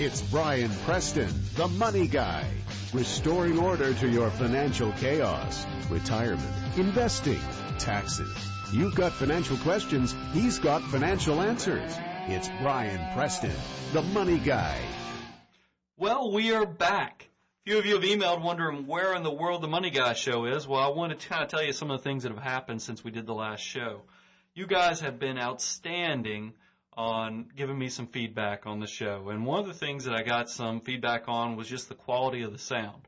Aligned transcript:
It's 0.00 0.22
Brian 0.22 0.70
Preston, 0.84 1.28
the 1.56 1.66
money 1.66 2.06
guy, 2.06 2.48
restoring 2.92 3.58
order 3.58 3.92
to 3.94 4.08
your 4.08 4.30
financial 4.30 4.92
chaos, 4.92 5.66
retirement, 5.90 6.54
investing, 6.76 7.40
taxes. 7.80 8.32
You've 8.70 8.94
got 8.94 9.10
financial 9.10 9.56
questions, 9.56 10.14
he's 10.32 10.60
got 10.60 10.82
financial 10.82 11.40
answers. 11.40 11.96
It's 12.28 12.48
Brian 12.62 13.12
Preston, 13.12 13.50
the 13.92 14.02
money 14.02 14.38
guy. 14.38 14.78
Well, 15.96 16.30
we 16.30 16.52
are 16.52 16.64
back. 16.64 17.28
A 17.66 17.70
few 17.70 17.78
of 17.80 17.86
you 17.86 17.94
have 17.94 18.04
emailed 18.04 18.40
wondering 18.40 18.86
where 18.86 19.16
in 19.16 19.24
the 19.24 19.34
world 19.34 19.62
the 19.62 19.66
Money 19.66 19.90
Guy 19.90 20.12
show 20.12 20.44
is. 20.44 20.64
Well, 20.64 20.80
I 20.80 20.94
want 20.94 21.18
to 21.18 21.28
kind 21.28 21.42
of 21.42 21.48
tell 21.48 21.64
you 21.64 21.72
some 21.72 21.90
of 21.90 21.98
the 21.98 22.04
things 22.04 22.22
that 22.22 22.30
have 22.30 22.40
happened 22.40 22.82
since 22.82 23.02
we 23.02 23.10
did 23.10 23.26
the 23.26 23.34
last 23.34 23.64
show. 23.64 24.02
You 24.54 24.68
guys 24.68 25.00
have 25.00 25.18
been 25.18 25.38
outstanding 25.38 26.52
on 26.98 27.46
giving 27.54 27.78
me 27.78 27.88
some 27.88 28.08
feedback 28.08 28.66
on 28.66 28.80
the 28.80 28.86
show. 28.88 29.28
And 29.28 29.46
one 29.46 29.60
of 29.60 29.68
the 29.68 29.72
things 29.72 30.04
that 30.04 30.14
I 30.14 30.24
got 30.24 30.50
some 30.50 30.80
feedback 30.80 31.28
on 31.28 31.54
was 31.54 31.68
just 31.68 31.88
the 31.88 31.94
quality 31.94 32.42
of 32.42 32.50
the 32.50 32.58
sound. 32.58 33.06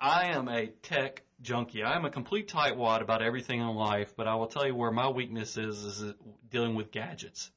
I 0.00 0.28
am 0.28 0.48
a 0.48 0.68
tech 0.68 1.22
junkie. 1.42 1.82
I 1.82 1.94
am 1.94 2.06
a 2.06 2.10
complete 2.10 2.48
tightwad 2.48 3.02
about 3.02 3.20
everything 3.20 3.60
in 3.60 3.66
life, 3.66 4.14
but 4.16 4.26
I 4.26 4.36
will 4.36 4.46
tell 4.46 4.66
you 4.66 4.74
where 4.74 4.90
my 4.90 5.10
weakness 5.10 5.58
is, 5.58 5.76
is 5.84 6.14
dealing 6.50 6.74
with 6.74 6.90
gadgets. 6.90 7.50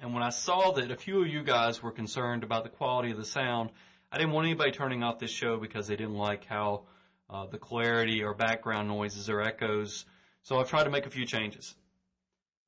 And 0.00 0.14
when 0.14 0.22
I 0.22 0.30
saw 0.30 0.70
that 0.70 0.92
a 0.92 0.96
few 0.96 1.22
of 1.22 1.26
you 1.26 1.42
guys 1.42 1.82
were 1.82 1.90
concerned 1.90 2.44
about 2.44 2.62
the 2.62 2.70
quality 2.70 3.10
of 3.10 3.16
the 3.16 3.24
sound, 3.24 3.70
I 4.12 4.18
didn't 4.18 4.32
want 4.32 4.46
anybody 4.46 4.70
turning 4.70 5.02
off 5.02 5.18
this 5.18 5.32
show 5.32 5.58
because 5.58 5.88
they 5.88 5.96
didn't 5.96 6.14
like 6.14 6.44
how 6.44 6.84
uh, 7.28 7.46
the 7.46 7.58
clarity 7.58 8.22
or 8.22 8.32
background 8.32 8.86
noises 8.86 9.28
or 9.28 9.42
echoes. 9.42 10.04
So 10.44 10.60
I've 10.60 10.70
tried 10.70 10.84
to 10.84 10.90
make 10.90 11.06
a 11.06 11.10
few 11.10 11.26
changes. 11.26 11.74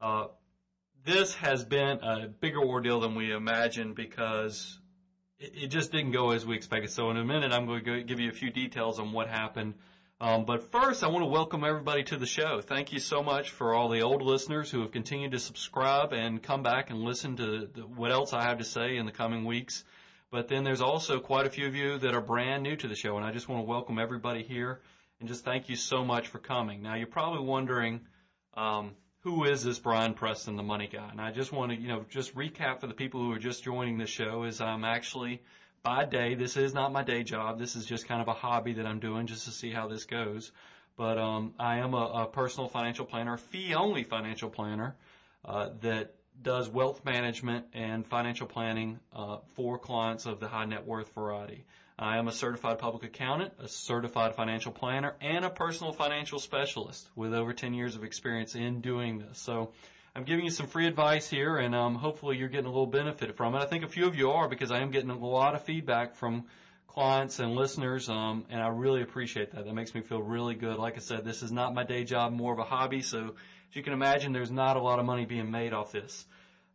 Uh, 0.01 0.27
this 1.05 1.35
has 1.35 1.65
been 1.65 2.01
a 2.03 2.27
bigger 2.27 2.63
ordeal 2.63 3.01
than 3.01 3.15
we 3.15 3.33
imagined 3.33 3.95
because 3.95 4.79
it, 5.39 5.53
it, 5.55 5.67
just 5.69 5.93
didn't 5.93 6.13
go 6.13 6.31
as 6.31 6.47
we 6.47 6.57
expected. 6.57 6.91
So 6.91 7.11
in 7.11 7.17
a 7.17 7.25
minute, 7.25 7.53
I'm 7.53 7.67
going 7.67 7.85
to 7.85 8.03
give 8.03 8.21
you 8.21 8.31
a 8.31 8.35
few 8.35 8.51
details 8.51 8.99
on 8.99 9.13
what 9.13 9.29
happened. 9.29 9.75
Um, 10.21 10.45
but 10.45 10.71
first, 10.71 11.05
I 11.05 11.09
want 11.09 11.23
to 11.23 11.29
welcome 11.29 11.65
everybody 11.65 12.05
to 12.05 12.17
the 12.17 12.27
show. 12.27 12.61
Thank 12.61 12.93
you 12.93 13.01
so 13.01 13.23
much 13.23 13.51
for 13.51 13.75
all 13.75 13.91
the 13.91 14.03
old 14.03 14.23
listeners 14.23 14.71
who 14.71 14.81
have 14.81 14.93
continued 14.93 15.33
to 15.33 15.39
subscribe 15.39 16.13
and 16.13 16.43
come 16.43 16.63
back 16.63 16.91
and 16.91 17.01
listen 17.01 17.37
to 17.37 17.69
the, 17.75 17.83
what 17.83 18.11
else 18.11 18.33
I 18.33 18.43
have 18.45 18.59
to 18.59 18.65
say 18.65 18.97
in 18.97 19.07
the 19.07 19.13
coming 19.13 19.45
weeks. 19.45 19.85
But 20.31 20.49
then 20.49 20.65
there's 20.65 20.81
also 20.81 21.21
quite 21.21 21.47
a 21.47 21.51
few 21.51 21.67
of 21.67 21.75
you 21.75 21.99
that 21.99 22.15
are 22.15 22.21
brand 22.21 22.63
new 22.63 22.77
to 22.77 22.89
the 22.89 22.97
show, 22.97 23.17
and 23.17 23.27
I 23.27 23.33
just 23.33 23.49
want 23.49 23.61
to 23.61 23.69
welcome 23.69 23.99
everybody 23.99 24.43
here 24.43 24.81
and 25.21 25.29
just 25.29 25.45
thank 25.45 25.69
you 25.69 25.77
so 25.77 26.05
much 26.05 26.29
for 26.29 26.39
coming. 26.39 26.83
Now, 26.83 26.95
you're 26.95 27.07
probably 27.07 27.45
wondering, 27.45 28.01
um, 28.55 28.93
who 29.25 29.45
is 29.45 29.65
this 29.65 29.79
Brian 29.79 30.13
Preston, 30.13 30.57
the 30.57 30.63
money 30.63 30.87
guy? 30.87 31.09
And 31.11 31.19
I 31.19 31.31
just 31.31 31.51
want 31.51 31.73
to, 31.73 31.81
you 31.81 31.89
know, 31.89 32.05
just 32.11 32.35
recap 32.37 32.81
for 32.81 32.87
the 32.87 32.95
people 32.95 33.21
who 33.21 33.33
are 33.33 33.39
just 33.39 33.65
joining 33.65 33.97
the 33.97 34.07
show 34.07 34.45
is 34.45 34.61
I'm 34.61 34.85
actually 34.85 35.43
by 35.83 36.05
day, 36.05 36.35
this 36.35 36.59
is 36.59 36.75
not 36.75 36.93
my 36.93 37.03
day 37.03 37.23
job. 37.23 37.59
This 37.59 37.75
is 37.75 37.87
just 37.87 38.07
kind 38.07 38.21
of 38.21 38.29
a 38.29 38.35
hobby 38.35 38.75
that 38.75 38.87
I'm 38.87 39.01
doing 39.01 39.27
just 39.27 39.47
to 39.47 39.51
see 39.51 39.71
how 39.71 39.89
this 39.89 40.05
goes. 40.05 40.53
But, 40.97 41.19
um, 41.19 41.55
I 41.59 41.79
am 41.79 41.95
a, 41.95 42.25
a 42.25 42.27
personal 42.27 42.69
financial 42.69 43.07
planner, 43.07 43.39
fee 43.39 43.75
only 43.75 44.05
financial 44.05 44.51
planner, 44.51 44.95
uh, 45.45 45.71
that 45.81 46.15
does 46.41 46.69
wealth 46.69 47.05
management 47.05 47.67
and 47.73 48.07
financial 48.07 48.47
planning 48.47 49.01
uh, 49.15 49.39
for 49.55 49.79
clients 49.79 50.27
of 50.27 50.39
the 50.39 50.49
high 50.49 50.67
net 50.67 50.87
worth 50.87 51.15
variety. 51.15 51.65
I 51.99 52.19
am 52.19 52.27
a 52.27 52.33
certified 52.33 52.81
public 52.81 53.05
accountant, 53.05 53.53
a 53.61 53.69
certified 53.69 54.35
financial 54.35 54.73
planner, 54.73 55.15
and 55.21 55.45
a 55.45 55.51
personal 55.51 55.93
financial 55.93 56.41
specialist 56.41 57.09
with 57.15 57.33
over 57.33 57.53
10 57.53 57.73
years 57.73 57.95
of 57.95 58.03
experience 58.03 58.57
in 58.57 58.81
doing 58.81 59.21
this. 59.21 59.39
So 59.39 59.73
I'm 60.17 60.25
giving 60.25 60.45
you 60.45 60.51
some 60.51 60.67
free 60.67 60.89
advice 60.89 61.31
here, 61.31 61.57
and 61.57 61.73
um, 61.73 61.95
hopefully 61.95 62.37
you're 62.37 62.49
getting 62.49 62.67
a 62.67 62.71
little 62.71 62.87
benefit 62.87 63.37
from 63.37 63.55
it. 63.55 63.59
I 63.59 63.67
think 63.67 63.85
a 63.85 63.89
few 63.89 64.07
of 64.07 64.17
you 64.17 64.33
are 64.33 64.49
because 64.49 64.73
I 64.73 64.81
am 64.81 64.91
getting 64.91 65.11
a 65.11 65.17
lot 65.17 65.55
of 65.55 65.63
feedback 65.63 66.17
from 66.17 66.45
clients 66.89 67.39
and 67.39 67.55
listeners, 67.55 68.09
um, 68.09 68.45
and 68.51 68.61
I 68.61 68.69
really 68.69 69.03
appreciate 69.03 69.53
that. 69.53 69.65
That 69.65 69.75
makes 69.75 69.95
me 69.95 70.01
feel 70.01 70.21
really 70.21 70.57
good. 70.57 70.79
Like 70.79 70.97
I 70.97 71.01
said, 71.01 71.25
this 71.25 71.45
is 71.45 71.53
not 71.53 71.75
my 71.75 71.85
day 71.85 72.03
job, 72.03 72.33
more 72.33 72.53
of 72.53 72.59
a 72.59 72.65
hobby. 72.65 73.03
So 73.03 73.35
as 73.71 73.77
you 73.77 73.85
can 73.85 73.93
imagine, 73.93 74.33
there's 74.33 74.51
not 74.51 74.77
a 74.77 74.81
lot 74.81 74.99
of 74.99 75.05
money 75.05 75.27
being 75.27 75.51
made 75.51 75.73
off 75.73 75.93
this. 75.93 76.27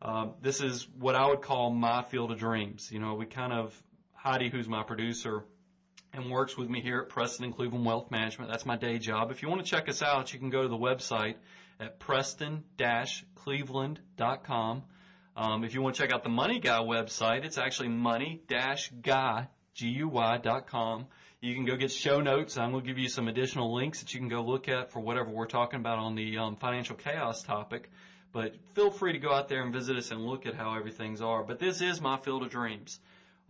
Um, 0.01 0.35
this 0.41 0.61
is 0.61 0.87
what 0.97 1.15
I 1.15 1.27
would 1.27 1.41
call 1.41 1.71
my 1.71 2.03
field 2.03 2.31
of 2.31 2.39
dreams. 2.39 2.89
You 2.89 2.99
know, 2.99 3.15
we 3.15 3.25
kind 3.25 3.51
of 3.51 3.73
Heidi, 4.21 4.49
who's 4.49 4.67
my 4.67 4.83
producer 4.83 5.45
and 6.11 6.29
works 6.29 6.57
with 6.57 6.67
me 6.67 6.81
here 6.81 6.99
at 6.99 7.07
Preston 7.07 7.45
and 7.45 7.55
Cleveland 7.55 7.85
Wealth 7.85 8.11
Management. 8.11 8.51
That's 8.51 8.65
my 8.65 8.75
day 8.75 8.99
job. 8.99 9.31
If 9.31 9.41
you 9.41 9.47
want 9.47 9.63
to 9.63 9.71
check 9.71 9.87
us 9.87 10.01
out, 10.01 10.33
you 10.33 10.39
can 10.39 10.49
go 10.49 10.61
to 10.61 10.67
the 10.67 10.75
website 10.75 11.35
at 11.79 11.99
preston-cleveland.com. 11.99 14.83
Um, 15.37 15.63
if 15.63 15.73
you 15.73 15.81
want 15.81 15.95
to 15.95 16.01
check 16.01 16.11
out 16.11 16.23
the 16.23 16.29
Money 16.29 16.59
Guy 16.59 16.79
website, 16.79 17.45
it's 17.45 17.57
actually 17.57 17.87
money-guy 17.87 19.47
G-U-Y.com. 19.73 21.05
You 21.39 21.55
can 21.55 21.63
go 21.63 21.77
get 21.77 21.89
show 21.89 22.19
notes. 22.19 22.57
I'm 22.57 22.71
going 22.71 22.83
to 22.83 22.89
give 22.89 22.97
you 22.97 23.07
some 23.07 23.29
additional 23.29 23.73
links 23.73 24.01
that 24.01 24.13
you 24.13 24.19
can 24.19 24.27
go 24.27 24.41
look 24.41 24.67
at 24.67 24.91
for 24.91 24.99
whatever 24.99 25.29
we're 25.29 25.45
talking 25.45 25.79
about 25.79 25.97
on 25.97 26.15
the 26.15 26.39
um, 26.39 26.57
financial 26.57 26.97
chaos 26.97 27.41
topic. 27.41 27.89
But 28.33 28.53
feel 28.75 28.91
free 28.91 29.13
to 29.13 29.19
go 29.19 29.31
out 29.31 29.47
there 29.47 29.63
and 29.63 29.71
visit 29.71 29.95
us 29.95 30.11
and 30.11 30.25
look 30.25 30.45
at 30.45 30.55
how 30.55 30.75
everything's 30.75 31.21
are. 31.21 31.41
But 31.41 31.59
this 31.59 31.79
is 31.79 32.01
my 32.01 32.17
field 32.17 32.43
of 32.43 32.49
dreams. 32.49 32.99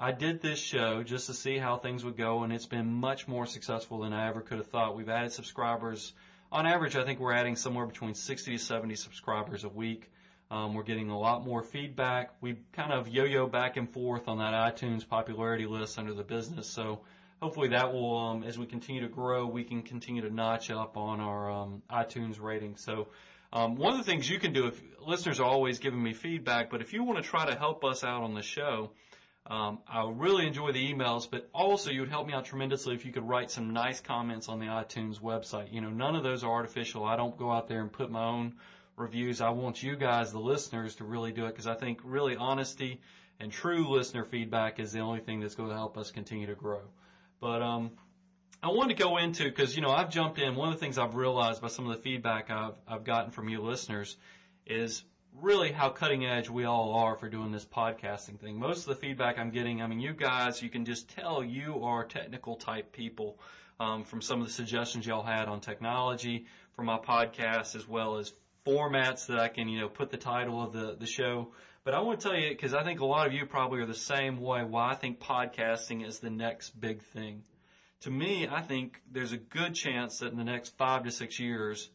I 0.01 0.13
did 0.13 0.41
this 0.41 0.59
show 0.59 1.03
just 1.03 1.27
to 1.27 1.33
see 1.33 1.57
how 1.57 1.75
things 1.75 2.05
would 2.05 2.15
go 2.15 2.43
and 2.43 2.53
it's 2.53 2.65
been 2.65 2.89
much 2.89 3.27
more 3.27 3.45
successful 3.45 3.99
than 3.99 4.13
I 4.13 4.29
ever 4.29 4.39
could 4.39 4.59
have 4.59 4.67
thought. 4.67 4.95
We've 4.95 5.09
added 5.09 5.33
subscribers. 5.33 6.13
On 6.53 6.65
average, 6.65 6.95
I 6.95 7.03
think 7.03 7.19
we're 7.19 7.33
adding 7.33 7.57
somewhere 7.57 7.85
between 7.85 8.13
60 8.13 8.53
to 8.53 8.57
70 8.57 8.95
subscribers 8.95 9.65
a 9.65 9.69
week. 9.69 10.09
Um, 10.49 10.73
we're 10.73 10.83
getting 10.83 11.09
a 11.09 11.19
lot 11.19 11.45
more 11.45 11.61
feedback. 11.61 12.31
We 12.39 12.59
kind 12.71 12.93
of 12.93 13.09
yo-yo 13.09 13.47
back 13.47 13.75
and 13.75 13.89
forth 13.89 14.29
on 14.29 14.37
that 14.37 14.53
iTunes 14.53 15.05
popularity 15.05 15.65
list 15.65 15.99
under 15.99 16.13
the 16.13 16.23
business. 16.23 16.69
So 16.69 17.01
hopefully 17.41 17.67
that 17.67 17.91
will, 17.91 18.17
um, 18.17 18.43
as 18.43 18.57
we 18.57 18.67
continue 18.67 19.01
to 19.01 19.09
grow, 19.09 19.47
we 19.47 19.65
can 19.65 19.81
continue 19.81 20.21
to 20.21 20.33
notch 20.33 20.71
up 20.71 20.95
on 20.95 21.19
our 21.19 21.51
um, 21.51 21.81
iTunes 21.91 22.41
rating. 22.41 22.77
So 22.77 23.09
um, 23.51 23.75
one 23.75 23.91
of 23.91 23.97
the 23.97 24.09
things 24.09 24.29
you 24.29 24.39
can 24.39 24.53
do, 24.53 24.67
if 24.67 24.81
listeners 25.05 25.41
are 25.41 25.45
always 25.45 25.79
giving 25.79 26.01
me 26.01 26.13
feedback, 26.13 26.69
but 26.69 26.79
if 26.79 26.93
you 26.93 27.03
want 27.03 27.21
to 27.21 27.29
try 27.29 27.45
to 27.45 27.55
help 27.57 27.83
us 27.83 28.05
out 28.05 28.23
on 28.23 28.33
the 28.33 28.41
show, 28.41 28.91
um, 29.49 29.79
I 29.87 30.07
really 30.13 30.45
enjoy 30.45 30.71
the 30.71 30.93
emails, 30.93 31.27
but 31.29 31.49
also 31.53 31.89
you 31.89 32.01
would 32.01 32.09
help 32.09 32.27
me 32.27 32.33
out 32.33 32.45
tremendously 32.45 32.93
if 32.93 33.03
you 33.03 33.11
could 33.11 33.27
write 33.27 33.49
some 33.49 33.73
nice 33.73 33.99
comments 33.99 34.47
on 34.47 34.59
the 34.59 34.67
iTunes 34.67 35.19
website. 35.19 35.73
You 35.73 35.81
know, 35.81 35.89
none 35.89 36.15
of 36.15 36.21
those 36.21 36.43
are 36.43 36.51
artificial. 36.51 37.03
I 37.03 37.15
don't 37.15 37.35
go 37.35 37.51
out 37.51 37.67
there 37.67 37.81
and 37.81 37.91
put 37.91 38.11
my 38.11 38.23
own 38.23 38.53
reviews. 38.95 39.41
I 39.41 39.49
want 39.49 39.81
you 39.81 39.95
guys, 39.95 40.31
the 40.31 40.39
listeners, 40.39 40.95
to 40.95 41.03
really 41.03 41.31
do 41.31 41.45
it 41.45 41.49
because 41.49 41.65
I 41.65 41.73
think 41.73 41.99
really 42.03 42.35
honesty 42.35 43.01
and 43.39 43.51
true 43.51 43.89
listener 43.89 44.23
feedback 44.23 44.79
is 44.79 44.91
the 44.91 44.99
only 44.99 45.21
thing 45.21 45.39
that's 45.39 45.55
going 45.55 45.69
to 45.69 45.75
help 45.75 45.97
us 45.97 46.11
continue 46.11 46.45
to 46.45 46.55
grow. 46.55 46.81
But 47.41 47.63
um, 47.63 47.91
I 48.61 48.67
wanted 48.67 48.97
to 48.97 49.03
go 49.03 49.17
into 49.17 49.45
because 49.45 49.75
you 49.75 49.81
know 49.81 49.89
I've 49.89 50.11
jumped 50.11 50.37
in. 50.37 50.55
One 50.55 50.67
of 50.69 50.75
the 50.75 50.79
things 50.79 50.99
I've 50.99 51.15
realized 51.15 51.59
by 51.59 51.69
some 51.69 51.89
of 51.89 51.97
the 51.97 52.03
feedback 52.03 52.51
I've 52.51 52.75
I've 52.87 53.03
gotten 53.03 53.31
from 53.31 53.49
you 53.49 53.61
listeners 53.61 54.15
is 54.67 55.03
really 55.33 55.71
how 55.71 55.89
cutting 55.89 56.25
edge 56.25 56.49
we 56.49 56.65
all 56.65 56.93
are 56.95 57.15
for 57.15 57.29
doing 57.29 57.51
this 57.51 57.65
podcasting 57.65 58.39
thing. 58.39 58.59
Most 58.59 58.79
of 58.79 58.85
the 58.87 58.95
feedback 58.95 59.37
I'm 59.37 59.51
getting, 59.51 59.81
I 59.81 59.87
mean, 59.87 59.99
you 59.99 60.13
guys, 60.13 60.61
you 60.61 60.69
can 60.69 60.85
just 60.85 61.09
tell 61.09 61.43
you 61.43 61.83
are 61.83 62.05
technical 62.05 62.55
type 62.55 62.91
people 62.91 63.39
um, 63.79 64.03
from 64.03 64.21
some 64.21 64.41
of 64.41 64.47
the 64.47 64.53
suggestions 64.53 65.05
y'all 65.05 65.23
had 65.23 65.47
on 65.47 65.61
technology 65.61 66.45
for 66.75 66.83
my 66.83 66.97
podcast, 66.97 67.75
as 67.75 67.87
well 67.87 68.17
as 68.17 68.33
formats 68.65 69.27
that 69.27 69.39
I 69.39 69.47
can, 69.47 69.69
you 69.69 69.79
know, 69.79 69.87
put 69.87 70.09
the 70.09 70.17
title 70.17 70.61
of 70.61 70.73
the, 70.73 70.95
the 70.99 71.07
show. 71.07 71.53
But 71.83 71.93
I 71.93 72.01
want 72.01 72.19
to 72.19 72.27
tell 72.27 72.37
you, 72.37 72.49
because 72.49 72.73
I 72.73 72.83
think 72.83 72.99
a 72.99 73.05
lot 73.05 73.25
of 73.25 73.33
you 73.33 73.45
probably 73.45 73.79
are 73.79 73.85
the 73.85 73.93
same 73.93 74.39
way, 74.39 74.63
why 74.63 74.91
I 74.91 74.95
think 74.95 75.19
podcasting 75.19 76.05
is 76.05 76.19
the 76.19 76.29
next 76.29 76.79
big 76.79 77.01
thing. 77.01 77.43
To 78.01 78.11
me, 78.11 78.47
I 78.49 78.61
think 78.61 79.01
there's 79.11 79.31
a 79.31 79.37
good 79.37 79.75
chance 79.75 80.19
that 80.19 80.31
in 80.31 80.37
the 80.37 80.43
next 80.43 80.77
five 80.77 81.03
to 81.03 81.11
six 81.11 81.39
years, 81.39 81.89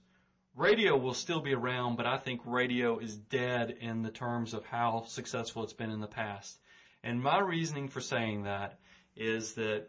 radio 0.56 0.97
will 0.97 1.15
still 1.15 1.41
be 1.41 1.54
around, 1.54 1.97
but 1.97 2.06
I 2.06 2.16
think 2.19 2.42
radio 2.44 2.98
is 2.98 3.16
dead 3.16 3.76
in 3.81 4.03
the 4.03 4.10
terms 4.10 4.54
of 4.54 4.65
how 4.65 5.04
successful 5.06 5.65
it's 5.65 5.72
been 5.72 5.91
in 5.91 6.00
the 6.00 6.06
past. 6.06 6.59
And 7.03 7.22
my 7.22 7.38
reasoning 7.41 7.88
for 7.88 8.00
saying 8.00 8.44
that 8.44 8.78
is 9.17 9.55
that 9.55 9.87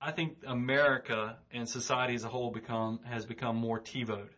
I 0.00 0.10
think 0.10 0.38
America 0.46 1.38
and 1.52 1.68
society 1.68 2.14
as 2.14 2.24
a 2.24 2.28
whole 2.28 2.50
become, 2.50 3.00
has 3.04 3.26
become 3.26 3.56
more 3.56 3.80
TiVoed. 3.80 4.28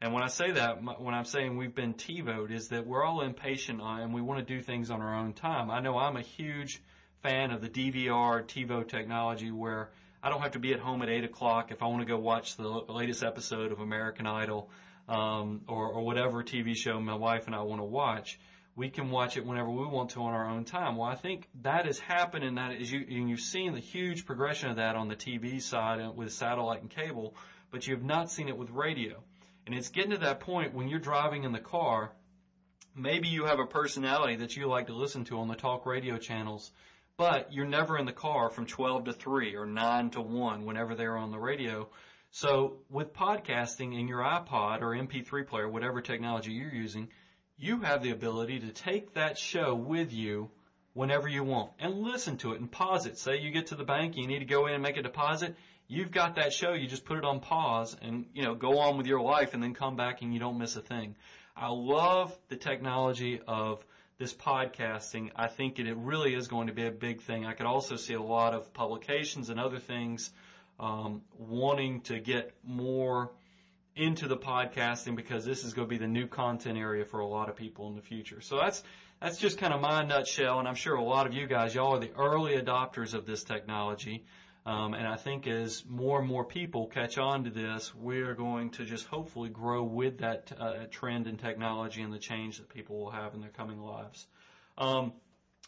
And 0.00 0.12
when 0.12 0.22
I 0.22 0.28
say 0.28 0.50
that, 0.52 0.82
when 1.00 1.14
I'm 1.14 1.24
saying 1.24 1.56
we've 1.56 1.74
been 1.74 1.94
TiVoed 1.94 2.50
is 2.50 2.68
that 2.68 2.86
we're 2.86 3.04
all 3.04 3.22
impatient 3.22 3.80
uh, 3.80 4.00
and 4.00 4.12
we 4.12 4.20
want 4.20 4.46
to 4.46 4.54
do 4.54 4.60
things 4.60 4.90
on 4.90 5.00
our 5.00 5.14
own 5.14 5.32
time. 5.32 5.70
I 5.70 5.80
know 5.80 5.96
I'm 5.96 6.16
a 6.16 6.22
huge 6.22 6.82
fan 7.22 7.52
of 7.52 7.62
the 7.62 7.68
DVR 7.68 8.44
TiVo 8.44 8.86
technology 8.86 9.50
where 9.50 9.90
I 10.22 10.30
don't 10.30 10.40
have 10.40 10.52
to 10.52 10.58
be 10.58 10.72
at 10.72 10.80
home 10.80 11.02
at 11.02 11.08
eight 11.08 11.24
o'clock 11.24 11.70
if 11.70 11.82
I 11.82 11.86
want 11.86 12.00
to 12.00 12.06
go 12.06 12.18
watch 12.18 12.56
the 12.56 12.68
latest 12.68 13.22
episode 13.22 13.72
of 13.72 13.80
American 13.80 14.26
Idol, 14.26 14.70
um, 15.08 15.62
or, 15.68 15.88
or 15.88 16.04
whatever 16.04 16.42
TV 16.42 16.74
show 16.74 16.98
my 17.00 17.14
wife 17.14 17.46
and 17.46 17.54
I 17.54 17.62
want 17.62 17.80
to 17.80 17.84
watch. 17.84 18.38
We 18.76 18.88
can 18.90 19.10
watch 19.10 19.36
it 19.36 19.46
whenever 19.46 19.70
we 19.70 19.86
want 19.86 20.10
to 20.10 20.22
on 20.22 20.34
our 20.34 20.48
own 20.48 20.64
time. 20.64 20.96
Well, 20.96 21.08
I 21.08 21.14
think 21.14 21.48
that 21.62 21.86
has 21.86 21.98
happened 21.98 22.44
and 22.44 22.58
that 22.58 22.72
is 22.72 22.90
you, 22.90 23.04
and 23.08 23.30
you've 23.30 23.40
seen 23.40 23.72
the 23.72 23.80
huge 23.80 24.26
progression 24.26 24.70
of 24.70 24.76
that 24.76 24.96
on 24.96 25.08
the 25.08 25.14
TV 25.14 25.62
side 25.62 26.00
with 26.16 26.32
satellite 26.32 26.80
and 26.80 26.90
cable, 26.90 27.36
but 27.70 27.86
you 27.86 27.94
have 27.94 28.02
not 28.02 28.30
seen 28.30 28.48
it 28.48 28.56
with 28.56 28.70
radio. 28.70 29.22
And 29.66 29.74
it's 29.74 29.88
getting 29.88 30.10
to 30.10 30.18
that 30.18 30.40
point 30.40 30.74
when 30.74 30.88
you're 30.88 30.98
driving 30.98 31.44
in 31.44 31.52
the 31.52 31.60
car, 31.60 32.10
maybe 32.94 33.28
you 33.28 33.44
have 33.44 33.60
a 33.60 33.66
personality 33.66 34.36
that 34.36 34.56
you 34.56 34.66
like 34.66 34.88
to 34.88 34.94
listen 34.94 35.24
to 35.24 35.38
on 35.38 35.48
the 35.48 35.54
talk 35.54 35.86
radio 35.86 36.18
channels, 36.18 36.70
but 37.16 37.52
you're 37.52 37.66
never 37.66 37.96
in 37.96 38.06
the 38.06 38.12
car 38.12 38.50
from 38.50 38.66
12 38.66 39.04
to 39.04 39.12
3 39.12 39.54
or 39.54 39.66
9 39.66 40.10
to 40.10 40.20
1 40.20 40.64
whenever 40.64 40.94
they're 40.94 41.16
on 41.16 41.30
the 41.30 41.38
radio. 41.38 41.88
So 42.36 42.78
with 42.90 43.14
podcasting 43.14 43.96
in 43.96 44.08
your 44.08 44.18
iPod 44.18 44.82
or 44.82 44.90
MP3 44.90 45.46
player, 45.46 45.68
whatever 45.68 46.00
technology 46.00 46.50
you're 46.50 46.68
using, 46.68 47.10
you 47.56 47.82
have 47.82 48.02
the 48.02 48.10
ability 48.10 48.58
to 48.58 48.72
take 48.72 49.14
that 49.14 49.38
show 49.38 49.76
with 49.76 50.12
you 50.12 50.50
whenever 50.94 51.28
you 51.28 51.44
want 51.44 51.70
and 51.78 52.02
listen 52.02 52.36
to 52.38 52.50
it 52.52 52.58
and 52.58 52.68
pause 52.68 53.06
it. 53.06 53.18
Say 53.18 53.38
you 53.38 53.52
get 53.52 53.68
to 53.68 53.76
the 53.76 53.84
bank, 53.84 54.14
and 54.14 54.22
you 54.24 54.26
need 54.26 54.40
to 54.40 54.52
go 54.52 54.66
in 54.66 54.74
and 54.74 54.82
make 54.82 54.96
a 54.96 55.02
deposit. 55.02 55.54
You've 55.86 56.10
got 56.10 56.34
that 56.34 56.52
show, 56.52 56.72
you 56.72 56.88
just 56.88 57.04
put 57.04 57.18
it 57.18 57.24
on 57.24 57.38
pause 57.38 57.96
and, 58.02 58.26
you 58.34 58.42
know, 58.42 58.56
go 58.56 58.80
on 58.80 58.96
with 58.96 59.06
your 59.06 59.20
life 59.20 59.54
and 59.54 59.62
then 59.62 59.72
come 59.72 59.94
back 59.94 60.20
and 60.22 60.34
you 60.34 60.40
don't 60.40 60.58
miss 60.58 60.74
a 60.74 60.82
thing. 60.82 61.14
I 61.56 61.68
love 61.68 62.36
the 62.48 62.56
technology 62.56 63.40
of 63.46 63.84
this 64.18 64.34
podcasting. 64.34 65.30
I 65.36 65.46
think 65.46 65.78
it 65.78 65.96
really 65.96 66.34
is 66.34 66.48
going 66.48 66.66
to 66.66 66.72
be 66.72 66.84
a 66.84 66.90
big 66.90 67.22
thing. 67.22 67.46
I 67.46 67.52
could 67.52 67.66
also 67.66 67.94
see 67.94 68.14
a 68.14 68.20
lot 68.22 68.54
of 68.54 68.74
publications 68.74 69.50
and 69.50 69.60
other 69.60 69.78
things 69.78 70.32
um, 70.80 71.22
wanting 71.38 72.00
to 72.02 72.18
get 72.18 72.54
more 72.64 73.32
into 73.96 74.26
the 74.26 74.36
podcasting 74.36 75.14
because 75.14 75.44
this 75.44 75.64
is 75.64 75.72
going 75.72 75.88
to 75.88 75.90
be 75.90 75.98
the 75.98 76.08
new 76.08 76.26
content 76.26 76.76
area 76.76 77.04
for 77.04 77.20
a 77.20 77.26
lot 77.26 77.48
of 77.48 77.56
people 77.56 77.88
in 77.88 77.94
the 77.94 78.02
future. 78.02 78.40
So 78.40 78.56
that's 78.56 78.82
that's 79.20 79.38
just 79.38 79.58
kind 79.58 79.72
of 79.72 79.80
my 79.80 80.04
nutshell, 80.04 80.58
and 80.58 80.68
I'm 80.68 80.74
sure 80.74 80.96
a 80.96 81.02
lot 81.02 81.26
of 81.26 81.32
you 81.32 81.46
guys, 81.46 81.74
y'all 81.74 81.94
are 81.94 82.00
the 82.00 82.10
early 82.18 82.60
adopters 82.60 83.14
of 83.14 83.26
this 83.26 83.44
technology. 83.44 84.24
Um, 84.66 84.94
and 84.94 85.06
I 85.06 85.16
think 85.16 85.46
as 85.46 85.84
more 85.88 86.20
and 86.20 86.28
more 86.28 86.44
people 86.44 86.86
catch 86.86 87.18
on 87.18 87.44
to 87.44 87.50
this, 87.50 87.94
we're 87.94 88.34
going 88.34 88.70
to 88.72 88.84
just 88.84 89.06
hopefully 89.06 89.50
grow 89.50 89.82
with 89.82 90.18
that 90.18 90.52
uh, 90.58 90.72
trend 90.90 91.26
in 91.26 91.36
technology 91.36 92.00
and 92.00 92.12
the 92.12 92.18
change 92.18 92.58
that 92.58 92.70
people 92.70 92.98
will 92.98 93.10
have 93.10 93.34
in 93.34 93.40
their 93.40 93.50
coming 93.50 93.80
lives. 93.80 94.26
Um, 94.78 95.12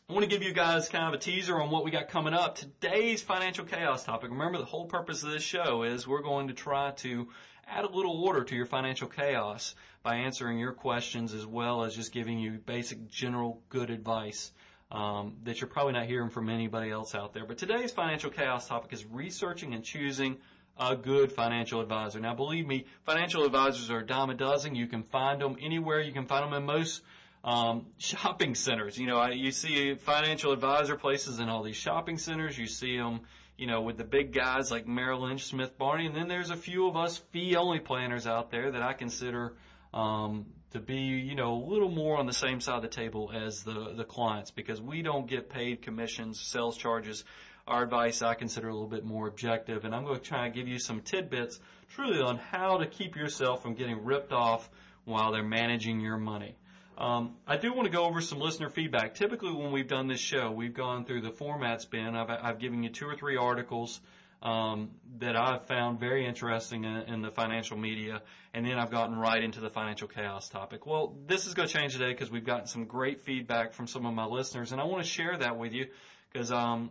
I 0.08 0.12
want 0.12 0.22
to 0.22 0.30
give 0.30 0.44
you 0.44 0.52
guys 0.52 0.88
kind 0.88 1.12
of 1.12 1.14
a 1.14 1.18
teaser 1.20 1.60
on 1.60 1.68
what 1.68 1.84
we 1.84 1.90
got 1.90 2.06
coming 2.06 2.32
up. 2.32 2.54
Today's 2.54 3.22
financial 3.22 3.64
chaos 3.64 4.04
topic. 4.04 4.30
Remember, 4.30 4.56
the 4.56 4.64
whole 4.64 4.86
purpose 4.86 5.24
of 5.24 5.32
this 5.32 5.42
show 5.42 5.82
is 5.82 6.06
we're 6.06 6.22
going 6.22 6.46
to 6.46 6.54
try 6.54 6.92
to 6.98 7.26
add 7.66 7.84
a 7.84 7.90
little 7.90 8.22
order 8.22 8.44
to 8.44 8.54
your 8.54 8.66
financial 8.66 9.08
chaos 9.08 9.74
by 10.04 10.18
answering 10.18 10.60
your 10.60 10.74
questions 10.74 11.34
as 11.34 11.44
well 11.44 11.82
as 11.82 11.96
just 11.96 12.12
giving 12.12 12.38
you 12.38 12.52
basic 12.52 13.10
general 13.10 13.60
good 13.68 13.90
advice 13.90 14.52
um, 14.92 15.38
that 15.42 15.60
you're 15.60 15.66
probably 15.66 15.94
not 15.94 16.06
hearing 16.06 16.30
from 16.30 16.50
anybody 16.50 16.88
else 16.88 17.16
out 17.16 17.34
there. 17.34 17.44
But 17.44 17.58
today's 17.58 17.90
financial 17.90 18.30
chaos 18.30 18.68
topic 18.68 18.92
is 18.92 19.04
researching 19.04 19.74
and 19.74 19.82
choosing 19.82 20.36
a 20.78 20.94
good 20.94 21.32
financial 21.32 21.80
advisor. 21.80 22.20
Now, 22.20 22.36
believe 22.36 22.68
me, 22.68 22.84
financial 23.02 23.44
advisors 23.44 23.90
are 23.90 23.98
a 23.98 24.06
dime 24.06 24.30
a 24.30 24.34
dozen. 24.34 24.76
You 24.76 24.86
can 24.86 25.02
find 25.02 25.40
them 25.40 25.56
anywhere. 25.60 26.00
You 26.00 26.12
can 26.12 26.26
find 26.26 26.44
them 26.44 26.56
in 26.56 26.64
most 26.64 27.02
um, 27.46 27.86
shopping 27.96 28.56
centers. 28.56 28.98
You 28.98 29.06
know, 29.06 29.24
you 29.28 29.52
see 29.52 29.94
financial 29.94 30.52
advisor 30.52 30.96
places 30.96 31.38
in 31.38 31.48
all 31.48 31.62
these 31.62 31.76
shopping 31.76 32.18
centers. 32.18 32.58
You 32.58 32.66
see 32.66 32.96
them, 32.96 33.20
you 33.56 33.68
know, 33.68 33.82
with 33.82 33.96
the 33.96 34.04
big 34.04 34.34
guys 34.34 34.70
like 34.70 34.86
Merrill 34.88 35.22
Lynch, 35.22 35.44
Smith 35.44 35.78
Barney, 35.78 36.06
and 36.06 36.14
then 36.14 36.26
there's 36.26 36.50
a 36.50 36.56
few 36.56 36.88
of 36.88 36.96
us 36.96 37.18
fee-only 37.30 37.78
planners 37.78 38.26
out 38.26 38.50
there 38.50 38.72
that 38.72 38.82
I 38.82 38.94
consider 38.94 39.54
um, 39.94 40.46
to 40.72 40.80
be, 40.80 40.96
you 40.96 41.36
know, 41.36 41.54
a 41.54 41.64
little 41.70 41.88
more 41.88 42.18
on 42.18 42.26
the 42.26 42.32
same 42.32 42.60
side 42.60 42.76
of 42.76 42.82
the 42.82 42.88
table 42.88 43.30
as 43.32 43.62
the 43.62 43.94
the 43.96 44.04
clients 44.04 44.50
because 44.50 44.82
we 44.82 45.02
don't 45.02 45.28
get 45.28 45.48
paid 45.48 45.82
commissions, 45.82 46.40
sales 46.40 46.76
charges. 46.76 47.24
Our 47.68 47.84
advice 47.84 48.22
I 48.22 48.34
consider 48.34 48.68
a 48.68 48.72
little 48.72 48.88
bit 48.88 49.04
more 49.04 49.28
objective, 49.28 49.84
and 49.84 49.94
I'm 49.94 50.04
going 50.04 50.18
to 50.18 50.24
try 50.24 50.46
and 50.46 50.54
give 50.54 50.68
you 50.68 50.78
some 50.80 51.00
tidbits 51.00 51.58
truly 51.94 52.20
on 52.20 52.38
how 52.38 52.78
to 52.78 52.86
keep 52.86 53.16
yourself 53.16 53.62
from 53.62 53.74
getting 53.74 54.04
ripped 54.04 54.32
off 54.32 54.68
while 55.04 55.32
they're 55.32 55.42
managing 55.44 56.00
your 56.00 56.16
money. 56.16 56.56
Um, 56.98 57.36
I 57.46 57.58
do 57.58 57.74
want 57.74 57.86
to 57.86 57.92
go 57.92 58.04
over 58.04 58.22
some 58.22 58.38
listener 58.38 58.70
feedback. 58.70 59.14
Typically, 59.14 59.52
when 59.52 59.70
we've 59.70 59.88
done 59.88 60.06
this 60.06 60.20
show, 60.20 60.50
we've 60.50 60.72
gone 60.72 61.04
through 61.04 61.20
the 61.20 61.30
formats 61.30 61.88
bin. 61.88 62.16
I've, 62.16 62.30
I've 62.30 62.58
given 62.58 62.82
you 62.82 62.88
two 62.88 63.06
or 63.06 63.14
three 63.14 63.36
articles 63.36 64.00
um, 64.42 64.90
that 65.18 65.36
I've 65.36 65.66
found 65.66 66.00
very 66.00 66.26
interesting 66.26 66.84
in, 66.84 66.96
in, 66.96 67.22
the 67.22 67.30
financial 67.30 67.76
media, 67.76 68.22
and 68.54 68.64
then 68.64 68.78
I've 68.78 68.90
gotten 68.90 69.16
right 69.16 69.42
into 69.42 69.60
the 69.60 69.70
financial 69.70 70.08
chaos 70.08 70.48
topic. 70.48 70.86
Well, 70.86 71.16
this 71.26 71.46
is 71.46 71.54
going 71.54 71.68
to 71.68 71.74
change 71.74 71.94
today 71.94 72.12
because 72.12 72.30
we've 72.30 72.44
gotten 72.44 72.66
some 72.66 72.84
great 72.84 73.22
feedback 73.22 73.72
from 73.74 73.86
some 73.86 74.06
of 74.06 74.14
my 74.14 74.24
listeners, 74.24 74.72
and 74.72 74.80
I 74.80 74.84
want 74.84 75.02
to 75.02 75.08
share 75.08 75.36
that 75.36 75.56
with 75.56 75.72
you 75.72 75.86
because 76.32 76.52
um, 76.52 76.90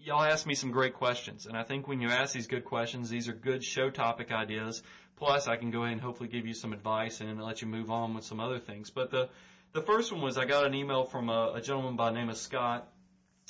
y'all 0.00 0.22
asked 0.22 0.46
me 0.46 0.54
some 0.54 0.70
great 0.70 0.94
questions, 0.94 1.46
and 1.46 1.56
I 1.56 1.62
think 1.62 1.88
when 1.88 2.00
you 2.00 2.08
ask 2.08 2.32
these 2.32 2.46
good 2.46 2.64
questions, 2.64 3.10
these 3.10 3.28
are 3.28 3.34
good 3.34 3.64
show 3.64 3.90
topic 3.90 4.30
ideas 4.30 4.82
Plus, 5.16 5.48
I 5.48 5.56
can 5.56 5.70
go 5.70 5.82
ahead 5.82 5.92
and 5.92 6.00
hopefully 6.00 6.28
give 6.28 6.46
you 6.46 6.54
some 6.54 6.72
advice 6.72 7.20
and 7.20 7.42
let 7.42 7.62
you 7.62 7.68
move 7.68 7.90
on 7.90 8.14
with 8.14 8.24
some 8.24 8.38
other 8.38 8.58
things. 8.58 8.90
But 8.90 9.10
the 9.10 9.28
the 9.72 9.80
first 9.80 10.12
one 10.12 10.22
was 10.22 10.38
I 10.38 10.44
got 10.44 10.64
an 10.64 10.74
email 10.74 11.04
from 11.04 11.28
a, 11.28 11.52
a 11.54 11.60
gentleman 11.60 11.96
by 11.96 12.10
the 12.10 12.18
name 12.18 12.28
of 12.28 12.36
Scott 12.36 12.88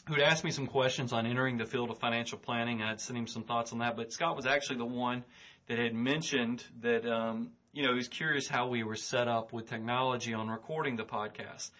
who'd 0.09 0.21
asked 0.21 0.45
me 0.45 0.51
some 0.51 0.67
questions 0.67 1.13
on 1.13 1.27
entering 1.27 1.57
the 1.57 1.67
field 1.67 1.91
of 1.91 1.99
financial 1.99 2.39
planning. 2.39 2.83
I 2.83 2.89
had 2.89 3.01
sent 3.01 3.19
him 3.19 3.27
some 3.27 3.45
thoughts 3.45 3.73
on 3.73 3.81
that, 3.81 3.97
but 3.97 4.13
Scott 4.13 4.37
was 4.37 4.47
actually 4.47 4.77
the 4.77 4.87
one 4.87 5.25
that 5.67 5.79
had 5.79 5.95
mentioned 5.95 6.65
that 6.81 7.05
um, 7.07 7.51
you 7.73 7.83
know 7.83 7.91
he 7.91 7.97
was 7.97 8.09
curious 8.09 8.47
how 8.47 8.69
we 8.69 8.85
were 8.85 8.97
set 8.97 9.29
up 9.29 9.53
with 9.53 9.69
technology 9.69 10.35
on 10.35 10.49
recording 10.49 10.97
the 10.97 11.05
podcast. 11.05 11.71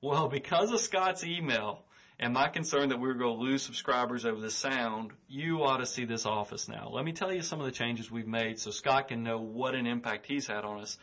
Well, 0.00 0.28
because 0.40 0.70
of 0.70 0.80
Scott's 0.80 1.24
email, 1.24 1.84
and 2.18 2.32
my 2.32 2.48
concern 2.48 2.90
that 2.90 3.00
we 3.00 3.08
are 3.08 3.14
going 3.14 3.36
to 3.36 3.42
lose 3.42 3.62
subscribers 3.62 4.24
over 4.24 4.40
the 4.40 4.50
sound, 4.50 5.12
you 5.28 5.64
ought 5.64 5.78
to 5.78 5.86
see 5.86 6.04
this 6.04 6.26
office 6.26 6.68
now. 6.68 6.88
Let 6.92 7.04
me 7.04 7.12
tell 7.12 7.34
you 7.34 7.42
some 7.42 7.58
of 7.58 7.66
the 7.66 7.72
changes 7.72 8.10
we've 8.10 8.26
made 8.26 8.60
so 8.60 8.70
Scott 8.70 9.08
can 9.08 9.24
know 9.24 9.38
what 9.38 9.74
an 9.74 9.86
impact 9.86 10.26
he's 10.26 10.46
had 10.46 10.64
on 10.64 10.80
us. 10.80 10.96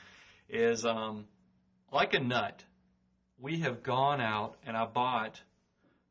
Is 0.48 0.86
um, 0.86 1.26
like 1.92 2.14
a 2.14 2.20
nut, 2.20 2.64
we 3.40 3.60
have 3.60 3.84
gone 3.84 4.22
out 4.22 4.56
and 4.66 4.76
I 4.76 4.86
bought. 4.86 5.42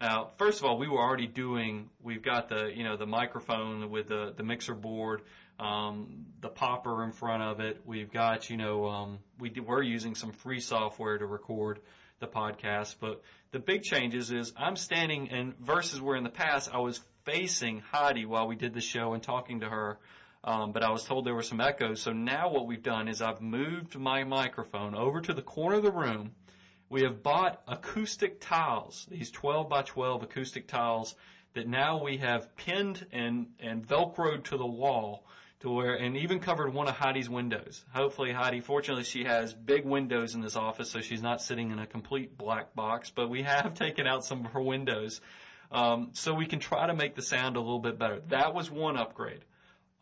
Now, 0.01 0.31
first 0.39 0.61
of 0.61 0.65
all, 0.65 0.79
we 0.79 0.89
were 0.89 0.99
already 0.99 1.27
doing. 1.27 1.91
We've 2.03 2.23
got 2.23 2.49
the 2.49 2.71
you 2.75 2.85
know 2.85 2.97
the 2.97 3.07
microphone 3.07 3.91
with 3.91 4.09
the 4.09 4.33
the 4.35 4.43
mixer 4.43 4.75
board, 4.75 5.23
um, 5.59 6.27
the 6.41 6.49
popper 6.49 7.05
in 7.05 7.13
front 7.13 7.43
of 7.43 7.61
it. 7.61 7.83
We've 7.85 8.11
got 8.11 8.49
you 8.49 8.57
know 8.57 8.87
um, 8.87 9.19
we 9.39 9.53
we're 9.61 9.83
using 9.83 10.15
some 10.15 10.33
free 10.33 10.61
software 10.61 11.19
to 11.19 11.27
record 11.27 11.81
the 12.21 12.27
podcast. 12.27 12.97
But 13.01 13.23
the 13.51 13.59
big 13.59 13.83
changes 13.83 14.31
is 14.31 14.53
I'm 14.57 14.77
standing 14.77 15.31
and 15.31 15.59
versus 15.59 16.01
where 16.01 16.17
in 16.17 16.25
the 16.25 16.31
past 16.31 16.71
I 16.73 16.79
was 16.79 17.01
facing 17.25 17.81
Heidi 17.91 18.27
while 18.27 18.47
we 18.47 18.57
did 18.57 18.75
the 18.75 18.81
show 18.81 19.15
and 19.15 19.23
talking 19.23 19.61
to 19.61 19.69
her. 19.69 19.99
Um, 20.45 20.73
but 20.73 20.83
I 20.83 20.91
was 20.91 21.05
told 21.05 21.27
there 21.27 21.35
were 21.35 21.43
some 21.43 21.61
echoes. 21.61 22.01
So 22.01 22.13
now 22.13 22.51
what 22.51 22.67
we've 22.67 22.83
done 22.83 23.09
is 23.09 23.21
I've 23.21 23.41
moved 23.41 23.99
my 23.99 24.25
microphone 24.25 24.95
over 24.95 25.21
to 25.23 25.35
the 25.35 25.43
corner 25.43 25.77
of 25.77 25.83
the 25.83 25.91
room. 25.91 26.33
We 26.89 27.03
have 27.03 27.23
bought 27.23 27.63
acoustic 27.69 28.41
tiles, 28.41 29.07
these 29.11 29.31
12 29.31 29.69
by 29.69 29.83
12 29.83 30.23
acoustic 30.25 30.67
tiles 30.67 31.15
that 31.55 31.69
now 31.69 32.03
we 32.03 32.19
have 32.19 32.55
pinned 32.57 33.07
and, 33.13 33.49
and 33.61 33.87
velcroed 33.87 34.45
to 34.45 34.57
the 34.57 34.67
wall 34.67 35.25
to 35.61 35.71
where, 35.71 35.95
and 35.95 36.17
even 36.17 36.41
covered 36.41 36.73
one 36.73 36.89
of 36.89 36.95
Heidi's 36.95 37.29
windows. 37.29 37.85
Hopefully 37.95 38.33
Heidi, 38.33 38.61
fortunately 38.61 39.05
she 39.05 39.25
has 39.25 39.53
big 39.53 39.85
windows 39.85 40.35
in 40.35 40.41
this 40.41 40.57
office, 40.57 40.91
so 40.91 41.01
she's 41.01 41.23
not 41.23 41.43
sitting 41.43 41.71
in 41.71 41.79
a 41.79 41.87
complete 41.87 42.37
black 42.37 42.75
box, 42.75 43.11
but 43.11 43.29
we 43.29 43.43
have 43.43 43.75
taken 43.79 44.07
out 44.07 44.25
some 44.25 44.47
of 44.47 44.53
her 44.53 44.63
windows. 44.63 45.21
Um, 45.71 46.11
so 46.15 46.35
we 46.35 46.47
can 46.47 46.59
try 46.59 46.87
to 46.87 46.95
make 46.95 47.15
the 47.15 47.23
sound 47.23 47.57
a 47.57 47.61
little 47.61 47.79
bit 47.79 47.99
better. 47.99 48.21
That 48.29 48.55
was 48.55 48.71
one 48.71 48.97
upgrade. 48.97 49.45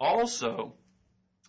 Also, 0.01 0.75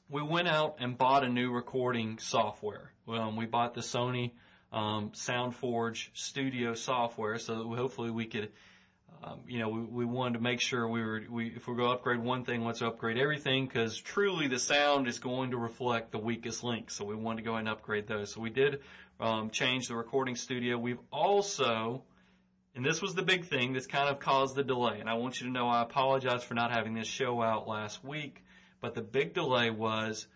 we 0.09 0.21
went 0.21 0.47
out 0.47 0.77
and 0.79 0.97
bought 0.97 1.23
a 1.23 1.29
new 1.29 1.51
recording 1.51 2.17
software. 2.19 2.91
Um, 3.07 3.37
we 3.37 3.45
bought 3.45 3.75
the 3.75 3.81
Sony 3.81 4.31
um, 4.73 5.11
SoundForge 5.11 6.09
Studio 6.13 6.73
software, 6.73 7.37
so 7.37 7.55
that 7.59 7.77
hopefully 7.77 8.11
we 8.11 8.25
could 8.25 8.51
um, 9.23 9.39
you 9.47 9.59
know, 9.59 9.69
we, 9.69 9.81
we 9.81 10.05
wanted 10.05 10.35
to 10.35 10.43
make 10.43 10.61
sure 10.61 10.87
we 10.87 11.03
were, 11.03 11.21
we, 11.29 11.47
if 11.47 11.67
we're 11.67 11.75
going 11.75 11.89
to 11.89 11.95
upgrade 11.95 12.19
one 12.19 12.45
thing, 12.45 12.63
let's 12.63 12.81
upgrade 12.81 13.17
everything 13.17 13.65
because 13.65 13.97
truly 13.97 14.47
the 14.47 14.59
sound 14.59 15.07
is 15.07 15.19
going 15.19 15.51
to 15.51 15.57
reflect 15.57 16.11
the 16.11 16.17
weakest 16.17 16.63
link. 16.63 16.89
So 16.89 17.03
we 17.03 17.15
wanted 17.15 17.37
to 17.37 17.43
go 17.43 17.51
ahead 17.51 17.61
and 17.61 17.69
upgrade 17.69 18.07
those. 18.07 18.33
So 18.33 18.39
we 18.39 18.49
did 18.49 18.79
um, 19.19 19.49
change 19.49 19.89
the 19.89 19.95
recording 19.95 20.35
studio. 20.35 20.77
We've 20.77 20.99
also, 21.11 22.03
and 22.75 22.85
this 22.85 23.01
was 23.01 23.13
the 23.13 23.21
big 23.21 23.45
thing 23.45 23.73
that's 23.73 23.87
kind 23.87 24.07
of 24.07 24.19
caused 24.19 24.55
the 24.55 24.63
delay. 24.63 24.99
And 25.01 25.09
I 25.09 25.15
want 25.15 25.41
you 25.41 25.47
to 25.47 25.51
know 25.51 25.67
I 25.67 25.81
apologize 25.81 26.43
for 26.43 26.53
not 26.53 26.71
having 26.71 26.93
this 26.93 27.07
show 27.07 27.41
out 27.41 27.67
last 27.67 28.03
week, 28.03 28.43
but 28.79 28.95
the 28.95 29.01
big 29.01 29.33
delay 29.33 29.69
was 29.69 30.27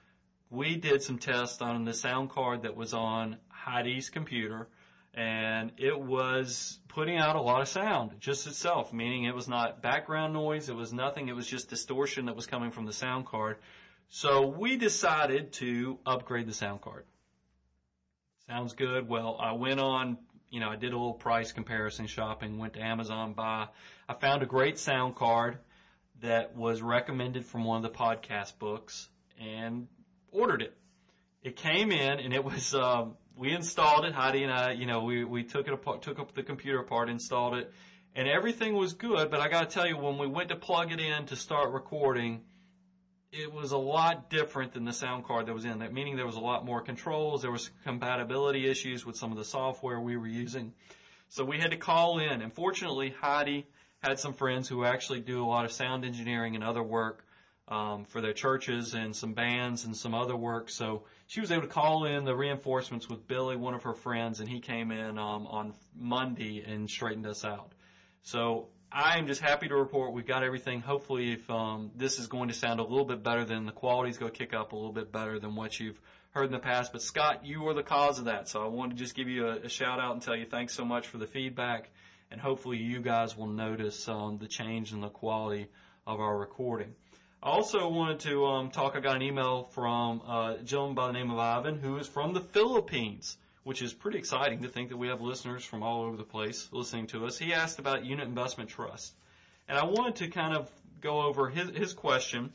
we 0.49 0.75
did 0.75 1.01
some 1.01 1.19
tests 1.19 1.61
on 1.61 1.85
the 1.85 1.93
sound 1.93 2.31
card 2.31 2.63
that 2.63 2.75
was 2.75 2.93
on 2.93 3.37
Heidi's 3.47 4.09
computer 4.09 4.67
and 5.13 5.71
it 5.77 5.99
was 5.99 6.79
putting 6.87 7.17
out 7.17 7.35
a 7.35 7.41
lot 7.41 7.61
of 7.61 7.67
sound 7.67 8.11
just 8.19 8.47
itself, 8.47 8.91
meaning 8.91 9.25
it 9.25 9.35
was 9.35 9.47
not 9.47 9.81
background 9.81 10.33
noise, 10.33 10.69
it 10.69 10.75
was 10.75 10.91
nothing, 10.91 11.27
it 11.27 11.35
was 11.35 11.47
just 11.47 11.69
distortion 11.69 12.25
that 12.25 12.35
was 12.35 12.47
coming 12.47 12.71
from 12.71 12.85
the 12.85 12.93
sound 12.93 13.25
card. 13.25 13.57
So 14.09 14.47
we 14.47 14.77
decided 14.77 15.53
to 15.53 15.99
upgrade 16.05 16.47
the 16.47 16.53
sound 16.53 16.81
card. 16.81 17.05
Sounds 18.47 18.73
good. 18.73 19.07
Well, 19.07 19.37
I 19.39 19.53
went 19.53 19.79
on, 19.79 20.17
you 20.49 20.59
know, 20.59 20.69
I 20.69 20.75
did 20.75 20.93
a 20.93 20.97
little 20.97 21.13
price 21.13 21.51
comparison 21.51 22.07
shopping, 22.07 22.57
went 22.57 22.73
to 22.73 22.81
Amazon, 22.81 23.33
buy. 23.33 23.67
I 24.09 24.13
found 24.13 24.43
a 24.43 24.45
great 24.45 24.77
sound 24.77 25.15
card 25.15 25.59
that 26.21 26.55
was 26.55 26.81
recommended 26.81 27.45
from 27.45 27.63
one 27.63 27.83
of 27.83 27.91
the 27.91 27.97
podcast 27.97 28.57
books 28.59 29.09
and 29.39 29.87
ordered 30.31 30.61
it. 30.61 30.77
It 31.41 31.55
came 31.55 31.91
in 31.91 32.19
and 32.19 32.33
it 32.33 32.43
was, 32.43 32.73
um, 32.73 33.15
we 33.35 33.51
installed 33.51 34.05
it. 34.05 34.13
Heidi 34.13 34.43
and 34.43 34.51
I, 34.51 34.71
you 34.71 34.85
know, 34.85 35.03
we, 35.03 35.23
we 35.23 35.43
took 35.43 35.67
it 35.67 35.73
apart, 35.73 36.01
took 36.01 36.19
up 36.19 36.33
the 36.33 36.43
computer 36.43 36.79
apart, 36.79 37.09
installed 37.09 37.55
it, 37.55 37.71
and 38.15 38.27
everything 38.27 38.75
was 38.75 38.93
good. 38.93 39.31
But 39.31 39.41
I 39.41 39.49
got 39.49 39.69
to 39.69 39.73
tell 39.73 39.87
you, 39.87 39.97
when 39.97 40.17
we 40.17 40.27
went 40.27 40.49
to 40.49 40.55
plug 40.55 40.91
it 40.91 40.99
in 40.99 41.25
to 41.25 41.35
start 41.35 41.71
recording, 41.71 42.41
it 43.31 43.51
was 43.51 43.71
a 43.71 43.77
lot 43.77 44.29
different 44.29 44.73
than 44.73 44.85
the 44.85 44.93
sound 44.93 45.25
card 45.25 45.47
that 45.47 45.53
was 45.53 45.65
in. 45.65 45.79
That 45.79 45.91
meaning 45.91 46.15
there 46.15 46.25
was 46.27 46.35
a 46.35 46.41
lot 46.41 46.63
more 46.63 46.81
controls. 46.81 47.41
There 47.41 47.51
was 47.51 47.71
compatibility 47.83 48.69
issues 48.69 49.05
with 49.05 49.17
some 49.17 49.31
of 49.31 49.37
the 49.37 49.45
software 49.45 49.99
we 49.99 50.15
were 50.17 50.27
using. 50.27 50.73
So 51.29 51.43
we 51.43 51.57
had 51.59 51.71
to 51.71 51.77
call 51.77 52.19
in. 52.19 52.41
And 52.41 52.53
fortunately, 52.53 53.15
Heidi 53.19 53.65
had 54.03 54.19
some 54.19 54.33
friends 54.33 54.67
who 54.67 54.85
actually 54.85 55.21
do 55.21 55.43
a 55.43 55.47
lot 55.47 55.65
of 55.65 55.71
sound 55.71 56.05
engineering 56.05 56.53
and 56.53 56.63
other 56.63 56.83
work 56.83 57.25
um, 57.67 58.05
for 58.05 58.21
their 58.21 58.33
churches 58.33 58.93
and 58.93 59.15
some 59.15 59.33
bands 59.33 59.85
and 59.85 59.95
some 59.95 60.13
other 60.13 60.35
work. 60.35 60.69
So 60.69 61.03
she 61.27 61.39
was 61.39 61.51
able 61.51 61.63
to 61.63 61.67
call 61.67 62.05
in 62.05 62.25
the 62.25 62.35
reinforcements 62.35 63.07
with 63.07 63.27
Billy, 63.27 63.55
one 63.55 63.73
of 63.73 63.83
her 63.83 63.93
friends, 63.93 64.39
and 64.39 64.49
he 64.49 64.59
came 64.59 64.91
in 64.91 65.17
um, 65.17 65.47
on 65.47 65.73
Monday 65.95 66.63
and 66.65 66.89
straightened 66.89 67.25
us 67.25 67.45
out. 67.45 67.71
So 68.23 68.67
I 68.91 69.17
am 69.17 69.27
just 69.27 69.41
happy 69.41 69.67
to 69.67 69.75
report 69.75 70.13
we've 70.13 70.27
got 70.27 70.43
everything. 70.43 70.81
Hopefully, 70.81 71.33
if 71.33 71.49
um, 71.49 71.91
this 71.95 72.19
is 72.19 72.27
going 72.27 72.49
to 72.49 72.53
sound 72.53 72.79
a 72.79 72.83
little 72.83 73.05
bit 73.05 73.23
better, 73.23 73.43
then 73.43 73.65
the 73.65 73.71
quality's 73.71 74.17
going 74.17 74.31
to 74.31 74.37
kick 74.37 74.53
up 74.53 74.71
a 74.71 74.75
little 74.75 74.91
bit 74.91 75.11
better 75.11 75.39
than 75.39 75.55
what 75.55 75.79
you've 75.79 75.99
heard 76.31 76.45
in 76.45 76.51
the 76.51 76.59
past. 76.59 76.91
But 76.91 77.01
Scott, 77.01 77.45
you 77.45 77.61
were 77.61 77.73
the 77.73 77.83
cause 77.83 78.19
of 78.19 78.25
that, 78.25 78.49
so 78.49 78.61
I 78.61 78.67
wanted 78.67 78.97
to 78.97 79.03
just 79.03 79.15
give 79.15 79.29
you 79.29 79.47
a, 79.47 79.55
a 79.61 79.69
shout 79.69 79.99
out 79.99 80.13
and 80.13 80.21
tell 80.21 80.35
you 80.35 80.45
thanks 80.45 80.73
so 80.75 80.85
much 80.85 81.07
for 81.07 81.17
the 81.17 81.25
feedback, 81.25 81.89
and 82.29 82.39
hopefully 82.39 82.77
you 82.77 82.99
guys 83.01 83.35
will 83.35 83.47
notice 83.47 84.07
um, 84.07 84.37
the 84.37 84.47
change 84.47 84.91
in 84.91 84.99
the 84.99 85.09
quality 85.09 85.67
of 86.05 86.19
our 86.19 86.37
recording. 86.37 86.93
I 87.43 87.49
also 87.49 87.89
wanted 87.89 88.21
to 88.21 88.45
um, 88.45 88.71
talk. 88.71 88.95
I 88.95 89.01
got 89.01 89.17
an 89.17 89.21
email 89.21 89.65
from 89.73 90.21
uh, 90.25 90.55
a 90.59 90.63
gentleman 90.63 90.95
by 90.95 91.07
the 91.07 91.13
name 91.13 91.29
of 91.29 91.37
Ivan, 91.37 91.77
who 91.77 91.97
is 91.97 92.07
from 92.07 92.33
the 92.33 92.41
Philippines 92.41 93.37
which 93.63 93.81
is 93.81 93.93
pretty 93.93 94.17
exciting 94.17 94.61
to 94.61 94.67
think 94.67 94.89
that 94.89 94.97
we 94.97 95.07
have 95.07 95.21
listeners 95.21 95.63
from 95.63 95.83
all 95.83 96.03
over 96.03 96.17
the 96.17 96.23
place 96.23 96.67
listening 96.71 97.07
to 97.07 97.25
us. 97.25 97.37
He 97.37 97.53
asked 97.53 97.79
about 97.79 98.05
unit 98.05 98.27
investment 98.27 98.69
trust. 98.69 99.13
And 99.67 99.77
I 99.77 99.85
wanted 99.85 100.17
to 100.17 100.27
kind 100.27 100.55
of 100.55 100.69
go 100.99 101.21
over 101.21 101.49
his, 101.49 101.69
his 101.69 101.93
question 101.93 102.51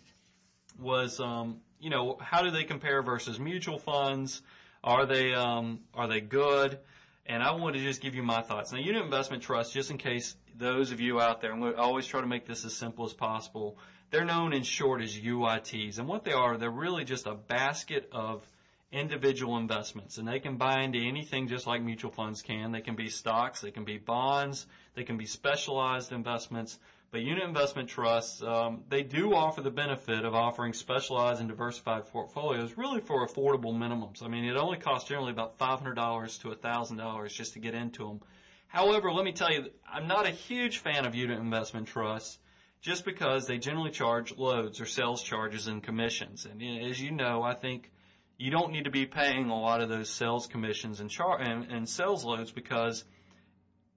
was, 0.78 1.18
um, 1.18 1.61
you 1.80 1.90
know, 1.90 2.18
how 2.21 2.42
do 2.42 2.50
they 2.50 2.64
compare 2.64 3.02
versus 3.02 3.40
mutual 3.40 3.78
funds? 3.78 4.42
Are 4.85 5.07
they, 5.07 5.33
um, 5.33 5.80
are 5.95 6.09
they 6.09 6.21
good? 6.21 6.78
And 7.25 7.42
I 7.42 7.52
wanted 7.52 7.78
to 7.78 7.85
just 7.85 8.00
give 8.00 8.14
you 8.14 8.23
my 8.23 8.42
thoughts. 8.42 8.73
Now, 8.73 8.78
unit 8.78 9.02
investment 9.02 9.42
trust, 9.42 9.73
just 9.73 9.90
in 9.90 9.99
case 9.99 10.37
those 10.57 10.92
of 10.92 11.00
you 11.00 11.21
out 11.21 11.40
there, 11.40 11.52
I'm 11.52 11.75
always 11.78 12.07
try 12.07 12.21
to 12.21 12.26
make 12.26 12.47
this 12.47 12.64
as 12.64 12.75
simple 12.75 13.07
as 13.07 13.12
possible. 13.12 13.78
They're 14.11 14.25
known 14.25 14.53
in 14.53 14.62
short 14.62 15.03
as 15.03 15.17
UITs. 15.19 15.99
And 15.99 16.09
what 16.09 16.25
they 16.25 16.33
are, 16.33 16.57
they're 16.57 16.71
really 16.71 17.05
just 17.05 17.27
a 17.27 17.35
basket 17.35 18.09
of 18.12 18.43
individual 18.91 19.59
investments 19.59 20.17
and 20.17 20.27
they 20.27 20.38
can 20.38 20.57
buy 20.57 20.81
into 20.81 20.99
anything 20.99 21.47
just 21.49 21.67
like 21.67 21.83
mutual 21.83 22.11
funds 22.11 22.41
can. 22.41 22.73
They 22.73 22.81
can 22.81 22.97
be 22.97 23.11
stocks, 23.11 23.61
they 23.61 23.71
can 23.71 23.85
be 23.85 23.99
bonds, 23.99 24.67
they 24.95 25.05
can 25.05 25.19
be 25.19 25.27
specialized 25.27 26.12
investments. 26.12 26.79
But 27.11 27.23
unit 27.23 27.45
investment 27.45 27.88
trusts, 27.88 28.43
um, 28.43 28.85
they 28.88 29.03
do 29.03 29.35
offer 29.35 29.62
the 29.62 29.71
benefit 29.71 30.25
of 30.25 30.35
offering 30.35 30.75
specialized 30.75 31.41
and 31.41 31.49
diversified 31.49 32.07
portfolios 32.07 32.77
really 32.77 33.00
for 33.00 33.27
affordable 33.27 33.75
minimums. 33.75 34.23
I 34.23 34.29
mean, 34.29 34.45
it 34.45 34.57
only 34.57 34.79
costs 34.79 35.09
generally 35.09 35.33
about 35.33 35.59
$500 35.59 36.41
to 36.43 36.49
$1,000 36.49 37.29
just 37.31 37.55
to 37.55 37.59
get 37.59 37.75
into 37.75 38.07
them. 38.07 38.21
However, 38.69 39.11
let 39.11 39.25
me 39.25 39.33
tell 39.33 39.50
you, 39.50 39.71
I'm 39.91 40.07
not 40.07 40.27
a 40.27 40.31
huge 40.31 40.79
fan 40.79 41.07
of 41.07 41.15
unit 41.15 41.38
investment 41.38 41.88
trusts 41.88 42.38
just 42.80 43.04
because 43.04 43.47
they 43.47 43.58
generally 43.58 43.90
charge 43.90 44.37
loads 44.37 44.80
or 44.80 44.87
sales 44.87 45.23
charges 45.23 45.66
and 45.66 45.82
commissions. 45.82 46.47
And 46.47 46.62
as 46.62 47.00
you 47.00 47.11
know, 47.11 47.42
I 47.42 47.54
think 47.54 47.90
you 48.38 48.50
don't 48.50 48.73
need 48.73 48.85
to 48.85 48.90
be 48.90 49.04
paying 49.04 49.50
a 49.50 49.61
lot 49.61 49.80
of 49.80 49.88
those 49.88 50.08
sales 50.08 50.47
commissions 50.47 51.00
and, 51.00 51.11
char- 51.11 51.40
and, 51.40 51.70
and 51.70 51.88
sales 51.88 52.25
loads 52.25 52.52
because 52.52 53.04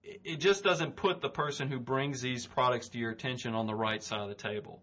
it 0.04 0.38
just 0.38 0.64
doesn't 0.64 0.96
put 0.96 1.22
the 1.22 1.30
person 1.30 1.70
who 1.70 1.80
brings 1.80 2.22
these 2.22 2.48
products 2.48 2.90
to 2.90 2.98
your 2.98 3.12
attention 3.12 3.54
on 3.54 3.68
the 3.68 3.76
right 3.76 4.02
side 4.02 4.22
of 4.22 4.30
the 4.30 4.36
table. 4.36 4.82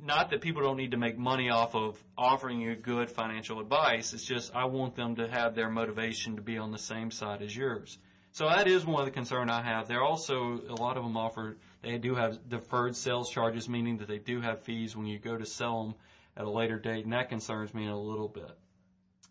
Not 0.00 0.30
that 0.30 0.40
people 0.40 0.62
don't 0.62 0.76
need 0.76 0.92
to 0.92 0.96
make 0.96 1.18
money 1.18 1.50
off 1.50 1.74
of 1.74 2.02
offering 2.16 2.60
you 2.60 2.76
good 2.76 3.10
financial 3.10 3.60
advice. 3.60 4.12
It's 4.12 4.24
just 4.24 4.54
I 4.54 4.66
want 4.66 4.94
them 4.94 5.16
to 5.16 5.28
have 5.28 5.54
their 5.54 5.70
motivation 5.70 6.36
to 6.36 6.42
be 6.42 6.58
on 6.58 6.70
the 6.70 6.78
same 6.78 7.10
side 7.10 7.42
as 7.42 7.56
yours. 7.56 7.98
So 8.32 8.48
that 8.48 8.66
is 8.66 8.84
one 8.84 9.00
of 9.00 9.06
the 9.06 9.12
concern 9.12 9.50
I 9.50 9.62
have. 9.62 9.88
There 9.88 10.02
also 10.02 10.60
a 10.68 10.74
lot 10.74 10.96
of 10.96 11.04
them 11.04 11.16
offer 11.16 11.56
they 11.82 11.98
do 11.98 12.14
have 12.14 12.48
deferred 12.48 12.96
sales 12.96 13.30
charges, 13.30 13.68
meaning 13.68 13.98
that 13.98 14.08
they 14.08 14.18
do 14.18 14.40
have 14.40 14.62
fees 14.62 14.96
when 14.96 15.06
you 15.06 15.18
go 15.18 15.36
to 15.36 15.46
sell 15.46 15.84
them 15.84 15.94
at 16.36 16.44
a 16.44 16.50
later 16.50 16.78
date, 16.78 17.04
and 17.04 17.12
that 17.12 17.28
concerns 17.28 17.74
me 17.74 17.88
a 17.88 17.96
little 17.96 18.28
bit. 18.28 18.56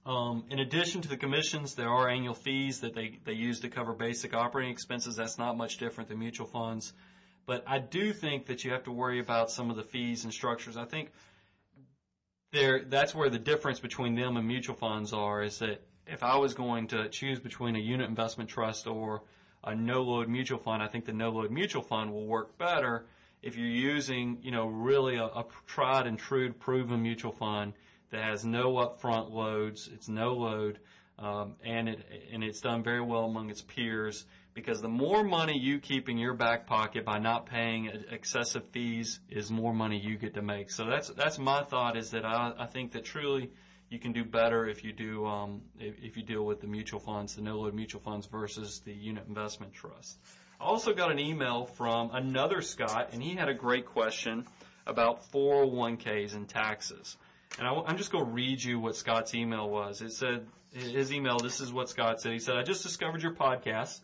Um, 0.06 0.46
in 0.50 0.60
addition 0.60 1.02
to 1.02 1.08
the 1.08 1.18
commissions, 1.18 1.76
there 1.76 1.90
are 1.90 2.10
annual 2.10 2.34
fees 2.34 2.80
that 2.80 2.94
they, 2.96 3.20
they 3.24 3.34
use 3.34 3.60
to 3.62 3.70
cover 3.70 3.94
basic 3.94 4.34
operating 4.34 4.72
expenses. 4.72 5.16
That's 5.16 5.38
not 5.38 5.56
much 5.56 5.78
different 5.78 6.10
than 6.10 6.20
mutual 6.20 6.48
funds. 6.48 6.92
But 7.46 7.64
I 7.68 7.80
do 7.80 8.12
think 8.14 8.48
that 8.48 8.64
you 8.64 8.72
have 8.72 8.84
to 8.84 8.92
worry 8.92 9.20
about 9.20 9.52
some 9.52 9.70
of 9.70 9.76
the 9.76 9.84
fees 9.84 10.24
and 10.24 10.34
structures. 10.34 10.76
I 10.76 10.86
think 10.86 11.12
there, 12.52 12.84
that's 12.84 13.14
where 13.14 13.30
the 13.30 13.40
difference 13.40 13.80
between 13.80 14.16
them 14.16 14.38
and 14.38 14.48
mutual 14.48 14.76
funds 14.76 15.14
are 15.14 15.42
is 15.44 15.60
that 15.60 15.82
if 16.08 16.24
I 16.24 16.38
was 16.38 16.54
going 16.54 16.88
to 16.88 17.08
choose 17.10 17.40
between 17.40 17.76
a 17.76 17.80
unit 17.80 18.10
investment 18.10 18.50
trust 18.50 18.88
or 18.88 19.22
a 19.64 19.76
no 19.76 20.04
load 20.04 20.28
mutual 20.28 20.60
fund, 20.60 20.82
I 20.82 20.88
think 20.88 21.06
the 21.06 21.14
no 21.14 21.30
load 21.30 21.52
mutual 21.52 21.84
fund 21.84 22.12
will 22.12 22.26
work 22.26 22.58
better 22.58 23.06
if 23.42 23.58
you're 23.58 23.68
using, 23.68 24.40
you 24.44 24.52
know, 24.52 24.68
really 24.68 25.18
a, 25.18 25.26
a 25.26 25.46
tried 25.66 26.08
and 26.08 26.18
true 26.18 26.54
proven 26.54 27.02
mutual 27.02 27.32
fund 27.32 27.74
that 28.12 28.24
has 28.24 28.46
no 28.46 28.74
upfront 28.74 29.32
loads, 29.32 29.90
it's 29.92 30.08
no 30.08 30.34
load, 30.34 30.80
um, 31.18 31.56
and 31.64 31.90
it 31.90 32.06
and 32.32 32.44
it's 32.44 32.62
done 32.62 32.84
very 32.84 33.02
well 33.02 33.26
among 33.26 33.50
its 33.50 33.62
peers 33.62 34.26
because 34.54 34.82
the 34.82 34.90
more 34.90 35.24
money 35.24 35.58
you 35.58 35.80
keep 35.80 36.10
in 36.10 36.18
your 36.18 36.34
back 36.34 36.68
pocket 36.68 37.06
by 37.06 37.20
not 37.20 37.46
paying 37.46 37.92
excessive 38.12 38.64
fees 38.72 39.20
is 39.30 39.50
more 39.50 39.74
money 39.74 40.00
you 40.00 40.18
get 40.18 40.34
to 40.34 40.42
make. 40.42 40.72
So 40.72 40.86
that's 40.86 41.10
that's 41.10 41.40
my 41.40 41.64
thought 41.64 41.98
is 41.98 42.12
that 42.12 42.26
I, 42.26 42.54
I 42.58 42.66
think 42.66 42.92
that 42.94 43.06
truly 43.06 43.52
you 43.92 44.00
can 44.00 44.14
do 44.14 44.24
better 44.24 44.68
if 44.68 44.86
you 44.86 44.94
do 44.94 45.26
um, 45.26 45.62
if, 45.78 45.96
if 46.02 46.18
you 46.18 46.24
deal 46.24 46.44
with 46.44 46.62
the 46.62 46.68
mutual 46.68 47.02
funds, 47.02 47.36
the 47.36 47.42
no 47.42 47.60
load 47.60 47.74
mutual 47.74 48.02
funds 48.02 48.26
versus 48.26 48.80
the 48.86 48.94
unit 48.94 49.26
investment 49.28 49.74
trust. 49.74 50.18
I 50.60 50.64
also 50.64 50.94
got 50.94 51.12
an 51.12 51.20
email 51.20 51.66
from 51.66 52.12
another 52.14 52.62
Scott, 52.62 53.10
and 53.12 53.22
he 53.22 53.36
had 53.36 53.50
a 53.50 53.54
great 53.54 53.88
question 53.88 54.48
about 54.88 55.30
401ks 55.32 56.34
and 56.34 56.48
taxes. 56.48 57.18
And 57.60 57.68
I, 57.68 57.74
am 57.90 57.98
just 57.98 58.12
going 58.12 58.26
to 58.26 58.32
read 58.32 58.64
you 58.64 58.80
what 58.80 58.96
Scott's 58.96 59.36
email 59.36 59.70
was. 59.70 60.02
It 60.02 60.14
said, 60.14 60.48
his 60.72 61.12
email, 61.12 61.38
this 61.38 61.60
is 61.60 61.74
what 61.74 61.90
Scott 61.90 62.22
said. 62.22 62.32
He 62.32 62.40
said, 62.40 62.56
I 62.56 62.64
just 62.64 62.84
discovered 62.84 63.22
your 63.22 63.34
podcast, 63.34 64.00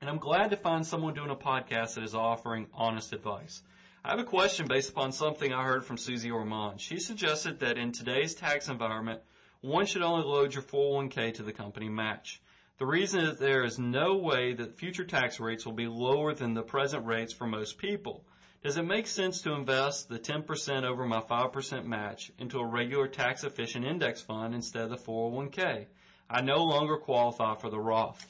and 0.00 0.08
I'm 0.08 0.18
glad 0.18 0.50
to 0.50 0.56
find 0.56 0.86
someone 0.86 1.12
doing 1.12 1.30
a 1.30 1.36
podcast 1.36 1.96
that 1.96 2.04
is 2.04 2.14
offering 2.14 2.68
honest 2.72 3.12
advice. 3.12 3.62
I 4.04 4.10
have 4.10 4.18
a 4.18 4.24
question 4.24 4.66
based 4.66 4.90
upon 4.90 5.12
something 5.12 5.52
I 5.52 5.62
heard 5.62 5.84
from 5.84 5.96
Susie 5.96 6.32
Orman. 6.32 6.78
She 6.78 6.98
suggested 6.98 7.60
that 7.60 7.78
in 7.78 7.92
today's 7.92 8.34
tax 8.34 8.68
environment, 8.68 9.20
one 9.60 9.86
should 9.86 10.02
only 10.02 10.24
load 10.24 10.54
your 10.54 10.64
401k 10.64 11.34
to 11.34 11.44
the 11.44 11.52
company 11.52 11.88
match. 11.88 12.42
The 12.78 12.86
reason 12.86 13.20
is 13.20 13.38
there 13.38 13.62
is 13.62 13.78
no 13.78 14.16
way 14.16 14.54
that 14.54 14.76
future 14.76 15.04
tax 15.04 15.38
rates 15.38 15.64
will 15.64 15.74
be 15.74 15.86
lower 15.86 16.34
than 16.34 16.54
the 16.54 16.64
present 16.64 17.06
rates 17.06 17.32
for 17.32 17.46
most 17.46 17.78
people. 17.78 18.24
Does 18.64 18.76
it 18.76 18.82
make 18.82 19.06
sense 19.06 19.42
to 19.42 19.52
invest 19.52 20.08
the 20.08 20.18
10% 20.18 20.82
over 20.82 21.06
my 21.06 21.20
5% 21.20 21.84
match 21.84 22.32
into 22.38 22.58
a 22.58 22.66
regular 22.66 23.06
tax 23.06 23.44
efficient 23.44 23.84
index 23.84 24.20
fund 24.20 24.52
instead 24.52 24.82
of 24.82 24.90
the 24.90 24.96
401k? 24.96 25.86
I 26.28 26.40
no 26.40 26.64
longer 26.64 26.96
qualify 26.96 27.54
for 27.54 27.70
the 27.70 27.78
Roth. 27.78 28.26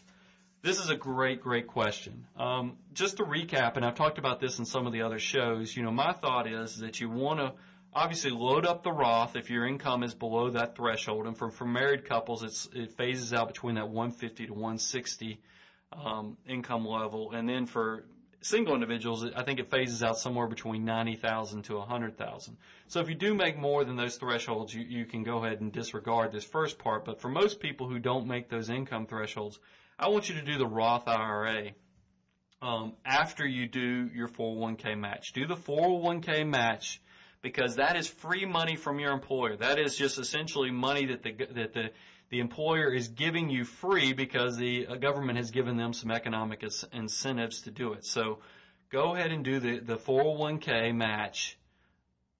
This 0.63 0.79
is 0.79 0.91
a 0.91 0.97
great, 0.97 1.41
great 1.41 1.67
question. 1.67 2.25
Um, 2.37 2.77
just 2.93 3.17
to 3.17 3.25
recap, 3.25 3.75
and 3.75 3.85
I've 3.85 3.97
talked 3.97 4.19
about 4.19 4.39
this 4.39 4.61
in 4.61 4.65
some 4.65 4.87
of 4.87 4.93
the 4.93 5.03
other 5.03 5.19
shows, 5.19 5.77
you 5.77 5.83
know, 5.83 5.91
my 5.91 6.13
thought 6.13 6.47
is 6.47 6.79
that 6.79 7.01
you 7.01 7.11
want 7.11 7.41
to 7.41 7.55
obviously 7.93 8.31
load 8.31 8.65
up 8.65 8.85
the 8.85 8.93
Roth 8.93 9.35
if 9.35 9.51
your 9.51 9.67
income 9.67 10.05
is 10.05 10.15
below 10.15 10.51
that 10.51 10.77
threshold. 10.77 11.27
And 11.27 11.37
for, 11.37 11.51
for 11.51 11.65
married 11.65 12.05
couples, 12.05 12.45
it's, 12.45 12.69
it 12.73 12.93
phases 12.93 13.35
out 13.35 13.49
between 13.49 13.75
that 13.75 13.89
150 13.89 14.47
to 14.47 14.53
160 14.53 15.41
um, 15.93 16.37
income 16.49 16.87
level. 16.87 17.33
And 17.33 17.49
then 17.49 17.67
for 17.67 18.05
single 18.41 18.75
individuals, 18.75 19.27
I 19.35 19.43
think 19.43 19.59
it 19.59 19.69
phases 19.69 20.05
out 20.05 20.17
somewhere 20.17 20.47
between 20.47 20.85
90,000 20.85 21.63
to 21.65 21.79
100,000. 21.79 22.57
So 22.87 23.01
if 23.01 23.09
you 23.09 23.17
do 23.17 23.35
make 23.35 23.59
more 23.59 23.83
than 23.83 23.97
those 23.97 24.15
thresholds, 24.15 24.73
you, 24.73 24.83
you 24.83 25.07
can 25.07 25.25
go 25.25 25.45
ahead 25.45 25.61
and 25.61 25.73
disregard 25.73 26.31
this 26.31 26.45
first 26.45 26.79
part. 26.79 27.05
But 27.05 27.21
for 27.21 27.29
most 27.29 27.59
people 27.59 27.89
who 27.89 27.99
don't 27.99 28.29
make 28.29 28.49
those 28.49 28.71
income 28.71 29.07
thresholds, 29.07 29.59
I 29.99 30.09
want 30.09 30.29
you 30.29 30.37
to 30.37 30.43
do 30.43 30.59
the 30.59 30.67
Roth 30.67 31.07
IRA 31.07 31.71
um, 32.61 32.95
after 33.05 33.47
you 33.47 33.67
do 33.67 34.09
your 34.15 34.29
401k 34.29 34.99
match. 34.99 35.33
Do 35.33 35.47
the 35.47 35.57
401k 35.57 36.47
match 36.47 37.01
because 37.43 37.77
that 37.77 37.97
is 37.97 38.07
free 38.07 38.47
money 38.47 38.77
from 38.77 39.01
your 39.01 39.13
employer. 39.13 39.57
That 39.57 39.79
is 39.79 39.97
just 39.97 40.19
essentially 40.19 40.71
money 40.71 41.07
that 41.07 41.23
the 41.23 41.33
that 41.55 41.75
the 41.75 41.91
the 42.31 42.39
employer 42.39 42.95
is 42.95 43.09
giving 43.09 43.51
you 43.51 43.65
free 43.65 44.15
because 44.15 44.57
the 44.57 44.87
uh, 44.87 44.95
government 44.97 45.37
has 45.37 45.51
given 45.51 45.77
them 45.77 45.93
some 45.93 46.11
economic 46.11 46.65
incentives 46.93 47.63
to 47.63 47.71
do 47.71 47.93
it. 47.93 48.07
So 48.07 48.39
go 48.91 49.15
ahead 49.15 49.33
and 49.33 49.45
do 49.45 49.59
the 49.61 49.81
the 49.81 49.97
401k 49.97 50.95
match 50.95 51.59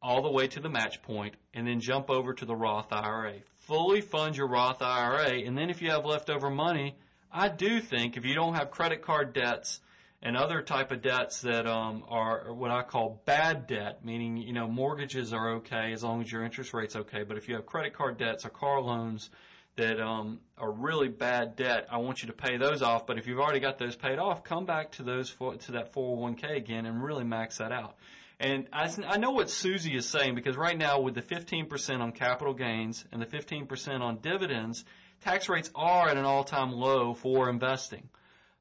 all 0.01 0.23
the 0.23 0.31
way 0.31 0.47
to 0.49 0.61
the 0.61 0.71
match 0.71 1.03
point 1.03 1.35
and 1.53 1.67
then 1.67 1.81
jump 1.81 2.11
over 2.11 2.33
to 2.33 2.45
the 2.45 2.57
Roth 2.57 2.93
IRA. 2.93 3.35
Fully 3.67 4.01
fund 4.01 4.37
your 4.37 4.49
Roth 4.49 4.83
IRA 4.83 5.43
and 5.45 5.59
then 5.59 5.69
if 5.69 5.83
you 5.83 5.91
have 5.91 6.05
leftover 6.05 6.49
money, 6.49 6.97
I 7.33 7.49
do 7.49 7.81
think 7.81 8.17
if 8.17 8.27
you 8.27 8.35
don't 8.35 8.55
have 8.55 8.71
credit 8.71 9.03
card 9.03 9.33
debts 9.33 9.81
and 10.23 10.37
other 10.37 10.61
type 10.61 10.93
of 10.93 11.01
debts 11.01 11.41
that 11.41 11.67
um, 11.67 12.05
are 12.09 12.53
what 12.53 12.71
I 12.71 12.83
call 12.83 13.23
bad 13.25 13.67
debt, 13.67 14.05
meaning 14.05 14.37
you 14.37 14.53
know 14.53 14.69
mortgages 14.69 15.33
are 15.33 15.55
okay 15.57 15.93
as 15.93 16.05
long 16.05 16.21
as 16.21 16.31
your 16.31 16.45
interest 16.45 16.75
rate's 16.75 16.95
okay. 16.95 17.25
But 17.25 17.39
if 17.39 17.49
you 17.49 17.55
have 17.55 17.65
credit 17.65 17.95
card 17.95 18.19
debts 18.19 18.45
or 18.45 18.51
car 18.51 18.81
loans 18.83 19.31
that 19.77 19.99
um, 19.99 20.41
are 20.59 20.71
really 20.71 21.09
bad 21.09 21.57
debt, 21.57 21.87
I 21.91 21.97
want 21.99 22.23
you 22.23 22.27
to 22.27 22.35
pay 22.35 22.59
those 22.59 22.83
off. 22.83 23.07
But 23.07 23.17
if 23.17 23.27
you've 23.27 23.41
already 23.41 23.61
got 23.61 23.79
those 23.79 23.97
paid 23.97 24.19
off, 24.19 24.45
come 24.45 24.67
back 24.67 24.93
to 24.93 25.03
those 25.03 25.31
for, 25.31 25.57
to 25.57 25.73
that 25.73 25.95
401k 25.95 26.57
again 26.57 26.85
and 26.85 27.03
really 27.03 27.25
max 27.25 27.59
that 27.59 27.73
out. 27.73 27.97
And 28.39 28.67
I, 28.73 28.93
I 29.07 29.17
know 29.17 29.31
what 29.31 29.49
Susie 29.49 29.97
is 29.97 30.07
saying 30.07 30.35
because 30.35 30.57
right 30.57 30.77
now 30.77 31.01
with 31.01 31.15
the 31.15 31.23
15% 31.23 32.01
on 32.01 32.13
capital 32.13 32.53
gains 32.53 33.05
and 33.11 33.23
the 33.23 33.27
15% 33.27 34.01
on 34.01 34.19
dividends, 34.19 34.85
tax 35.25 35.49
rates 35.49 35.71
are 35.75 36.09
at 36.09 36.17
an 36.17 36.25
all-time 36.25 36.73
low 36.73 37.15
for 37.15 37.49
investing. 37.49 38.09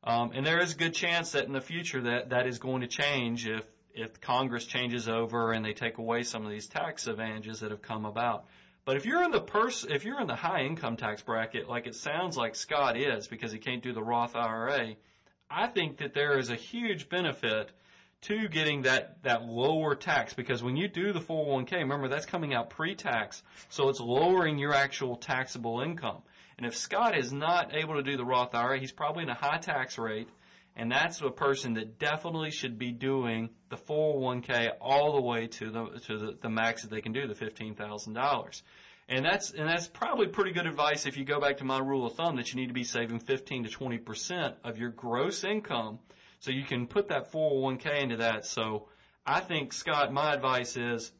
Um, 0.04 0.32
and 0.34 0.46
there 0.46 0.60
is 0.60 0.74
a 0.74 0.78
good 0.78 0.94
chance 0.94 1.34
that 1.34 1.46
in 1.46 1.54
the 1.54 1.62
future 1.62 2.02
that 2.02 2.30
that 2.30 2.48
is 2.48 2.60
going 2.60 2.82
to 2.82 2.88
change 2.88 3.48
if 3.48 3.66
if 3.94 4.22
Congress 4.22 4.66
changes 4.66 5.10
over 5.10 5.52
and 5.52 5.66
they 5.66 5.74
take 5.74 5.98
away 5.98 6.24
some 6.24 6.46
of 6.46 6.52
these 6.52 6.68
tax 6.68 7.08
advantages 7.08 7.60
that 7.60 7.72
have 7.72 7.82
come 7.82 8.06
about. 8.06 8.46
But 8.86 8.96
if 8.96 9.06
you're 9.06 9.24
in 9.24 9.32
the 9.32 9.42
pers- 9.42 9.86
if 9.88 10.06
you're 10.06 10.20
in 10.20 10.28
the 10.28 10.36
high 10.36 10.62
income 10.62 10.98
tax 10.98 11.22
bracket, 11.22 11.70
like 11.70 11.88
it 11.88 11.96
sounds 11.96 12.38
like 12.38 12.56
Scott 12.56 12.98
is 12.98 13.28
because 13.28 13.52
he 13.52 13.60
can't 13.60 13.84
do 13.84 13.94
the 13.94 14.02
Roth 14.02 14.36
IRA, 14.36 14.96
I 15.50 15.68
think 15.68 15.98
that 15.98 16.14
there 16.14 16.40
is 16.40 16.50
a 16.50 16.56
huge 16.56 17.10
benefit 17.10 17.72
to 18.22 18.48
getting 18.48 18.84
that, 18.84 19.22
that 19.24 19.44
lower 19.44 19.96
tax 19.96 20.34
because 20.34 20.62
when 20.64 20.78
you 20.78 20.88
do 20.88 21.12
the 21.12 21.20
401k, 21.20 21.74
remember 21.74 22.08
that's 22.08 22.26
coming 22.26 22.54
out 22.54 22.70
pre-tax, 22.70 23.42
so 23.70 23.90
it's 23.90 24.00
lowering 24.00 24.60
your 24.60 24.74
actual 24.74 25.16
taxable 25.16 25.82
income. 25.82 26.22
And 26.62 26.68
if 26.68 26.78
Scott 26.78 27.18
is 27.18 27.34
not 27.34 27.74
able 27.74 27.96
to 27.96 28.04
do 28.04 28.18
the 28.18 28.24
Roth 28.24 28.54
IRA, 28.54 28.78
he's 28.78 28.92
probably 28.92 29.24
in 29.24 29.30
a 29.30 29.34
high 29.34 29.58
tax 29.58 29.98
rate, 29.98 30.30
and 30.76 30.92
that's 30.92 31.20
a 31.20 31.32
person 31.32 31.74
that 31.74 31.98
definitely 31.98 32.52
should 32.52 32.78
be 32.78 32.92
doing 32.92 33.50
the 33.70 33.78
401k 33.78 34.74
all 34.80 35.16
the 35.16 35.22
way 35.22 35.48
to 35.48 35.72
the 35.72 35.86
to 36.06 36.20
the, 36.20 36.38
the 36.40 36.50
max 36.50 36.84
that 36.84 36.92
they 36.92 37.02
can 37.02 37.14
do, 37.14 37.26
the 37.26 37.34
fifteen 37.34 37.74
thousand 37.74 38.14
dollars. 38.14 38.62
And 39.10 39.26
that's 39.26 39.50
and 39.50 39.68
that's 39.68 39.88
probably 39.88 40.28
pretty 40.28 40.52
good 40.52 40.68
advice 40.68 41.08
if 41.08 41.18
you 41.18 41.26
go 41.26 41.40
back 41.40 41.58
to 41.58 41.64
my 41.64 41.80
rule 41.80 42.06
of 42.06 42.14
thumb 42.14 42.36
that 42.36 42.54
you 42.54 42.62
need 42.62 42.68
to 42.68 42.76
be 42.76 42.84
saving 42.84 43.22
15 43.22 43.64
to 43.64 43.70
20 43.72 43.98
percent 43.98 44.56
of 44.64 44.78
your 44.78 44.92
gross 44.92 45.44
income 45.44 45.98
so 46.42 46.52
you 46.52 46.64
can 46.64 46.86
put 46.86 47.08
that 47.08 47.32
401k 47.32 48.04
into 48.04 48.18
that. 48.18 48.46
So 48.46 48.88
I 49.26 49.40
think, 49.40 49.74
Scott, 49.74 50.14
my 50.14 50.32
advice 50.32 50.78
is 50.78 51.12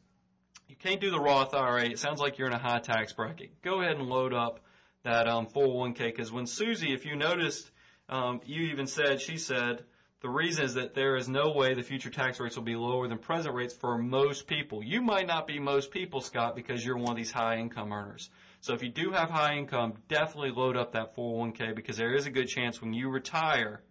you 0.68 0.76
can't 0.76 1.00
do 1.00 1.10
the 1.10 1.18
Roth 1.18 1.52
IRA. 1.52 1.86
It 1.86 1.98
sounds 1.98 2.20
like 2.20 2.38
you're 2.38 2.46
in 2.46 2.54
a 2.54 2.62
high 2.62 2.78
tax 2.78 3.12
bracket. 3.12 3.60
Go 3.62 3.80
ahead 3.80 3.96
and 3.96 4.06
load 4.06 4.32
up 4.32 4.60
that 5.04 5.28
um, 5.28 5.46
401k 5.46 5.98
because 5.98 6.30
when 6.30 6.46
Susie, 6.46 6.92
if 6.92 7.04
you 7.04 7.16
noticed, 7.16 7.70
um, 8.08 8.40
you 8.44 8.70
even 8.72 8.86
said, 8.86 9.20
she 9.20 9.38
said, 9.38 9.84
the 10.20 10.28
reason 10.28 10.64
is 10.64 10.74
that 10.74 10.94
there 10.94 11.16
is 11.16 11.28
no 11.28 11.50
way 11.50 11.74
the 11.74 11.82
future 11.82 12.10
tax 12.10 12.38
rates 12.38 12.54
will 12.54 12.62
be 12.62 12.76
lower 12.76 13.08
than 13.08 13.18
present 13.18 13.56
rates 13.56 13.74
for 13.74 13.98
most 13.98 14.46
people. 14.46 14.82
You 14.84 15.02
might 15.02 15.26
not 15.26 15.48
be 15.48 15.58
most 15.58 15.90
people, 15.90 16.20
Scott, 16.20 16.54
because 16.54 16.84
you're 16.84 16.96
one 16.96 17.10
of 17.10 17.16
these 17.16 17.32
high 17.32 17.56
income 17.56 17.92
earners. 17.92 18.30
So 18.60 18.74
if 18.74 18.84
you 18.84 18.90
do 18.90 19.10
have 19.10 19.30
high 19.30 19.56
income, 19.56 19.94
definitely 20.06 20.52
load 20.52 20.76
up 20.76 20.92
that 20.92 21.16
401k 21.16 21.74
because 21.74 21.96
there 21.96 22.14
is 22.14 22.26
a 22.26 22.30
good 22.30 22.46
chance 22.46 22.80
when 22.80 22.92
you 22.92 23.08
retire 23.08 23.82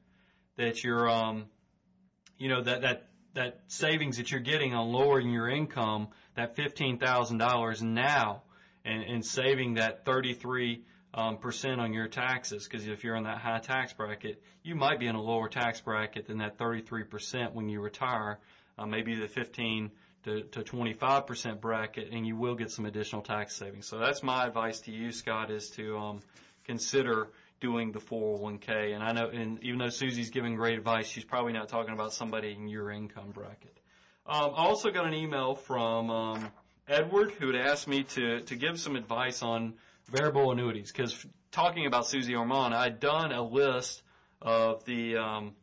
that 0.56 0.86
you're, 0.86 1.10
um, 1.10 1.48
you 2.38 2.48
know, 2.48 2.62
that, 2.62 2.82
that, 2.84 3.10
that 3.34 3.60
savings 3.68 4.16
that 4.16 4.32
you're 4.32 4.40
getting 4.40 4.74
on 4.74 4.88
lowering 4.94 5.32
your 5.32 5.50
income, 5.50 6.08
that 6.38 6.56
$15,000 6.56 7.82
now, 7.82 8.44
and, 8.86 9.04
and 9.04 9.26
saving 9.26 9.74
that 9.74 10.06
33 10.06 10.86
um, 11.14 11.38
percent 11.38 11.82
on 11.82 11.94
your 11.94 12.08
taxes, 12.08 12.68
because 12.68 12.88
if 12.88 13.04
you're 13.04 13.16
in 13.16 13.24
that 13.24 13.40
high 13.40 13.60
tax 13.60 13.94
bracket, 13.94 14.42
you 14.64 14.76
might 14.76 15.00
be 15.00 15.08
in 15.08 15.16
a 15.16 15.22
lower 15.22 15.50
tax 15.50 15.82
bracket 15.82 16.28
than 16.28 16.38
that 16.38 16.58
33 16.58 17.04
percent 17.04 17.54
when 17.54 17.70
you 17.70 17.82
retire, 17.82 18.40
uh, 18.78 18.86
maybe 18.86 19.16
the 19.16 19.28
15 19.28 19.92
to, 20.24 20.44
to 20.44 20.64
25 20.64 21.28
percent 21.28 21.62
bracket, 21.62 22.12
and 22.12 22.26
you 22.26 22.36
will 22.36 22.56
get 22.56 22.72
some 22.72 22.86
additional 22.86 23.22
tax 23.22 23.56
savings. 23.56 23.88
So 23.88 23.98
that's 23.98 24.24
my 24.24 24.46
advice 24.46 24.80
to 24.82 24.92
you, 24.92 25.12
Scott, 25.12 25.52
is 25.52 25.70
to 25.72 25.98
um, 25.98 26.20
consider 26.66 27.28
doing 27.60 27.92
the 27.92 28.00
401k. 28.00 28.94
And 28.94 29.04
I 29.04 29.12
know, 29.12 29.28
and 29.28 29.64
even 29.64 29.80
though 29.80 29.90
Susie's 29.90 30.30
giving 30.30 30.56
great 30.56 30.78
advice, 30.78 31.08
she's 31.08 31.24
probably 31.24 31.54
not 31.54 31.70
talking 31.70 31.94
about 31.94 32.14
somebody 32.14 32.54
in 32.54 32.68
your 32.68 32.90
income 32.92 33.32
bracket. 33.32 33.78
Um, 34.26 34.52
I 34.56 34.66
also 34.66 34.92
got 34.92 35.06
an 35.06 35.14
email 35.14 35.56
from 35.56 36.10
um, 36.10 36.52
Edward 36.88 37.32
who 37.32 37.48
had 37.48 37.56
asked 37.56 37.88
me 37.88 38.04
to 38.04 38.42
to 38.42 38.56
give 38.56 38.80
some 38.80 38.96
advice 38.96 39.42
on 39.42 39.74
variable 40.12 40.52
annuities 40.52 40.92
because 40.92 41.26
talking 41.52 41.86
about 41.86 42.08
Susie 42.08 42.36
Orman, 42.36 42.74
I'd 42.74 43.00
done 43.00 43.32
a 43.32 43.42
list 43.42 44.02
of 44.42 44.84
the 44.86 45.18
um, 45.18 45.54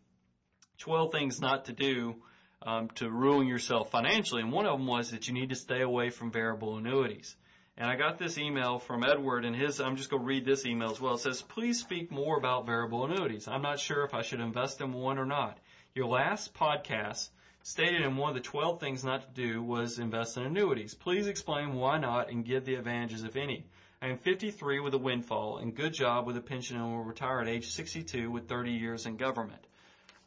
12 0.79 1.13
things 1.13 1.41
not 1.41 1.67
to 1.67 1.73
do 1.73 2.17
um, 2.63 2.89
to 2.97 3.11
ruin 3.11 3.47
yourself 3.47 3.91
financially, 3.91 4.43
and 4.43 4.53
one 4.53 4.67
of 4.67 4.79
them 4.79 4.87
was 4.87 5.11
that 5.13 5.29
you 5.29 5.35
need 5.35 5.51
to 5.51 5.57
stay 5.57 5.81
away 5.81 6.11
from 6.11 6.31
variable 6.31 6.77
annuities. 6.77 7.37
And 7.77 7.89
I 7.89 7.95
got 7.95 8.19
this 8.19 8.39
email 8.39 8.81
from 8.81 9.05
Edward 9.05 9.45
and 9.45 9.55
his, 9.55 9.81
I'm 9.81 9.95
just 9.95 10.11
going 10.11 10.23
to 10.23 10.27
read 10.27 10.45
this 10.45 10.67
email 10.67 10.91
as 10.91 11.01
well. 11.01 11.15
It 11.15 11.21
says, 11.21 11.43
please 11.43 11.79
speak 11.79 12.11
more 12.11 12.37
about 12.37 12.67
variable 12.67 13.05
annuities. 13.05 13.47
I'm 13.47 13.63
not 13.63 13.79
sure 13.79 14.03
if 14.03 14.15
I 14.15 14.23
should 14.23 14.41
invest 14.41 14.81
in 14.81 14.93
one 14.93 15.17
or 15.17 15.27
not. 15.27 15.59
Your 15.95 16.07
last 16.07 16.55
podcast 16.55 17.29
stated 17.63 18.03
in 18.03 18.17
one 18.17 18.31
of 18.31 18.35
the 18.35 18.41
12 18.41 18.81
things 18.81 19.05
not 19.05 19.23
to 19.23 19.43
do 19.43 19.63
was 19.63 20.01
invest 20.01 20.37
in 20.37 20.43
annuities. 20.43 20.95
Please 20.95 21.29
explain 21.29 21.75
why 21.75 21.99
not 21.99 22.31
and 22.31 22.45
give 22.45 22.65
the 22.65 22.75
advantages, 22.75 23.23
if 23.23 23.37
any. 23.37 23.65
I 24.01 24.09
am 24.09 24.19
53 24.19 24.79
with 24.79 24.95
a 24.95 24.99
windfall 24.99 25.59
and 25.59 25.75
good 25.75 25.93
job 25.93 26.25
with 26.25 26.37
a 26.37 26.41
pension 26.41 26.77
and 26.77 26.87
will 26.87 27.03
retire 27.03 27.41
at 27.41 27.49
age 27.49 27.73
62 27.73 28.31
with 28.31 28.49
30 28.49 28.71
years 28.71 29.07
in 29.07 29.17
government. 29.17 29.67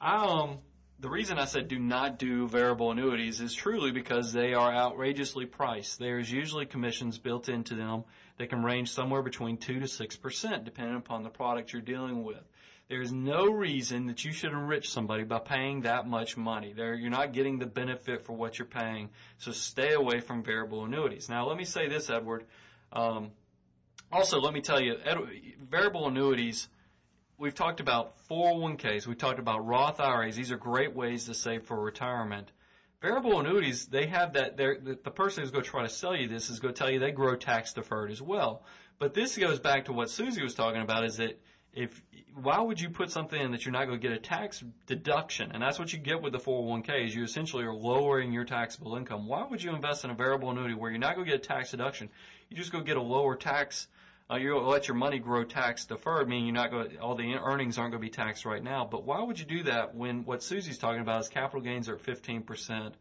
I, 0.01 0.25
um, 0.25 0.57
the 0.99 1.09
reason 1.09 1.39
I 1.39 1.45
said 1.45 1.69
do 1.69 1.79
not 1.79 2.19
do 2.19 2.49
variable 2.49 2.91
annuities 2.91 3.39
is 3.39 3.53
truly 3.53 3.91
because 3.91 4.33
they 4.33 4.53
are 4.53 4.73
outrageously 4.73 5.45
priced. 5.45 5.99
There's 5.99 6.29
usually 6.29 6.65
commissions 6.65 7.17
built 7.17 7.47
into 7.47 7.75
them 7.75 8.03
that 8.37 8.49
can 8.49 8.61
range 8.61 8.91
somewhere 8.91 9.21
between 9.21 9.55
2 9.55 9.79
to 9.79 9.85
6% 9.85 10.65
depending 10.65 10.97
upon 10.97 11.23
the 11.23 11.29
product 11.29 11.71
you're 11.71 11.81
dealing 11.81 12.25
with. 12.25 12.43
There's 12.89 13.13
no 13.13 13.45
reason 13.45 14.07
that 14.07 14.25
you 14.25 14.33
should 14.33 14.51
enrich 14.51 14.89
somebody 14.89 15.23
by 15.23 15.39
paying 15.39 15.83
that 15.83 16.05
much 16.05 16.35
money. 16.35 16.73
There, 16.73 16.93
you're 16.93 17.09
not 17.09 17.31
getting 17.31 17.57
the 17.57 17.67
benefit 17.67 18.25
for 18.25 18.33
what 18.33 18.59
you're 18.59 18.65
paying, 18.65 19.11
so 19.37 19.53
stay 19.53 19.93
away 19.93 20.19
from 20.19 20.43
variable 20.43 20.83
annuities. 20.83 21.29
Now, 21.29 21.47
let 21.47 21.55
me 21.55 21.63
say 21.63 21.87
this, 21.87 22.09
Edward. 22.09 22.43
Um, 22.91 23.31
also, 24.11 24.39
let 24.39 24.53
me 24.53 24.61
tell 24.61 24.81
you, 24.81 24.97
variable 25.69 26.07
annuities– 26.07 26.67
we've 27.41 27.55
talked 27.55 27.79
about 27.79 28.13
401ks, 28.29 29.07
we've 29.07 29.17
talked 29.17 29.39
about 29.39 29.65
Roth 29.65 29.99
IRAs. 29.99 30.35
These 30.35 30.51
are 30.51 30.57
great 30.57 30.95
ways 30.95 31.25
to 31.25 31.33
save 31.33 31.63
for 31.63 31.77
retirement. 31.77 32.51
Variable 33.01 33.39
annuities, 33.39 33.87
they 33.87 34.05
have 34.05 34.33
that, 34.33 34.57
the, 34.57 34.99
the 35.03 35.09
person 35.09 35.41
who's 35.41 35.49
going 35.49 35.63
to 35.63 35.69
try 35.69 35.81
to 35.81 35.89
sell 35.89 36.15
you 36.15 36.27
this 36.27 36.51
is 36.51 36.59
going 36.59 36.75
to 36.75 36.77
tell 36.77 36.91
you 36.91 36.99
they 36.99 37.11
grow 37.11 37.35
tax 37.35 37.73
deferred 37.73 38.11
as 38.11 38.21
well. 38.21 38.63
But 38.99 39.15
this 39.15 39.35
goes 39.35 39.59
back 39.59 39.85
to 39.85 39.93
what 39.93 40.11
Susie 40.11 40.43
was 40.43 40.53
talking 40.53 40.83
about 40.83 41.03
is 41.03 41.17
that 41.17 41.41
if, 41.73 41.99
why 42.35 42.61
would 42.61 42.79
you 42.79 42.91
put 42.91 43.09
something 43.09 43.41
in 43.41 43.51
that 43.53 43.65
you're 43.65 43.71
not 43.71 43.87
going 43.87 43.99
to 43.99 44.07
get 44.07 44.15
a 44.15 44.19
tax 44.19 44.63
deduction? 44.85 45.51
And 45.51 45.63
that's 45.63 45.79
what 45.79 45.91
you 45.91 45.97
get 45.97 46.21
with 46.21 46.33
the 46.33 46.39
401k 46.39 47.07
is 47.07 47.15
you 47.15 47.23
essentially 47.23 47.63
are 47.63 47.73
lowering 47.73 48.31
your 48.31 48.45
taxable 48.45 48.95
income. 48.97 49.27
Why 49.27 49.47
would 49.49 49.63
you 49.63 49.73
invest 49.73 50.05
in 50.05 50.11
a 50.11 50.13
variable 50.13 50.51
annuity 50.51 50.75
where 50.75 50.91
you're 50.91 50.99
not 50.99 51.15
going 51.15 51.25
to 51.25 51.31
get 51.31 51.43
a 51.43 51.47
tax 51.47 51.71
deduction? 51.71 52.09
You 52.49 52.57
just 52.57 52.71
go 52.71 52.81
get 52.81 52.97
a 52.97 53.01
lower 53.01 53.35
tax 53.35 53.87
uh, 54.31 54.37
you 54.37 54.57
let 54.59 54.87
your 54.87 54.95
money 54.95 55.19
grow 55.19 55.43
tax 55.43 55.85
deferred, 55.85 56.29
meaning 56.29 56.45
you're 56.45 56.53
not 56.53 56.71
going 56.71 56.97
all 56.99 57.15
the 57.15 57.33
earnings 57.35 57.77
aren't 57.77 57.91
going 57.91 58.01
to 58.01 58.07
be 58.07 58.09
taxed 58.09 58.45
right 58.45 58.63
now. 58.63 58.87
But 58.89 59.03
why 59.03 59.21
would 59.21 59.39
you 59.39 59.45
do 59.45 59.63
that 59.63 59.93
when 59.93 60.23
what 60.23 60.41
Susie's 60.41 60.77
talking 60.77 61.01
about 61.01 61.21
is 61.21 61.27
capital 61.27 61.61
gains 61.61 61.89
are 61.89 61.95
at 61.95 62.03
15%, 62.03 62.93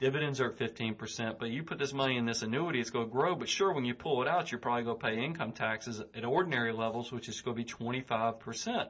dividends 0.00 0.40
are 0.40 0.46
at 0.46 0.58
15%, 0.58 1.38
but 1.38 1.50
you 1.50 1.62
put 1.62 1.78
this 1.78 1.92
money 1.92 2.16
in 2.16 2.26
this 2.26 2.42
annuity, 2.42 2.80
it's 2.80 2.90
going 2.90 3.06
to 3.06 3.12
grow. 3.12 3.36
But 3.36 3.48
sure, 3.48 3.72
when 3.72 3.84
you 3.84 3.94
pull 3.94 4.22
it 4.22 4.28
out, 4.28 4.50
you're 4.50 4.60
probably 4.60 4.82
going 4.82 4.98
to 4.98 5.04
pay 5.04 5.24
income 5.24 5.52
taxes 5.52 6.00
at 6.00 6.24
ordinary 6.24 6.72
levels, 6.72 7.12
which 7.12 7.28
is 7.28 7.40
going 7.42 7.56
to 7.56 7.62
be 7.62 7.68
25%. 7.68 8.88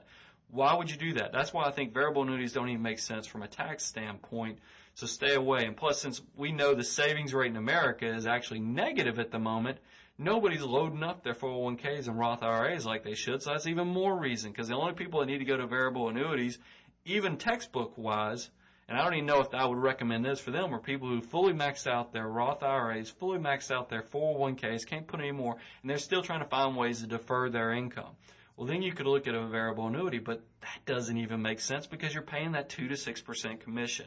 Why 0.50 0.74
would 0.74 0.90
you 0.90 0.96
do 0.96 1.14
that? 1.14 1.32
That's 1.32 1.52
why 1.52 1.64
I 1.64 1.72
think 1.72 1.92
variable 1.92 2.22
annuities 2.22 2.54
don't 2.54 2.68
even 2.70 2.82
make 2.82 3.00
sense 3.00 3.26
from 3.26 3.42
a 3.42 3.48
tax 3.48 3.84
standpoint. 3.84 4.58
So 4.94 5.06
stay 5.06 5.34
away. 5.34 5.64
And 5.64 5.76
plus, 5.76 6.00
since 6.00 6.20
we 6.36 6.52
know 6.52 6.74
the 6.74 6.84
savings 6.84 7.32
rate 7.32 7.50
in 7.50 7.56
America 7.56 8.06
is 8.06 8.26
actually 8.26 8.60
negative 8.60 9.18
at 9.18 9.30
the 9.30 9.38
moment, 9.38 9.78
nobody's 10.18 10.62
loading 10.62 11.02
up 11.02 11.22
their 11.22 11.34
401ks 11.34 12.08
and 12.08 12.18
Roth 12.18 12.42
IRAs 12.42 12.86
like 12.86 13.04
they 13.04 13.14
should. 13.14 13.42
So 13.42 13.50
that's 13.50 13.66
even 13.66 13.88
more 13.88 14.18
reason 14.18 14.50
because 14.50 14.68
the 14.68 14.76
only 14.76 14.94
people 14.94 15.20
that 15.20 15.26
need 15.26 15.38
to 15.38 15.44
go 15.44 15.56
to 15.56 15.66
variable 15.66 16.08
annuities, 16.08 16.58
even 17.04 17.36
textbook 17.36 17.96
wise, 17.96 18.50
and 18.88 18.98
I 18.98 19.04
don't 19.04 19.14
even 19.14 19.26
know 19.26 19.40
if 19.40 19.54
I 19.54 19.64
would 19.64 19.78
recommend 19.78 20.24
this 20.24 20.40
for 20.40 20.50
them, 20.50 20.74
are 20.74 20.80
people 20.80 21.08
who 21.08 21.20
fully 21.20 21.52
maxed 21.52 21.86
out 21.86 22.12
their 22.12 22.28
Roth 22.28 22.62
IRAs, 22.62 23.10
fully 23.10 23.38
maxed 23.38 23.70
out 23.70 23.88
their 23.88 24.02
401ks, 24.02 24.86
can't 24.86 25.06
put 25.06 25.20
any 25.20 25.32
more, 25.32 25.56
and 25.80 25.90
they're 25.90 25.98
still 25.98 26.22
trying 26.22 26.40
to 26.40 26.48
find 26.48 26.76
ways 26.76 27.00
to 27.00 27.06
defer 27.06 27.48
their 27.48 27.72
income. 27.72 28.14
Well, 28.56 28.66
then 28.66 28.82
you 28.82 28.92
could 28.92 29.06
look 29.06 29.26
at 29.26 29.34
a 29.34 29.46
variable 29.46 29.86
annuity, 29.86 30.18
but 30.18 30.42
that 30.60 30.84
doesn't 30.84 31.16
even 31.16 31.40
make 31.40 31.60
sense 31.60 31.86
because 31.86 32.12
you're 32.12 32.22
paying 32.22 32.52
that 32.52 32.68
2 32.68 32.88
to 32.88 32.94
6% 32.94 33.60
commission. 33.60 34.06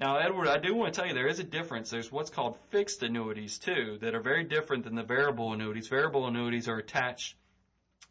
Now, 0.00 0.16
Edward, 0.16 0.48
I 0.48 0.56
do 0.56 0.74
want 0.74 0.94
to 0.94 0.98
tell 0.98 1.06
you 1.06 1.12
there 1.12 1.28
is 1.28 1.40
a 1.40 1.44
difference. 1.44 1.90
There's 1.90 2.10
what's 2.10 2.30
called 2.30 2.56
fixed 2.70 3.02
annuities 3.02 3.58
too 3.58 3.98
that 4.00 4.14
are 4.14 4.22
very 4.22 4.44
different 4.44 4.84
than 4.84 4.94
the 4.94 5.02
variable 5.02 5.52
annuities. 5.52 5.88
Variable 5.88 6.26
annuities 6.26 6.68
are 6.68 6.78
attached 6.78 7.36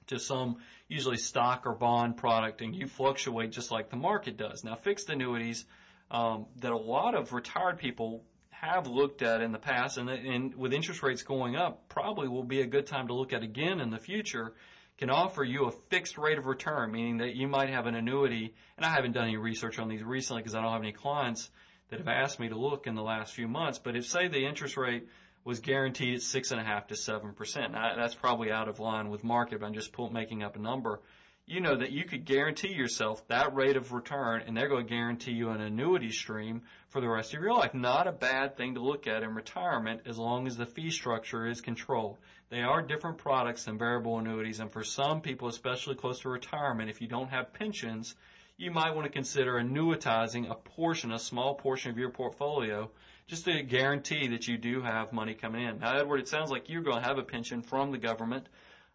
to 0.06 0.20
some 0.20 0.58
usually 0.88 1.18
stock 1.18 1.66
or 1.66 1.74
bond 1.74 2.16
product 2.16 2.62
and 2.62 2.76
you 2.76 2.86
fluctuate 2.86 3.52
just 3.52 3.72
like 3.72 3.90
the 3.90 3.96
market 3.96 4.38
does. 4.38 4.64
Now 4.64 4.76
fixed 4.76 5.10
annuities 5.10 5.66
um, 6.12 6.46
that 6.58 6.72
a 6.72 6.78
lot 6.78 7.16
of 7.16 7.34
retired 7.34 7.80
people 7.80 8.24
have 8.52 8.86
looked 8.86 9.24
at 9.24 9.42
in 9.42 9.52
the 9.52 9.58
past 9.58 9.98
and, 9.98 10.12
and 10.12 10.54
with 10.54 10.74
interest 10.74 11.02
rates 11.02 11.24
going 11.24 11.56
up 11.56 11.90
probably 11.90 12.28
will 12.28 12.44
be 12.44 12.62
a 12.62 12.68
good 12.68 12.86
time 12.86 13.08
to 13.08 13.16
look 13.16 13.34
at 13.34 13.42
again 13.42 13.80
in 13.80 13.90
the 13.90 14.00
future 14.00 14.54
can 15.00 15.10
offer 15.10 15.44
you 15.44 15.66
a 15.66 15.72
fixed 15.90 16.18
rate 16.18 16.38
of 16.38 16.46
return, 16.46 16.92
meaning 16.92 17.18
that 17.20 17.34
you 17.34 17.48
might 17.48 17.70
have 17.70 17.86
an 17.86 17.96
annuity, 17.96 18.54
and 18.76 18.86
I 18.86 18.90
haven't 18.90 19.14
done 19.14 19.30
any 19.30 19.38
research 19.38 19.80
on 19.80 19.88
these 19.88 20.04
recently 20.04 20.42
because 20.42 20.56
I 20.56 20.62
don't 20.62 20.74
have 20.74 20.82
any 20.82 20.92
clients 20.92 21.50
that 21.90 22.00
have 22.00 22.08
asked 22.08 22.40
me 22.40 22.50
to 22.50 22.58
look 22.58 22.88
in 22.88 22.96
the 22.96 23.04
last 23.04 23.34
few 23.34 23.48
months, 23.48 23.80
but 23.80 23.96
if 23.96 24.06
say 24.06 24.28
the 24.28 24.46
interest 24.46 24.78
rate 24.78 25.08
was 25.44 25.60
guaranteed 25.60 26.16
at 26.16 26.22
six 26.22 26.52
and 26.52 26.60
a 26.60 26.64
half 26.64 26.88
to 26.88 26.96
seven 26.96 27.34
percent, 27.34 27.74
that's 27.74 28.16
probably 28.16 28.52
out 28.52 28.68
of 28.68 28.80
line 28.80 29.10
with 29.10 29.24
market, 29.24 29.60
but 29.60 29.66
I'm 29.66 29.74
just 29.74 29.94
pull, 29.94 30.10
making 30.10 30.44
up 30.44 30.56
a 30.56 30.60
number. 30.60 31.02
You 31.46 31.62
know 31.62 31.78
that 31.78 31.92
you 31.92 32.04
could 32.04 32.26
guarantee 32.26 32.74
yourself 32.74 33.28
that 33.28 33.56
rate 33.56 33.76
of 33.76 33.92
return, 33.92 34.44
and 34.46 34.56
they're 34.56 34.68
going 34.68 34.86
to 34.86 34.94
guarantee 34.94 35.32
you 35.32 35.50
an 35.50 35.62
annuity 35.62 36.12
stream 36.12 36.62
for 36.90 37.02
the 37.02 37.10
rest 37.10 37.34
of 37.34 37.42
your 37.42 37.54
life. 37.54 37.74
Not 37.74 38.06
a 38.06 38.12
bad 38.12 38.56
thing 38.56 38.76
to 38.76 38.82
look 38.82 39.08
at 39.08 39.24
in 39.24 39.34
retirement 39.34 40.02
as 40.06 40.20
long 40.20 40.46
as 40.46 40.58
the 40.58 40.68
fee 40.68 40.92
structure 40.92 41.48
is 41.48 41.62
controlled. 41.62 42.20
They 42.50 42.62
are 42.62 42.84
different 42.84 43.18
products 43.18 43.64
than 43.64 43.80
variable 43.80 44.20
annuities, 44.20 44.60
and 44.60 44.72
for 44.72 44.84
some 44.84 45.22
people, 45.22 45.48
especially 45.48 45.96
close 45.96 46.20
to 46.20 46.30
retirement, 46.30 46.92
if 46.92 47.02
you 47.02 47.08
don't 47.08 47.32
have 47.32 47.54
pensions, 47.54 48.14
you 48.60 48.72
might 48.72 48.94
want 48.94 49.06
to 49.06 49.12
consider 49.12 49.54
annuitizing 49.54 50.52
a 50.52 50.54
portion, 50.54 51.14
a 51.14 51.20
small 51.20 51.56
portion 51.56 51.92
of 51.92 51.98
your 51.98 52.10
portfolio, 52.10 52.92
just 53.26 53.46
to 53.46 53.64
guarantee 53.64 54.28
that 54.28 54.50
you 54.50 54.58
do 54.58 54.82
have 54.82 55.14
money 55.14 55.34
coming 55.34 55.64
in. 55.64 55.80
Now, 55.80 55.98
Edward, 55.98 56.20
it 56.20 56.28
sounds 56.28 56.52
like 56.52 56.68
you're 56.68 56.82
going 56.82 57.02
to 57.02 57.08
have 57.08 57.18
a 57.18 57.24
pension 57.24 57.62
from 57.62 57.92
the 57.92 57.98
government. 57.98 58.48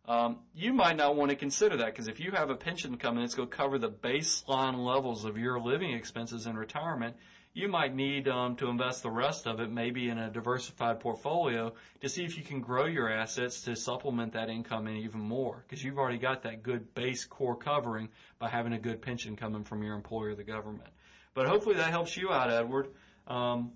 Um, 0.06 0.40
you 0.54 0.74
might 0.74 0.96
not 0.96 1.16
want 1.16 1.30
to 1.30 1.36
consider 1.36 1.78
that 1.78 1.86
because 1.86 2.08
if 2.08 2.20
you 2.20 2.32
have 2.32 2.50
a 2.50 2.54
pension 2.54 2.98
coming, 2.98 3.24
it's 3.24 3.34
going 3.34 3.48
to 3.48 3.56
cover 3.56 3.78
the 3.78 3.88
baseline 3.88 4.84
levels 4.84 5.24
of 5.24 5.38
your 5.38 5.58
living 5.58 5.92
expenses 5.92 6.46
in 6.46 6.58
retirement 6.58 7.16
you 7.54 7.68
might 7.68 7.94
need 7.94 8.26
um, 8.26 8.56
to 8.56 8.68
invest 8.68 9.04
the 9.04 9.10
rest 9.10 9.46
of 9.46 9.60
it 9.60 9.70
maybe 9.70 10.08
in 10.08 10.18
a 10.18 10.28
diversified 10.28 10.98
portfolio 10.98 11.72
to 12.00 12.08
see 12.08 12.24
if 12.24 12.36
you 12.36 12.42
can 12.42 12.60
grow 12.60 12.86
your 12.86 13.08
assets 13.08 13.62
to 13.62 13.76
supplement 13.76 14.32
that 14.32 14.50
income 14.50 14.88
and 14.88 14.98
even 14.98 15.20
more 15.20 15.64
because 15.66 15.82
you've 15.82 15.98
already 15.98 16.18
got 16.18 16.42
that 16.42 16.64
good 16.64 16.92
base 16.94 17.24
core 17.24 17.54
covering 17.54 18.08
by 18.40 18.48
having 18.48 18.72
a 18.72 18.78
good 18.78 19.00
pension 19.00 19.36
coming 19.36 19.62
from 19.62 19.84
your 19.84 19.94
employer, 19.94 20.34
the 20.34 20.42
government. 20.42 20.90
But 21.32 21.46
hopefully 21.46 21.76
that 21.76 21.90
helps 21.90 22.16
you 22.16 22.30
out, 22.30 22.50
Edward. 22.50 22.88
Um, 23.28 23.72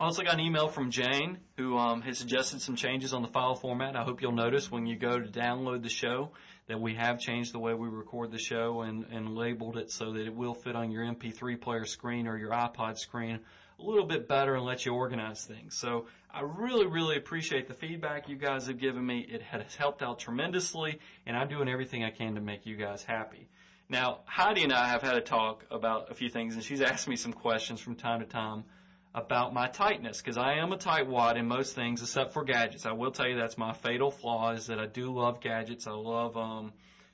also 0.00 0.24
got 0.24 0.34
an 0.34 0.40
email 0.40 0.66
from 0.66 0.90
Jane 0.90 1.38
who 1.56 1.78
um, 1.78 2.02
has 2.02 2.18
suggested 2.18 2.60
some 2.60 2.74
changes 2.74 3.14
on 3.14 3.22
the 3.22 3.28
file 3.28 3.54
format. 3.54 3.94
I 3.94 4.02
hope 4.02 4.20
you'll 4.20 4.32
notice 4.32 4.68
when 4.68 4.86
you 4.86 4.96
go 4.96 5.20
to 5.20 5.28
download 5.28 5.84
the 5.84 5.88
show 5.88 6.32
that 6.68 6.80
we 6.80 6.94
have 6.94 7.18
changed 7.18 7.52
the 7.52 7.58
way 7.58 7.74
we 7.74 7.88
record 7.88 8.30
the 8.30 8.38
show 8.38 8.82
and, 8.82 9.04
and 9.12 9.36
labeled 9.36 9.76
it 9.76 9.90
so 9.90 10.12
that 10.12 10.26
it 10.26 10.34
will 10.34 10.54
fit 10.54 10.76
on 10.76 10.90
your 10.90 11.04
MP3 11.04 11.60
player 11.60 11.84
screen 11.84 12.26
or 12.26 12.36
your 12.38 12.50
iPod 12.50 12.98
screen 12.98 13.40
a 13.78 13.82
little 13.82 14.06
bit 14.06 14.28
better 14.28 14.54
and 14.54 14.64
let 14.64 14.86
you 14.86 14.94
organize 14.94 15.44
things. 15.44 15.76
So 15.76 16.06
I 16.30 16.42
really, 16.42 16.86
really 16.86 17.16
appreciate 17.16 17.66
the 17.66 17.74
feedback 17.74 18.28
you 18.28 18.36
guys 18.36 18.68
have 18.68 18.78
given 18.78 19.04
me. 19.04 19.26
It 19.28 19.42
has 19.42 19.74
helped 19.74 20.02
out 20.02 20.20
tremendously 20.20 21.00
and 21.26 21.36
I'm 21.36 21.48
doing 21.48 21.68
everything 21.68 22.04
I 22.04 22.10
can 22.10 22.36
to 22.36 22.40
make 22.40 22.64
you 22.64 22.76
guys 22.76 23.02
happy. 23.02 23.48
Now, 23.88 24.20
Heidi 24.24 24.62
and 24.62 24.72
I 24.72 24.88
have 24.88 25.02
had 25.02 25.16
a 25.16 25.20
talk 25.20 25.66
about 25.70 26.10
a 26.10 26.14
few 26.14 26.30
things 26.30 26.54
and 26.54 26.62
she's 26.62 26.80
asked 26.80 27.08
me 27.08 27.16
some 27.16 27.32
questions 27.32 27.80
from 27.80 27.96
time 27.96 28.20
to 28.20 28.26
time 28.26 28.64
about 29.14 29.52
my 29.52 29.68
tightness 29.68 30.18
because 30.22 30.38
I 30.38 30.54
am 30.54 30.72
a 30.72 30.76
tightwad 30.76 31.36
in 31.36 31.46
most 31.46 31.74
things 31.74 32.00
except 32.00 32.32
for 32.32 32.44
gadgets. 32.44 32.86
I 32.86 32.92
will 32.92 33.10
tell 33.10 33.28
you 33.28 33.36
that's 33.36 33.58
my 33.58 33.74
fatal 33.74 34.10
flaw 34.10 34.52
is 34.52 34.68
that 34.68 34.78
I 34.80 34.86
do 34.86 35.12
love 35.12 35.40
gadgets. 35.40 35.86
I 35.86 35.92
love, 35.92 36.36
um, 36.36 36.72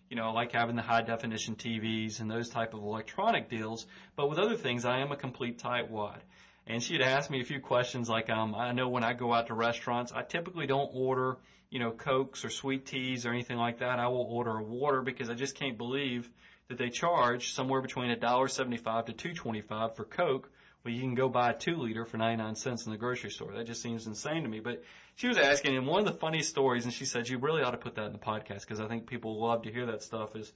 you 0.09 0.17
know, 0.17 0.25
I 0.25 0.31
like 0.31 0.53
having 0.53 0.77
the 0.77 0.83
high 0.83 1.03
definition 1.03 1.57
TVs 1.57 2.21
and 2.21 2.31
those 2.31 2.49
type 2.51 2.73
of 2.73 2.83
electronic 2.83 3.49
deals. 3.49 3.85
But 4.15 4.29
with 4.29 4.39
other 4.39 4.55
things, 4.55 4.85
I 4.85 5.01
am 5.01 5.11
a 5.11 5.17
complete 5.17 5.59
tightwad. 5.59 6.21
And 6.69 6.83
she 6.83 6.93
had 6.93 7.03
asked 7.03 7.31
me 7.31 7.41
a 7.41 7.45
few 7.45 7.61
questions 7.61 8.09
like, 8.09 8.31
um, 8.31 8.55
I 8.55 8.73
know 8.73 8.89
when 8.89 9.03
I 9.03 9.15
go 9.15 9.33
out 9.33 9.49
to 9.49 9.55
restaurants, 9.55 10.13
I 10.13 10.23
typically 10.23 10.67
don't 10.67 10.91
order, 10.93 11.39
you 11.71 11.81
know, 11.81 11.91
Cokes 11.91 12.45
or 12.45 12.51
sweet 12.51 12.87
teas 12.87 13.27
or 13.27 13.33
anything 13.33 13.57
like 13.57 13.79
that. 13.79 13.99
I 13.99 14.07
will 14.07 14.27
order 14.31 14.57
a 14.57 14.63
water 14.63 15.03
because 15.03 15.31
I 15.31 15.35
just 15.35 15.57
can't 15.57 15.79
believe 15.79 16.29
that 16.69 16.79
they 16.79 16.91
charge 16.91 17.53
somewhere 17.55 17.81
between 17.81 18.15
$1.75 18.15 19.07
to 19.07 19.35
$2.25 19.35 19.97
for 19.97 20.05
Coke 20.05 20.51
well, 20.85 20.95
you 20.95 21.01
can 21.01 21.15
go 21.15 21.29
buy 21.29 21.51
a 21.51 21.55
two 21.55 21.77
liter 21.77 22.05
for 22.05 22.17
99 22.17 22.55
cents 22.55 22.87
in 22.87 22.93
the 22.93 22.99
grocery 22.99 23.31
store. 23.31 23.53
That 23.55 23.67
just 23.67 23.83
seems 23.83 24.07
insane 24.07 24.45
to 24.45 24.49
me. 24.49 24.61
But 24.61 24.83
she 25.17 25.29
was 25.29 25.37
asking, 25.37 25.77
and 25.77 25.87
one 25.87 26.01
of 26.01 26.07
the 26.07 26.19
funny 26.19 26.43
stories, 26.43 26.85
and 26.85 26.95
she 26.95 27.05
said, 27.05 27.29
you 27.29 27.39
really 27.39 27.63
ought 27.63 27.73
to 27.73 27.79
put 27.79 27.97
that 27.97 28.07
in 28.07 28.13
the 28.13 28.19
podcast 28.19 28.61
because 28.61 28.81
I 28.81 28.87
think 28.87 29.07
people 29.07 29.41
love 29.41 29.63
to 29.63 29.73
hear 29.73 29.87
that 29.87 30.03
stuff 30.03 30.37
is 30.37 30.53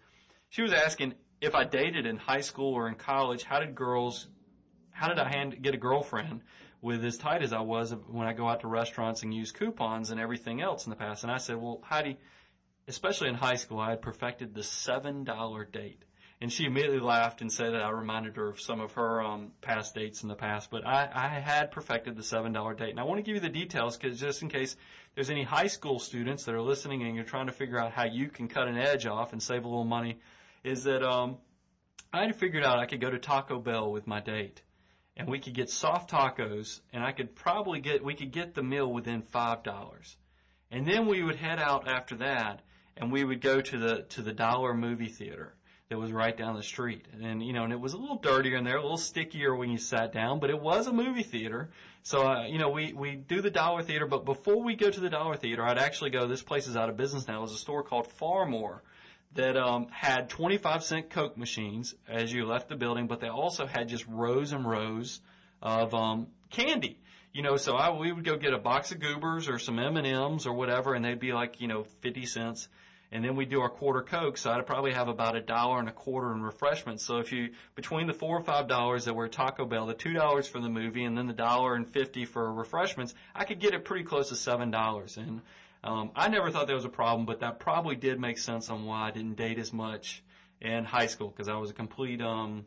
she 0.51 0.63
was 0.63 0.73
asking 0.73 1.15
if 1.41 1.55
I 1.55 1.65
dated 1.65 2.07
in 2.07 2.19
high 2.19 2.41
school 2.41 2.73
or 2.73 2.89
in 2.89 2.95
college, 2.95 3.43
how 3.43 3.59
did 3.59 3.75
girls, 3.75 4.29
how 4.93 5.09
did 5.09 5.19
I 5.19 5.29
hand, 5.29 5.61
get 5.61 5.75
a 5.75 5.79
girlfriend 5.79 6.43
with 6.81 7.05
as 7.05 7.19
tight 7.19 7.43
as 7.43 7.53
I 7.53 7.61
was 7.61 7.93
when 8.07 8.29
I 8.29 8.33
go 8.33 8.49
out 8.49 8.61
to 8.61 8.69
restaurants 8.69 9.23
and 9.23 9.35
use 9.35 9.51
coupons 9.51 10.11
and 10.11 10.21
everything 10.21 10.63
else 10.63 10.87
in 10.87 10.91
the 10.91 10.97
past? 10.97 11.25
And 11.25 11.33
I 11.33 11.39
said, 11.39 11.57
well, 11.57 11.81
Heidi, 11.83 12.19
especially 12.87 13.29
in 13.29 13.35
high 13.35 13.57
school, 13.57 13.81
I 13.81 13.91
had 13.91 14.03
perfected 14.03 14.55
the 14.55 14.61
$7 14.61 15.73
date 15.73 16.05
and 16.43 16.53
she 16.53 16.65
immediately 16.65 16.99
laughed 16.99 17.41
and 17.41 17.53
said 17.53 17.73
that 17.73 17.85
I 17.85 17.91
reminded 17.91 18.35
her 18.35 18.49
of 18.49 18.61
some 18.61 18.81
of 18.81 18.95
her 18.95 19.23
um, 19.23 19.53
past 19.61 19.95
dates 19.95 20.25
in 20.25 20.29
the 20.29 20.35
past. 20.35 20.71
But 20.73 20.85
I, 20.85 21.09
I 21.15 21.29
had 21.39 21.71
perfected 21.71 22.17
the 22.17 22.25
seven 22.25 22.53
dollar 22.53 22.75
date, 22.75 22.91
and 22.91 22.99
I 22.99 23.05
want 23.05 23.19
to 23.19 23.23
give 23.23 23.37
you 23.37 23.41
the 23.41 23.49
details 23.49 23.97
because 23.97 24.19
just 24.19 24.43
in 24.43 24.49
case 24.49 24.75
there's 25.15 25.31
any 25.31 25.45
high 25.45 25.69
school 25.69 26.01
students 26.01 26.45
that 26.45 26.57
are 26.57 26.61
listening 26.61 27.05
and 27.05 27.15
you're 27.15 27.25
trying 27.25 27.47
to 27.47 27.53
figure 27.53 27.79
out 27.79 27.93
how 27.93 28.07
you 28.07 28.29
can 28.29 28.49
cut 28.49 28.67
an 28.67 28.77
edge 28.77 29.07
off 29.07 29.33
and 29.33 29.41
save 29.41 29.65
a 29.65 29.69
little 29.69 29.85
money, 29.85 30.19
is 30.65 30.83
that 30.83 31.05
um, 31.05 31.37
I 32.13 32.23
had 32.23 32.35
figured 32.35 32.65
out 32.65 32.81
I 32.81 32.87
could 32.87 33.01
go 33.01 33.11
to 33.11 33.21
Taco 33.21 33.61
Bell 33.61 33.93
with 33.93 34.09
my 34.09 34.19
date, 34.19 34.63
and 35.17 35.29
we 35.29 35.39
could 35.39 35.55
get 35.55 35.71
soft 35.71 36.11
tacos, 36.11 36.81
and 36.93 37.05
I 37.05 37.13
could 37.13 37.37
probably 37.37 37.79
get 37.79 38.05
we 38.05 38.17
could 38.17 38.33
get 38.33 38.53
the 38.53 38.65
meal 38.65 38.93
within 38.93 39.23
five 39.23 39.63
dollars, 39.63 40.17
and 40.73 40.89
then 40.89 41.07
we 41.07 41.23
would 41.23 41.37
head 41.37 41.61
out 41.61 41.87
after 41.87 42.17
that, 42.17 42.63
and 42.97 43.13
we 43.13 43.23
would 43.23 43.41
go 43.41 43.61
to 43.61 43.79
the 43.79 44.03
to 44.09 44.23
the 44.23 44.33
dollar 44.33 44.75
movie 44.75 45.07
theater 45.09 45.55
that 45.93 45.99
was 45.99 46.11
right 46.11 46.35
down 46.35 46.57
the 46.57 46.63
street. 46.63 47.05
And, 47.23 47.43
you 47.43 47.53
know, 47.53 47.65
and 47.65 47.73
it 47.73 47.79
was 47.79 47.93
a 47.93 47.99
little 47.99 48.17
dirtier 48.17 48.57
in 48.57 48.65
there, 48.65 48.79
a 48.79 48.83
little 48.83 48.97
stickier 48.97 49.55
when 49.55 49.69
you 49.69 49.77
sat 49.77 50.11
down, 50.11 50.41
but 50.41 50.49
it 50.49 50.59
was 50.59 50.87
a 50.87 50.93
movie 50.93 51.23
theater. 51.23 51.69
So, 52.03 52.27
uh, 52.27 52.47
you 52.47 52.59
know, 52.59 52.71
we, 52.71 52.95
we 52.95 53.15
do 53.15 53.43
the 53.43 53.51
dollar 53.51 53.83
theater, 53.83 54.07
but 54.07 54.25
before 54.25 54.63
we 54.63 54.75
go 54.75 54.89
to 54.89 55.01
the 55.01 55.11
dollar 55.11 55.37
theater, 55.37 55.63
I'd 55.63 55.77
actually 55.77 56.09
go, 56.09 56.27
this 56.27 56.43
place 56.43 56.67
is 56.67 56.79
out 56.79 56.89
of 56.89 56.97
business 56.97 57.29
now, 57.29 57.41
it 57.41 57.43
was 57.43 57.53
a 57.53 57.59
store 57.59 57.83
called 57.83 58.11
Phar-Mor 58.13 58.83
that 59.35 59.59
um, 59.59 59.89
had 59.91 60.31
25 60.31 60.83
cent 60.83 61.11
Coke 61.11 61.37
machines 61.37 61.95
as 62.09 62.33
you 62.33 62.47
left 62.47 62.71
the 62.71 62.77
building, 62.77 63.07
but 63.07 63.21
they 63.21 63.29
also 63.29 63.67
had 63.67 63.89
just 63.89 64.07
rows 64.09 64.53
and 64.53 64.67
rows 64.67 65.21
of 65.61 65.93
um, 65.93 66.29
candy. 66.49 66.99
You 67.35 67.43
know, 67.43 67.59
so 67.59 67.77
I 67.77 67.91
we 67.99 68.13
would 68.13 68.25
go 68.25 68.37
get 68.37 68.55
a 68.55 68.59
box 68.59 68.93
of 68.93 69.01
goobers 69.01 69.49
or 69.49 69.59
some 69.59 69.79
M 69.79 69.99
and 69.99 70.07
M's 70.07 70.47
or 70.47 70.53
whatever, 70.53 70.95
and 70.95 71.03
they'd 71.03 71.19
be 71.19 71.33
like 71.33 71.61
you 71.63 71.69
know 71.69 71.85
50 72.01 72.27
cents 72.27 72.69
and 73.13 73.23
then 73.23 73.37
we 73.37 73.45
do 73.45 73.61
our 73.61 73.69
quarter 73.69 74.01
Coke, 74.01 74.39
so 74.39 74.51
I'd 74.51 74.67
probably 74.67 74.93
have 74.93 75.09
about 75.09 75.37
a 75.37 75.41
dollar 75.41 75.79
and 75.79 75.89
a 75.89 75.93
quarter 75.93 76.33
in 76.33 76.43
refreshments. 76.43 77.05
So 77.05 77.19
if 77.19 77.31
you, 77.31 77.51
between 77.75 78.07
the 78.07 78.15
four 78.15 78.39
or 78.39 78.43
five 78.43 78.69
dollars 78.69 79.05
that 79.05 79.15
were 79.15 79.29
Taco 79.29 79.67
Bell, 79.67 79.87
the 79.87 79.93
two 79.93 80.15
dollars 80.15 80.49
for 80.49 80.61
the 80.61 80.71
movie, 80.71 81.05
and 81.05 81.17
then 81.17 81.27
the 81.27 81.35
dollar 81.35 81.75
and 81.75 81.87
fifty 81.87 82.25
for 82.25 82.51
refreshments, 82.51 83.15
I 83.35 83.45
could 83.45 83.61
get 83.61 83.75
it 83.75 83.85
pretty 83.85 84.05
close 84.05 84.31
to 84.31 84.37
seven 84.37 84.71
dollars. 84.71 85.19
And 85.19 85.43
um, 85.85 86.11
I 86.17 86.29
never 86.29 86.51
thought 86.51 86.69
that 86.69 86.75
was 86.75 86.87
a 86.87 86.91
problem, 86.91 87.27
but 87.27 87.41
that 87.41 87.61
probably 87.61 87.97
did 87.97 88.19
make 88.19 88.39
sense 88.39 88.71
on 88.71 88.87
why 88.87 89.09
I 89.09 89.11
didn't 89.11 89.35
date 89.35 89.59
as 89.59 89.75
much 89.75 90.23
in 90.63 90.85
high 90.85 91.07
school 91.07 91.29
because 91.29 91.49
I 91.49 91.57
was 91.57 91.69
a 91.69 91.75
complete 91.75 92.23
um, 92.23 92.65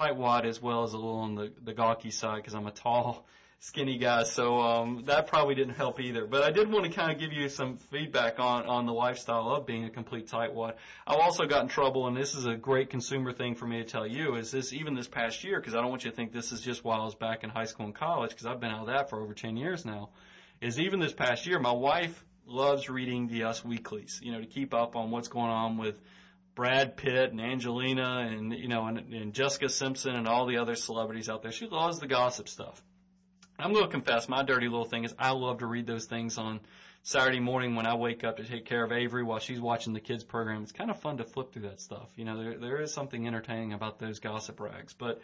tightwad 0.00 0.44
as 0.44 0.62
well 0.62 0.84
as 0.84 0.94
a 0.94 0.96
little 0.96 1.18
on 1.18 1.34
the 1.34 1.52
the 1.62 1.74
gawky 1.74 2.10
side 2.10 2.36
because 2.36 2.54
I'm 2.54 2.66
a 2.66 2.70
tall 2.72 3.26
skinny 3.60 3.98
guy, 3.98 4.22
so 4.22 4.58
um, 4.58 5.04
that 5.06 5.26
probably 5.26 5.54
didn't 5.54 5.74
help 5.74 6.00
either. 6.00 6.26
But 6.26 6.44
I 6.44 6.50
did 6.50 6.70
want 6.70 6.84
to 6.84 6.90
kind 6.90 7.10
of 7.10 7.18
give 7.18 7.32
you 7.32 7.48
some 7.48 7.76
feedback 7.76 8.38
on 8.38 8.66
on 8.66 8.86
the 8.86 8.92
lifestyle 8.92 9.48
of 9.48 9.66
being 9.66 9.84
a 9.84 9.90
complete 9.90 10.28
tightwad. 10.28 10.74
I've 11.06 11.18
also 11.18 11.46
got 11.46 11.62
in 11.62 11.68
trouble, 11.68 12.06
and 12.06 12.16
this 12.16 12.34
is 12.34 12.46
a 12.46 12.54
great 12.54 12.90
consumer 12.90 13.32
thing 13.32 13.54
for 13.54 13.66
me 13.66 13.78
to 13.78 13.84
tell 13.84 14.06
you. 14.06 14.36
Is 14.36 14.50
this 14.50 14.72
even 14.72 14.94
this 14.94 15.08
past 15.08 15.42
year? 15.44 15.60
Because 15.60 15.74
I 15.74 15.80
don't 15.80 15.90
want 15.90 16.04
you 16.04 16.10
to 16.10 16.16
think 16.16 16.32
this 16.32 16.52
is 16.52 16.60
just 16.60 16.84
while 16.84 17.00
I 17.00 17.04
was 17.04 17.14
back 17.14 17.44
in 17.44 17.50
high 17.50 17.64
school 17.64 17.86
and 17.86 17.94
college, 17.94 18.30
because 18.30 18.46
I've 18.46 18.60
been 18.60 18.70
out 18.70 18.82
of 18.82 18.86
that 18.88 19.10
for 19.10 19.20
over 19.20 19.34
ten 19.34 19.56
years 19.56 19.84
now. 19.84 20.10
Is 20.60 20.80
even 20.80 21.00
this 21.00 21.12
past 21.12 21.46
year, 21.46 21.58
my 21.58 21.72
wife 21.72 22.24
loves 22.46 22.88
reading 22.88 23.28
the 23.28 23.44
Us 23.44 23.64
Weeklies, 23.64 24.20
you 24.22 24.32
know, 24.32 24.40
to 24.40 24.46
keep 24.46 24.74
up 24.74 24.96
on 24.96 25.10
what's 25.10 25.28
going 25.28 25.50
on 25.50 25.78
with 25.78 26.00
Brad 26.54 26.96
Pitt 26.96 27.30
and 27.30 27.40
Angelina 27.40 28.26
and 28.28 28.52
you 28.52 28.66
know 28.66 28.86
and, 28.86 28.98
and 29.14 29.32
Jessica 29.32 29.68
Simpson 29.68 30.16
and 30.16 30.26
all 30.26 30.46
the 30.46 30.58
other 30.58 30.74
celebrities 30.74 31.28
out 31.28 31.42
there. 31.42 31.52
She 31.52 31.66
loves 31.68 32.00
the 32.00 32.08
gossip 32.08 32.48
stuff. 32.48 32.82
I'm 33.60 33.72
going 33.72 33.86
to 33.86 33.90
confess 33.90 34.28
my 34.28 34.44
dirty 34.44 34.68
little 34.68 34.84
thing 34.84 35.04
is 35.04 35.12
I 35.18 35.32
love 35.32 35.58
to 35.58 35.66
read 35.66 35.84
those 35.84 36.06
things 36.06 36.38
on 36.38 36.60
Saturday 37.02 37.40
morning 37.40 37.74
when 37.74 37.88
I 37.88 37.96
wake 37.96 38.22
up 38.22 38.36
to 38.36 38.44
take 38.44 38.66
care 38.66 38.84
of 38.84 38.92
Avery 38.92 39.24
while 39.24 39.40
she's 39.40 39.60
watching 39.60 39.92
the 39.92 40.00
kids 40.00 40.22
program. 40.22 40.62
It's 40.62 40.70
kind 40.70 40.90
of 40.90 41.00
fun 41.00 41.16
to 41.16 41.24
flip 41.24 41.52
through 41.52 41.62
that 41.62 41.80
stuff. 41.80 42.08
You 42.14 42.24
know, 42.24 42.40
there 42.40 42.56
there 42.56 42.80
is 42.80 42.92
something 42.92 43.26
entertaining 43.26 43.72
about 43.72 43.98
those 43.98 44.20
gossip 44.20 44.60
rags. 44.60 44.94
But 44.94 45.20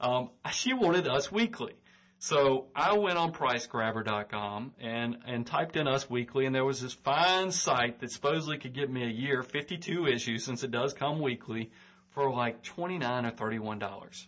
um, 0.00 0.30
she 0.50 0.72
wanted 0.72 1.06
Us 1.06 1.30
Weekly. 1.30 1.74
So 2.20 2.68
I 2.74 2.96
went 2.96 3.18
on 3.18 3.32
pricegrabber.com 3.32 4.72
and, 4.80 5.18
and 5.26 5.46
typed 5.46 5.76
in 5.76 5.86
Us 5.86 6.08
Weekly 6.08 6.46
and 6.46 6.54
there 6.54 6.64
was 6.64 6.80
this 6.80 6.94
fine 6.94 7.50
site 7.50 8.00
that 8.00 8.10
supposedly 8.10 8.56
could 8.56 8.72
get 8.72 8.90
me 8.90 9.02
a 9.04 9.10
year, 9.10 9.42
52 9.42 10.06
issues 10.06 10.42
since 10.42 10.62
it 10.62 10.70
does 10.70 10.94
come 10.94 11.20
weekly 11.20 11.70
for 12.12 12.30
like 12.32 12.62
29 12.62 13.26
or 13.26 13.30
$31. 13.30 14.26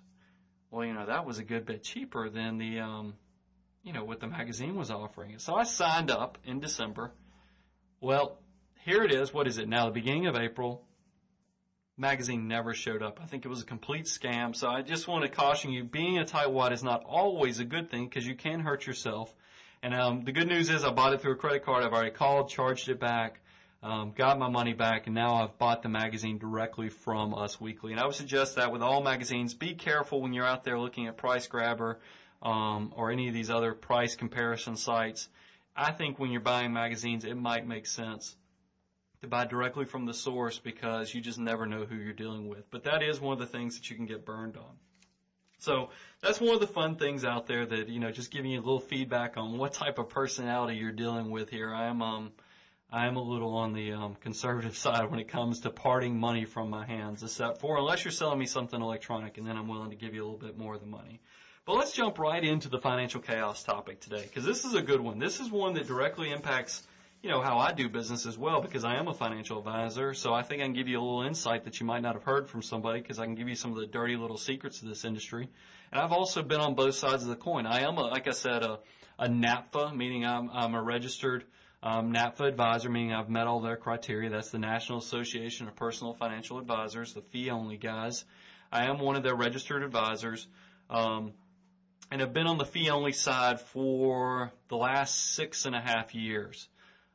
Well, 0.70 0.84
you 0.84 0.92
know, 0.92 1.06
that 1.06 1.24
was 1.24 1.38
a 1.38 1.44
good 1.44 1.64
bit 1.64 1.84
cheaper 1.84 2.28
than 2.28 2.58
the, 2.58 2.80
um, 2.80 3.14
you 3.86 3.92
know, 3.92 4.04
what 4.04 4.18
the 4.18 4.26
magazine 4.26 4.74
was 4.74 4.90
offering. 4.90 5.38
So 5.38 5.54
I 5.54 5.62
signed 5.62 6.10
up 6.10 6.38
in 6.44 6.58
December. 6.58 7.12
Well, 8.00 8.40
here 8.84 9.04
it 9.04 9.12
is. 9.12 9.32
What 9.32 9.46
is 9.46 9.58
it 9.58 9.68
now? 9.68 9.86
The 9.86 9.92
beginning 9.92 10.26
of 10.26 10.34
April. 10.34 10.82
Magazine 11.96 12.48
never 12.48 12.74
showed 12.74 13.00
up. 13.00 13.20
I 13.22 13.26
think 13.26 13.44
it 13.44 13.48
was 13.48 13.62
a 13.62 13.64
complete 13.64 14.06
scam. 14.06 14.56
So 14.56 14.68
I 14.68 14.82
just 14.82 15.06
want 15.06 15.22
to 15.22 15.30
caution 15.30 15.70
you, 15.70 15.84
being 15.84 16.18
a 16.18 16.24
tightwad 16.24 16.72
is 16.72 16.82
not 16.82 17.04
always 17.06 17.60
a 17.60 17.64
good 17.64 17.88
thing 17.88 18.06
because 18.06 18.26
you 18.26 18.34
can 18.34 18.58
hurt 18.58 18.86
yourself. 18.86 19.32
And 19.84 19.94
um, 19.94 20.24
the 20.24 20.32
good 20.32 20.48
news 20.48 20.68
is 20.68 20.84
I 20.84 20.90
bought 20.90 21.12
it 21.14 21.22
through 21.22 21.34
a 21.34 21.36
credit 21.36 21.64
card. 21.64 21.84
I've 21.84 21.92
already 21.92 22.10
called, 22.10 22.50
charged 22.50 22.88
it 22.88 22.98
back, 22.98 23.40
um, 23.84 24.12
got 24.16 24.36
my 24.36 24.50
money 24.50 24.72
back, 24.72 25.06
and 25.06 25.14
now 25.14 25.36
I've 25.36 25.58
bought 25.58 25.82
the 25.82 25.88
magazine 25.88 26.38
directly 26.38 26.88
from 26.88 27.34
Us 27.34 27.60
Weekly. 27.60 27.92
And 27.92 28.00
I 28.00 28.06
would 28.06 28.16
suggest 28.16 28.56
that 28.56 28.72
with 28.72 28.82
all 28.82 29.00
magazines, 29.00 29.54
be 29.54 29.74
careful 29.74 30.20
when 30.20 30.32
you're 30.32 30.44
out 30.44 30.64
there 30.64 30.78
looking 30.78 31.06
at 31.06 31.16
Price 31.16 31.46
Grabber 31.46 32.00
um, 32.42 32.92
or 32.94 33.10
any 33.10 33.28
of 33.28 33.34
these 33.34 33.50
other 33.50 33.74
price 33.74 34.14
comparison 34.14 34.76
sites. 34.76 35.28
I 35.74 35.92
think 35.92 36.18
when 36.18 36.30
you're 36.30 36.40
buying 36.40 36.72
magazines, 36.72 37.24
it 37.24 37.36
might 37.36 37.66
make 37.66 37.86
sense 37.86 38.34
to 39.20 39.26
buy 39.26 39.44
directly 39.44 39.84
from 39.84 40.06
the 40.06 40.14
source 40.14 40.58
because 40.58 41.12
you 41.12 41.20
just 41.20 41.38
never 41.38 41.66
know 41.66 41.84
who 41.84 41.96
you're 41.96 42.12
dealing 42.12 42.48
with. 42.48 42.70
But 42.70 42.84
that 42.84 43.02
is 43.02 43.20
one 43.20 43.32
of 43.32 43.38
the 43.38 43.46
things 43.46 43.76
that 43.76 43.90
you 43.90 43.96
can 43.96 44.06
get 44.06 44.24
burned 44.24 44.56
on. 44.56 44.78
So 45.58 45.90
that's 46.20 46.40
one 46.40 46.54
of 46.54 46.60
the 46.60 46.66
fun 46.66 46.96
things 46.96 47.24
out 47.24 47.46
there 47.46 47.64
that, 47.64 47.88
you 47.88 47.98
know, 47.98 48.10
just 48.10 48.30
giving 48.30 48.50
you 48.50 48.60
a 48.60 48.62
little 48.62 48.80
feedback 48.80 49.36
on 49.36 49.56
what 49.56 49.72
type 49.72 49.98
of 49.98 50.08
personality 50.10 50.76
you're 50.76 50.92
dealing 50.92 51.30
with 51.30 51.48
here. 51.48 51.74
I 51.74 51.86
am, 51.86 52.02
um, 52.02 52.32
I 52.90 53.06
am 53.06 53.16
a 53.16 53.22
little 53.22 53.54
on 53.54 53.72
the 53.72 53.92
um, 53.92 54.16
conservative 54.20 54.76
side 54.84 55.10
when 55.10 55.18
it 55.18 55.28
comes 55.28 55.60
to 55.60 55.70
parting 55.70 56.18
money 56.18 56.44
from 56.44 56.68
my 56.68 56.84
hands, 56.86 57.22
except 57.22 57.60
for 57.60 57.78
unless 57.78 58.04
you're 58.04 58.12
selling 58.12 58.38
me 58.38 58.46
something 58.46 58.80
electronic, 58.80 59.38
and 59.38 59.46
then 59.46 59.56
I'm 59.56 59.66
willing 59.66 59.90
to 59.90 59.96
give 59.96 60.14
you 60.14 60.22
a 60.22 60.26
little 60.26 60.38
bit 60.38 60.58
more 60.58 60.74
of 60.74 60.80
the 60.80 60.86
money. 60.86 61.20
But 61.66 61.76
let's 61.76 61.92
jump 61.92 62.18
right 62.18 62.42
into 62.42 62.68
the 62.68 62.78
financial 62.78 63.20
chaos 63.20 63.62
topic 63.64 64.00
today, 64.00 64.22
because 64.22 64.44
this 64.44 64.64
is 64.64 64.74
a 64.74 64.82
good 64.82 65.00
one. 65.00 65.18
This 65.18 65.40
is 65.40 65.50
one 65.50 65.74
that 65.74 65.86
directly 65.86 66.30
impacts 66.30 66.86
you 67.22 67.30
know, 67.30 67.40
how 67.40 67.58
I 67.58 67.72
do 67.72 67.88
business 67.88 68.24
as 68.24 68.38
well 68.38 68.60
because 68.60 68.84
I 68.84 68.96
am 68.96 69.08
a 69.08 69.14
financial 69.14 69.58
advisor. 69.58 70.14
So 70.14 70.32
I 70.32 70.42
think 70.42 70.62
I 70.62 70.66
can 70.66 70.74
give 70.74 70.86
you 70.86 71.00
a 71.00 71.02
little 71.02 71.22
insight 71.22 71.64
that 71.64 71.80
you 71.80 71.86
might 71.86 72.02
not 72.02 72.14
have 72.14 72.22
heard 72.22 72.48
from 72.48 72.62
somebody 72.62 73.00
because 73.00 73.18
I 73.18 73.24
can 73.24 73.34
give 73.34 73.48
you 73.48 73.56
some 73.56 73.72
of 73.72 73.78
the 73.78 73.86
dirty 73.86 74.16
little 74.16 74.36
secrets 74.36 74.80
of 74.80 74.88
this 74.88 75.04
industry. 75.04 75.48
And 75.90 76.00
I've 76.00 76.12
also 76.12 76.42
been 76.42 76.60
on 76.60 76.74
both 76.74 76.94
sides 76.94 77.24
of 77.24 77.28
the 77.28 77.34
coin. 77.34 77.66
I 77.66 77.80
am, 77.80 77.96
a, 77.96 78.02
like 78.02 78.28
I 78.28 78.32
said, 78.32 78.62
a, 78.62 78.78
a 79.18 79.28
NAPFA, 79.28 79.92
meaning 79.92 80.24
I'm, 80.24 80.50
I'm 80.52 80.74
a 80.74 80.82
registered 80.82 81.44
um, 81.82 82.12
NAPFA 82.12 82.46
advisor, 82.46 82.90
meaning 82.90 83.12
I've 83.12 83.28
met 83.28 83.48
all 83.48 83.60
their 83.60 83.76
criteria. 83.76 84.30
That's 84.30 84.50
the 84.50 84.60
National 84.60 84.98
Association 84.98 85.66
of 85.66 85.74
Personal 85.74 86.14
Financial 86.14 86.58
Advisors, 86.58 87.12
the 87.12 87.22
fee 87.22 87.50
only 87.50 87.76
guys. 87.76 88.24
I 88.70 88.84
am 88.84 88.98
one 88.98 89.16
of 89.16 89.24
their 89.24 89.34
registered 89.34 89.82
advisors. 89.82 90.46
Um, 90.90 91.32
and 92.10 92.20
have 92.20 92.32
been 92.32 92.46
on 92.46 92.58
the 92.58 92.64
fee 92.64 92.90
only 92.90 93.12
side 93.12 93.60
for 93.60 94.52
the 94.68 94.76
last 94.76 95.34
six 95.34 95.66
and 95.66 95.74
a 95.74 95.80
half 95.80 96.14
years. 96.14 96.68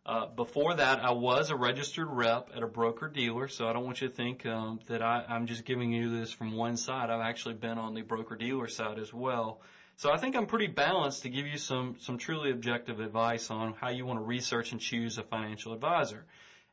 Uh, 0.04 0.26
before 0.26 0.74
that, 0.76 1.00
I 1.00 1.12
was 1.12 1.52
a 1.52 1.56
registered 1.56 2.08
rep 2.10 2.50
at 2.56 2.64
a 2.64 2.68
broker 2.68 3.08
dealer, 3.08 3.48
so 3.48 3.68
I 3.68 3.74
don't 3.74 3.86
want 3.86 4.02
you 4.02 4.08
to 4.10 4.14
think 4.14 4.46
um, 4.48 4.80
that 4.88 5.02
I, 5.02 5.24
I'm 5.30 5.46
just 5.46 5.64
giving 5.64 5.92
you 5.92 6.20
this 6.20 6.32
from 6.32 6.56
one 6.56 6.76
side. 6.76 7.12
I've 7.12 7.22
actually 7.22 7.56
been 7.56 7.78
on 7.78 7.94
the 7.94 8.02
broker 8.02 8.36
dealer 8.36 8.68
side 8.68 8.98
as 8.98 9.14
well. 9.14 9.62
So 9.98 10.12
I 10.12 10.18
think 10.18 10.36
I'm 10.36 10.48
pretty 10.48 10.68
balanced 10.68 11.24
to 11.24 11.30
give 11.30 11.46
you 11.46 11.58
some 11.60 11.98
some 12.00 12.18
truly 12.18 12.50
objective 12.50 13.00
advice 13.00 13.52
on 13.52 13.76
how 13.80 13.92
you 13.92 14.06
want 14.06 14.20
to 14.20 14.24
research 14.24 14.72
and 14.72 14.82
choose 14.82 15.20
a 15.20 15.24
financial 15.24 15.74
advisor. 15.74 16.26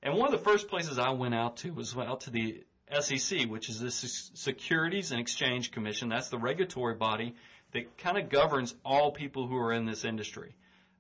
And 0.03 0.15
one 0.15 0.33
of 0.33 0.33
the 0.33 0.43
first 0.43 0.69
places 0.69 0.99
I 0.99 1.11
went 1.11 1.35
out 1.35 1.59
to 1.59 1.71
was 1.71 1.95
out 1.95 2.23
to 2.23 2.31
the 2.31 2.65
SEC, 3.01 3.47
which 3.49 3.69
is 3.69 3.81
the 3.81 3.91
Securities 3.91 5.11
and 5.11 5.21
Exchange 5.21 5.73
Commission. 5.73 6.09
That's 6.09 6.31
the 6.31 6.39
regulatory 6.39 6.95
body 6.95 7.35
that 7.73 7.99
kind 7.99 8.19
of 8.19 8.29
governs 8.29 8.75
all 8.85 9.11
people 9.11 9.47
who 9.47 9.57
are 9.57 9.73
in 9.73 9.85
this 9.85 10.05
industry. 10.05 10.55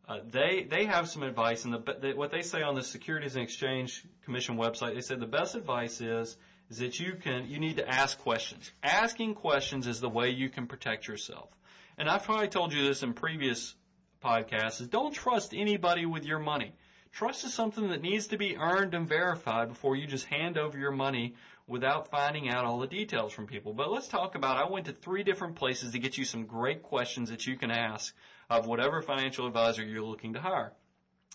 Uh, 0.09 0.21
they 0.31 0.67
they 0.69 0.87
have 0.87 1.09
some 1.09 1.23
advice, 1.23 1.65
and 1.65 1.75
the, 1.75 1.97
the, 2.01 2.13
what 2.15 2.31
they 2.31 2.41
say 2.41 2.63
on 2.63 2.75
the 2.75 2.83
Securities 2.83 3.37
and 3.37 3.45
Exchange 3.45 4.05
Commission 4.25 4.57
website, 4.57 4.95
they 4.95 5.03
said 5.03 5.21
the 5.21 5.27
best 5.27 5.55
advice 5.55 6.01
is 6.01 6.37
is 6.71 6.79
that 6.79 6.99
you 6.99 7.15
can 7.15 7.47
you 7.49 7.59
need 7.59 7.77
to 7.77 7.89
ask 7.89 8.19
questions. 8.19 8.71
Asking 8.83 9.35
questions 9.35 9.87
is 9.87 10.01
the 10.01 10.09
way 10.09 10.31
you 10.31 10.49
can 10.49 10.67
protect 10.67 11.07
yourself. 11.07 11.51
And 11.99 12.09
I've 12.09 12.25
probably 12.25 12.49
told 12.49 12.73
you 12.73 12.87
this 12.87 13.03
in 13.03 13.13
previous 13.13 13.75
podcasts: 14.25 14.81
is 14.81 14.89
don't 14.89 15.13
trust 15.13 15.53
anybody 15.55 16.07
with 16.07 16.25
your 16.25 16.39
money. 16.39 16.73
Trust 17.13 17.45
is 17.45 17.53
something 17.53 17.89
that 17.89 18.03
needs 18.03 18.29
to 18.29 18.39
be 18.39 18.57
earned 18.57 18.95
and 18.95 19.09
verified 19.09 19.69
before 19.69 19.97
you 19.97 20.07
just 20.07 20.27
hand 20.27 20.57
over 20.57 20.79
your 20.79 20.93
money 20.93 21.35
without 21.69 22.11
finding 22.11 22.49
out 22.49 22.65
all 22.65 22.79
the 22.79 22.87
details 22.87 23.33
from 23.33 23.47
people. 23.47 23.75
But 23.75 23.93
let's 23.93 24.09
talk 24.09 24.35
about, 24.35 24.57
I 24.57 24.69
went 24.69 24.87
to 24.87 24.93
three 24.93 25.23
different 25.23 25.57
places 25.57 25.93
to 25.93 25.99
get 25.99 26.17
you 26.17 26.25
some 26.25 26.47
great 26.47 26.83
questions 26.83 27.29
that 27.31 27.47
you 27.47 27.57
can 27.57 27.71
ask 27.71 28.15
of 28.49 28.67
whatever 28.67 29.03
financial 29.03 29.47
advisor 29.47 29.85
you're 29.85 30.03
looking 30.03 30.33
to 30.33 30.41
hire. 30.41 30.73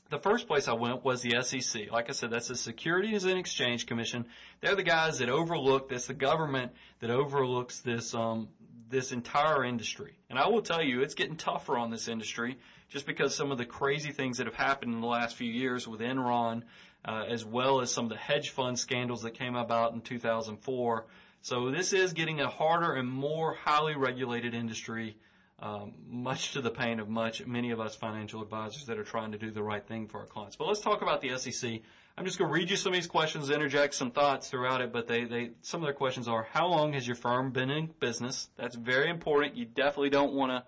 The 0.10 0.18
first 0.20 0.48
place 0.48 0.68
I 0.68 0.74
went 0.74 1.06
was 1.06 1.22
the 1.22 1.42
SEC. 1.44 1.92
Like 1.92 2.10
I 2.10 2.14
said, 2.14 2.32
that's 2.32 2.48
the 2.48 2.56
Securities 2.56 3.24
and 3.24 3.38
Exchange 3.38 3.86
Commission. 3.86 4.26
They're 4.60 4.76
the 4.76 4.84
guys 4.84 5.20
that 5.20 5.30
overlook 5.30 5.88
this, 5.88 6.08
the 6.08 6.14
government 6.14 6.72
that 7.00 7.12
overlooks 7.12 7.80
this, 7.80 8.14
um, 8.14 8.50
this 8.90 9.12
entire 9.12 9.64
industry. 9.64 10.18
And 10.30 10.38
I 10.38 10.48
will 10.48 10.62
tell 10.62 10.84
you, 10.84 11.02
it's 11.02 11.16
getting 11.16 11.36
tougher 11.38 11.78
on 11.78 11.90
this 11.90 12.08
industry 12.08 12.58
just 12.90 13.06
because 13.06 13.36
some 13.36 13.52
of 13.52 13.58
the 13.58 13.66
crazy 13.66 14.12
things 14.12 14.38
that 14.38 14.46
have 14.46 14.56
happened 14.56 14.94
in 14.94 15.02
the 15.02 15.08
last 15.08 15.36
few 15.36 15.52
years 15.52 15.88
with 15.88 16.00
Enron, 16.00 16.64
as 17.06 17.44
well 17.46 17.82
as 17.82 17.92
some 17.92 18.06
of 18.06 18.10
the 18.10 18.18
hedge 18.18 18.50
fund 18.50 18.80
scandals 18.80 19.24
that 19.24 19.34
came 19.34 19.56
about 19.56 19.94
in 19.94 20.02
2004. 20.02 21.06
So 21.42 21.72
this 21.72 21.94
is 21.94 22.14
getting 22.14 22.40
a 22.40 22.48
harder 22.48 22.94
and 22.94 23.10
more 23.10 23.54
highly 23.54 23.96
regulated 23.96 24.54
industry 24.54 25.18
um, 25.60 25.94
much 26.10 26.54
to 26.54 26.62
the 26.62 26.72
pain 26.72 27.00
of 27.00 27.08
much 27.08 27.46
many 27.46 27.72
of 27.72 27.80
us 27.80 27.96
financial 27.96 28.42
advisors 28.42 28.86
that 28.88 28.98
are 28.98 29.04
trying 29.04 29.32
to 29.32 29.38
do 29.38 29.50
the 29.50 29.64
right 29.64 29.86
thing 29.86 30.08
for 30.08 30.20
our 30.20 30.26
clients. 30.26 30.58
But 30.58 30.68
let's 30.68 30.82
talk 30.82 31.02
about 31.02 31.22
the 31.22 31.38
SEC. 31.38 31.80
I'm 32.18 32.26
just 32.26 32.38
going 32.38 32.50
to 32.50 32.54
read 32.54 32.70
you 32.70 32.76
some 32.76 32.92
of 32.92 32.96
these 32.96 33.08
questions, 33.08 33.50
interject 33.50 33.96
some 33.96 34.12
thoughts 34.12 34.50
throughout 34.50 34.82
it. 34.82 34.92
But 34.92 35.08
they, 35.08 35.24
they 35.24 35.52
some 35.62 35.80
of 35.80 35.86
their 35.86 35.94
questions 35.94 36.28
are: 36.28 36.44
How 36.52 36.68
long 36.68 36.94
has 36.94 37.08
your 37.08 37.16
firm 37.16 37.52
been 37.52 37.70
in 37.70 37.90
business? 38.00 38.50
That's 38.58 38.76
very 38.76 39.10
important. 39.10 39.56
You 39.56 39.66
definitely 39.66 40.10
don't 40.10 40.34
want 40.34 40.52
to 40.52 40.64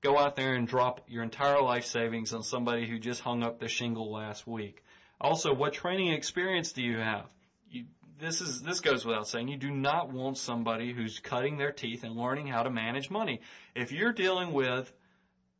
go 0.00 0.18
out 0.18 0.36
there 0.36 0.54
and 0.54 0.66
drop 0.66 1.02
your 1.06 1.22
entire 1.22 1.60
life 1.60 1.84
savings 1.84 2.32
on 2.32 2.42
somebody 2.42 2.88
who 2.88 2.98
just 2.98 3.20
hung 3.20 3.42
up 3.42 3.58
their 3.60 3.68
shingle 3.68 4.10
last 4.10 4.46
week. 4.46 4.82
Also, 5.20 5.52
what 5.52 5.74
training 5.74 6.12
experience 6.12 6.72
do 6.72 6.82
you 6.82 6.98
have? 6.98 7.26
You, 7.68 7.84
this 8.18 8.40
is 8.40 8.62
this 8.62 8.80
goes 8.80 9.04
without 9.04 9.28
saying. 9.28 9.48
You 9.48 9.56
do 9.56 9.70
not 9.70 10.12
want 10.12 10.38
somebody 10.38 10.92
who's 10.92 11.18
cutting 11.18 11.58
their 11.58 11.72
teeth 11.72 12.04
and 12.04 12.16
learning 12.16 12.46
how 12.46 12.62
to 12.62 12.70
manage 12.70 13.10
money. 13.10 13.40
If 13.74 13.92
you're 13.92 14.12
dealing 14.12 14.52
with 14.52 14.90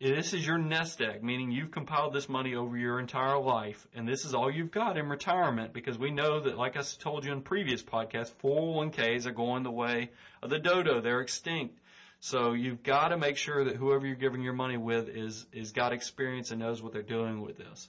this 0.00 0.32
is 0.32 0.46
your 0.46 0.56
nest 0.56 1.02
egg, 1.02 1.22
meaning 1.22 1.50
you've 1.50 1.72
compiled 1.72 2.14
this 2.14 2.26
money 2.26 2.54
over 2.54 2.74
your 2.74 2.98
entire 2.98 3.38
life, 3.38 3.86
and 3.94 4.08
this 4.08 4.24
is 4.24 4.34
all 4.34 4.50
you've 4.50 4.70
got 4.70 4.96
in 4.96 5.10
retirement 5.10 5.74
because 5.74 5.98
we 5.98 6.10
know 6.10 6.40
that, 6.40 6.56
like 6.56 6.78
I 6.78 6.82
told 6.98 7.26
you 7.26 7.32
in 7.32 7.42
previous 7.42 7.82
podcasts, 7.82 8.32
401ks 8.42 9.26
are 9.26 9.32
going 9.32 9.62
the 9.62 9.70
way 9.70 10.10
of 10.42 10.48
the 10.48 10.58
dodo. 10.58 11.02
They're 11.02 11.20
extinct. 11.20 11.78
So 12.20 12.52
you've 12.54 12.82
got 12.82 13.08
to 13.08 13.18
make 13.18 13.36
sure 13.36 13.64
that 13.64 13.76
whoever 13.76 14.06
you're 14.06 14.16
giving 14.16 14.40
your 14.40 14.54
money 14.54 14.78
with 14.78 15.10
is, 15.10 15.46
is 15.52 15.72
got 15.72 15.92
experience 15.92 16.50
and 16.50 16.60
knows 16.60 16.82
what 16.82 16.94
they're 16.94 17.02
doing 17.02 17.42
with 17.42 17.58
this. 17.58 17.86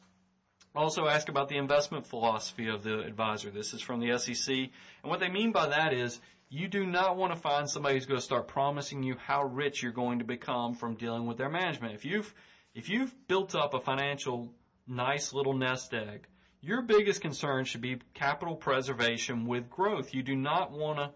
Also 0.73 1.05
ask 1.05 1.27
about 1.27 1.49
the 1.49 1.57
investment 1.57 2.07
philosophy 2.07 2.69
of 2.69 2.83
the 2.83 3.01
advisor. 3.01 3.49
This 3.49 3.73
is 3.73 3.81
from 3.81 3.99
the 3.99 4.17
SEC. 4.17 4.55
And 4.55 4.69
what 5.09 5.19
they 5.19 5.29
mean 5.29 5.51
by 5.51 5.67
that 5.67 5.93
is 5.93 6.19
you 6.49 6.67
do 6.67 6.85
not 6.85 7.17
want 7.17 7.33
to 7.33 7.39
find 7.39 7.69
somebody 7.69 7.95
who's 7.95 8.05
going 8.05 8.19
to 8.19 8.25
start 8.25 8.47
promising 8.47 9.03
you 9.03 9.15
how 9.15 9.43
rich 9.43 9.83
you're 9.83 9.91
going 9.91 10.19
to 10.19 10.25
become 10.25 10.75
from 10.75 10.95
dealing 10.95 11.25
with 11.25 11.37
their 11.37 11.49
management. 11.49 11.93
If 11.93 12.05
you've, 12.05 12.33
if 12.73 12.89
you've 12.89 13.13
built 13.27 13.53
up 13.53 13.73
a 13.73 13.79
financial 13.79 14.53
nice 14.87 15.33
little 15.33 15.53
nest 15.53 15.93
egg, 15.93 16.27
your 16.61 16.81
biggest 16.83 17.21
concern 17.21 17.65
should 17.65 17.81
be 17.81 17.99
capital 18.13 18.55
preservation 18.55 19.47
with 19.47 19.69
growth. 19.69 20.13
You 20.13 20.23
do 20.23 20.35
not 20.35 20.71
want 20.71 20.99
to 20.99 21.11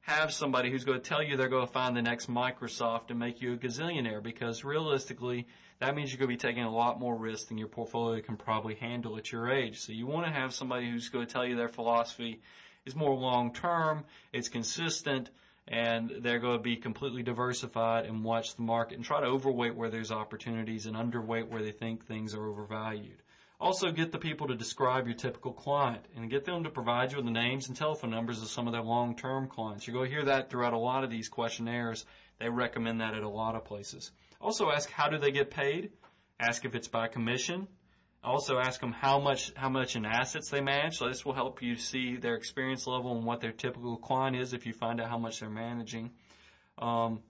have 0.00 0.32
somebody 0.32 0.70
who's 0.70 0.84
going 0.84 1.00
to 1.00 1.08
tell 1.08 1.22
you 1.22 1.36
they're 1.36 1.48
going 1.48 1.66
to 1.66 1.72
find 1.72 1.96
the 1.96 2.02
next 2.02 2.30
Microsoft 2.30 3.10
and 3.10 3.18
make 3.18 3.40
you 3.40 3.54
a 3.54 3.56
gazillionaire 3.56 4.22
because 4.22 4.64
realistically, 4.64 5.46
that 5.80 5.94
means 5.94 6.10
you're 6.10 6.18
going 6.18 6.36
to 6.36 6.44
be 6.44 6.48
taking 6.48 6.64
a 6.64 6.74
lot 6.74 6.98
more 6.98 7.16
risk 7.16 7.48
than 7.48 7.58
your 7.58 7.68
portfolio 7.68 8.20
can 8.20 8.36
probably 8.36 8.74
handle 8.74 9.16
at 9.16 9.30
your 9.30 9.50
age. 9.50 9.78
So 9.78 9.92
you 9.92 10.06
want 10.06 10.26
to 10.26 10.32
have 10.32 10.52
somebody 10.52 10.90
who's 10.90 11.08
going 11.08 11.26
to 11.26 11.32
tell 11.32 11.46
you 11.46 11.56
their 11.56 11.68
philosophy 11.68 12.40
is 12.84 12.96
more 12.96 13.14
long 13.14 13.52
term, 13.52 14.04
it's 14.32 14.48
consistent, 14.48 15.30
and 15.68 16.10
they're 16.20 16.40
going 16.40 16.56
to 16.56 16.62
be 16.62 16.76
completely 16.76 17.22
diversified 17.22 18.06
and 18.06 18.24
watch 18.24 18.56
the 18.56 18.62
market 18.62 18.96
and 18.96 19.04
try 19.04 19.20
to 19.20 19.26
overweight 19.26 19.76
where 19.76 19.90
there's 19.90 20.10
opportunities 20.10 20.86
and 20.86 20.96
underweight 20.96 21.48
where 21.48 21.62
they 21.62 21.72
think 21.72 22.06
things 22.06 22.34
are 22.34 22.46
overvalued. 22.46 23.22
Also 23.60 23.90
get 23.90 24.12
the 24.12 24.18
people 24.18 24.46
to 24.46 24.54
describe 24.54 25.06
your 25.06 25.16
typical 25.16 25.52
client 25.52 26.04
and 26.16 26.30
get 26.30 26.44
them 26.44 26.64
to 26.64 26.70
provide 26.70 27.10
you 27.10 27.16
with 27.16 27.26
the 27.26 27.32
names 27.32 27.68
and 27.68 27.76
telephone 27.76 28.10
numbers 28.10 28.40
of 28.40 28.48
some 28.48 28.66
of 28.66 28.72
their 28.72 28.82
long-term 28.82 29.48
clients. 29.48 29.86
You're 29.86 29.94
going 29.94 30.08
to 30.08 30.14
hear 30.16 30.24
that 30.26 30.48
throughout 30.48 30.74
a 30.74 30.78
lot 30.78 31.04
of 31.04 31.10
these 31.10 31.28
questionnaires. 31.28 32.06
They 32.38 32.48
recommend 32.48 33.00
that 33.00 33.14
at 33.14 33.24
a 33.24 33.28
lot 33.28 33.56
of 33.56 33.64
places. 33.64 34.10
Also 34.40 34.70
ask 34.70 34.90
how 34.90 35.08
do 35.08 35.18
they 35.18 35.32
get 35.32 35.50
paid. 35.50 35.90
Ask 36.40 36.64
if 36.64 36.74
it's 36.74 36.88
by 36.88 37.08
commission. 37.08 37.66
Also 38.22 38.58
ask 38.58 38.80
them 38.80 38.92
how 38.92 39.18
much 39.20 39.52
how 39.54 39.68
much 39.68 39.96
in 39.96 40.04
assets 40.04 40.50
they 40.50 40.60
manage. 40.60 40.98
So 40.98 41.08
this 41.08 41.24
will 41.24 41.34
help 41.34 41.62
you 41.62 41.76
see 41.76 42.16
their 42.16 42.34
experience 42.34 42.86
level 42.86 43.16
and 43.16 43.24
what 43.24 43.40
their 43.40 43.52
typical 43.52 43.96
client 43.96 44.36
is 44.36 44.52
if 44.52 44.66
you 44.66 44.72
find 44.72 45.00
out 45.00 45.08
how 45.08 45.18
much 45.18 45.40
they're 45.40 45.48
managing. 45.48 46.10
Um, 46.78 47.20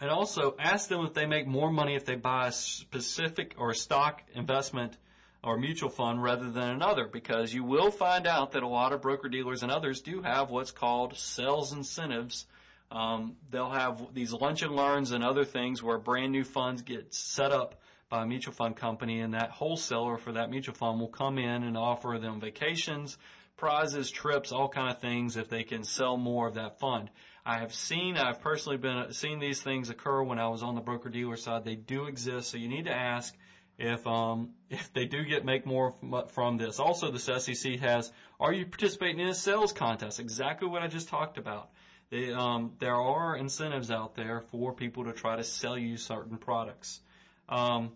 and 0.00 0.10
also 0.10 0.56
ask 0.58 0.88
them 0.88 1.04
if 1.04 1.14
they 1.14 1.26
make 1.26 1.46
more 1.46 1.70
money 1.70 1.94
if 1.94 2.04
they 2.04 2.16
buy 2.16 2.48
a 2.48 2.52
specific 2.52 3.54
or 3.58 3.70
a 3.70 3.74
stock 3.74 4.22
investment 4.34 4.96
or 5.44 5.56
mutual 5.56 5.90
fund 5.90 6.22
rather 6.22 6.50
than 6.50 6.70
another 6.70 7.06
because 7.06 7.52
you 7.52 7.64
will 7.64 7.90
find 7.90 8.26
out 8.26 8.52
that 8.52 8.62
a 8.62 8.68
lot 8.68 8.92
of 8.92 9.02
broker 9.02 9.28
dealers 9.28 9.62
and 9.62 9.72
others 9.72 10.00
do 10.00 10.22
have 10.22 10.50
what's 10.50 10.70
called 10.70 11.16
sales 11.16 11.72
incentives. 11.72 12.46
Um, 12.92 13.36
they'll 13.50 13.70
have 13.70 14.12
these 14.12 14.34
lunch 14.34 14.60
and 14.60 14.76
learns 14.76 15.12
and 15.12 15.24
other 15.24 15.46
things 15.46 15.82
where 15.82 15.96
brand 15.96 16.30
new 16.30 16.44
funds 16.44 16.82
get 16.82 17.14
set 17.14 17.50
up 17.50 17.80
by 18.10 18.22
a 18.22 18.26
mutual 18.26 18.52
fund 18.52 18.76
company 18.76 19.20
and 19.20 19.32
that 19.32 19.48
wholesaler 19.48 20.18
for 20.18 20.32
that 20.32 20.50
mutual 20.50 20.74
fund 20.74 21.00
will 21.00 21.08
come 21.08 21.38
in 21.38 21.62
and 21.62 21.78
offer 21.78 22.18
them 22.20 22.38
vacations, 22.38 23.16
prizes, 23.56 24.10
trips, 24.10 24.52
all 24.52 24.68
kind 24.68 24.90
of 24.90 25.00
things 25.00 25.38
if 25.38 25.48
they 25.48 25.62
can 25.62 25.84
sell 25.84 26.18
more 26.18 26.46
of 26.48 26.54
that 26.54 26.78
fund. 26.80 27.08
I 27.46 27.60
have 27.60 27.72
seen, 27.72 28.18
I've 28.18 28.42
personally 28.42 28.76
been 28.76 29.14
seen 29.14 29.38
these 29.38 29.62
things 29.62 29.88
occur 29.88 30.22
when 30.22 30.38
I 30.38 30.48
was 30.48 30.62
on 30.62 30.74
the 30.74 30.82
broker 30.82 31.08
dealer 31.08 31.38
side. 31.38 31.64
They 31.64 31.76
do 31.76 32.08
exist, 32.08 32.50
so 32.50 32.58
you 32.58 32.68
need 32.68 32.84
to 32.84 32.94
ask 32.94 33.34
if 33.78 34.06
um, 34.06 34.50
if 34.70 34.92
they 34.92 35.06
do 35.06 35.24
get 35.24 35.46
make 35.46 35.64
more 35.64 35.94
from 36.28 36.58
this. 36.58 36.78
Also, 36.78 37.10
the 37.10 37.18
SEC 37.18 37.80
has, 37.80 38.12
are 38.38 38.52
you 38.52 38.66
participating 38.66 39.20
in 39.20 39.28
a 39.28 39.34
sales 39.34 39.72
contest? 39.72 40.20
Exactly 40.20 40.68
what 40.68 40.82
I 40.82 40.88
just 40.88 41.08
talked 41.08 41.38
about. 41.38 41.70
Um, 42.12 42.72
there 42.78 42.96
are 42.96 43.36
incentives 43.36 43.90
out 43.90 44.14
there 44.14 44.42
for 44.50 44.74
people 44.74 45.04
to 45.04 45.12
try 45.12 45.36
to 45.36 45.44
sell 45.44 45.78
you 45.78 45.96
certain 45.96 46.36
products. 46.36 47.00
Um, 47.48 47.92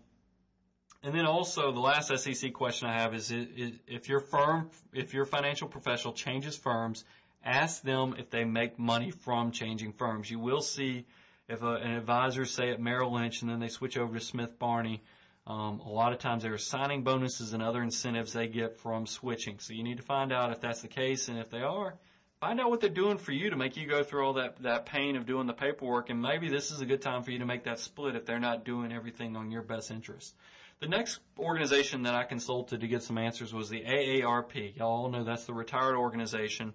and 1.03 1.13
then 1.13 1.25
also 1.25 1.71
the 1.71 1.79
last 1.79 2.15
SEC 2.17 2.53
question 2.53 2.89
I 2.89 2.99
have 2.99 3.13
is, 3.13 3.31
is 3.31 3.73
if 3.87 4.09
your 4.09 4.19
firm, 4.19 4.71
if 4.91 5.13
your 5.13 5.25
financial 5.25 5.67
professional 5.67 6.13
changes 6.13 6.57
firms, 6.57 7.05
ask 7.45 7.83
them 7.83 8.15
if 8.17 8.31
they 8.31 8.43
make 8.43 8.79
money 8.79 9.11
from 9.11 9.51
changing 9.51 9.93
firms. 9.93 10.29
You 10.31 10.39
will 10.39 10.61
see 10.61 11.05
if 11.47 11.61
a, 11.61 11.75
an 11.75 11.91
advisor 11.91 12.45
say 12.45 12.71
at 12.71 12.79
Merrill 12.81 13.13
Lynch 13.13 13.41
and 13.41 13.51
then 13.51 13.59
they 13.59 13.69
switch 13.69 13.97
over 13.97 14.17
to 14.17 14.25
Smith 14.25 14.57
Barney, 14.57 15.03
um, 15.45 15.79
a 15.79 15.89
lot 15.89 16.11
of 16.11 16.19
times 16.19 16.43
there 16.43 16.53
are 16.53 16.57
signing 16.57 17.03
bonuses 17.03 17.53
and 17.53 17.63
other 17.63 17.81
incentives 17.81 18.33
they 18.33 18.47
get 18.47 18.79
from 18.79 19.05
switching. 19.05 19.59
So 19.59 19.73
you 19.73 19.83
need 19.83 19.97
to 19.97 20.03
find 20.03 20.33
out 20.33 20.51
if 20.51 20.59
that's 20.59 20.81
the 20.81 20.89
case, 20.89 21.29
and 21.29 21.39
if 21.39 21.49
they 21.49 21.61
are, 21.61 21.93
find 22.39 22.59
out 22.59 22.69
what 22.69 22.81
they're 22.81 22.89
doing 22.89 23.17
for 23.17 23.31
you 23.31 23.49
to 23.49 23.55
make 23.55 23.77
you 23.77 23.87
go 23.87 24.03
through 24.03 24.25
all 24.25 24.33
that 24.33 24.61
that 24.61 24.85
pain 24.85 25.15
of 25.15 25.25
doing 25.25 25.47
the 25.47 25.53
paperwork. 25.53 26.09
And 26.09 26.21
maybe 26.21 26.49
this 26.49 26.71
is 26.71 26.81
a 26.81 26.85
good 26.85 27.01
time 27.01 27.23
for 27.23 27.31
you 27.31 27.39
to 27.39 27.45
make 27.45 27.63
that 27.63 27.79
split 27.79 28.15
if 28.15 28.25
they're 28.25 28.39
not 28.39 28.65
doing 28.65 28.91
everything 28.91 29.35
on 29.35 29.51
your 29.51 29.63
best 29.63 29.91
interest. 29.91 30.35
The 30.79 30.87
next 30.87 31.19
organization 31.39 32.03
that 32.03 32.13
I 32.13 32.23
consulted 32.23 32.81
to 32.81 32.87
get 32.87 33.01
some 33.01 33.17
answers 33.17 33.53
was 33.53 33.69
the 33.69 33.81
AARP. 33.81 34.77
Y'all 34.77 35.09
know 35.09 35.23
that's 35.23 35.45
the 35.45 35.53
retired 35.53 35.95
organization. 35.95 36.73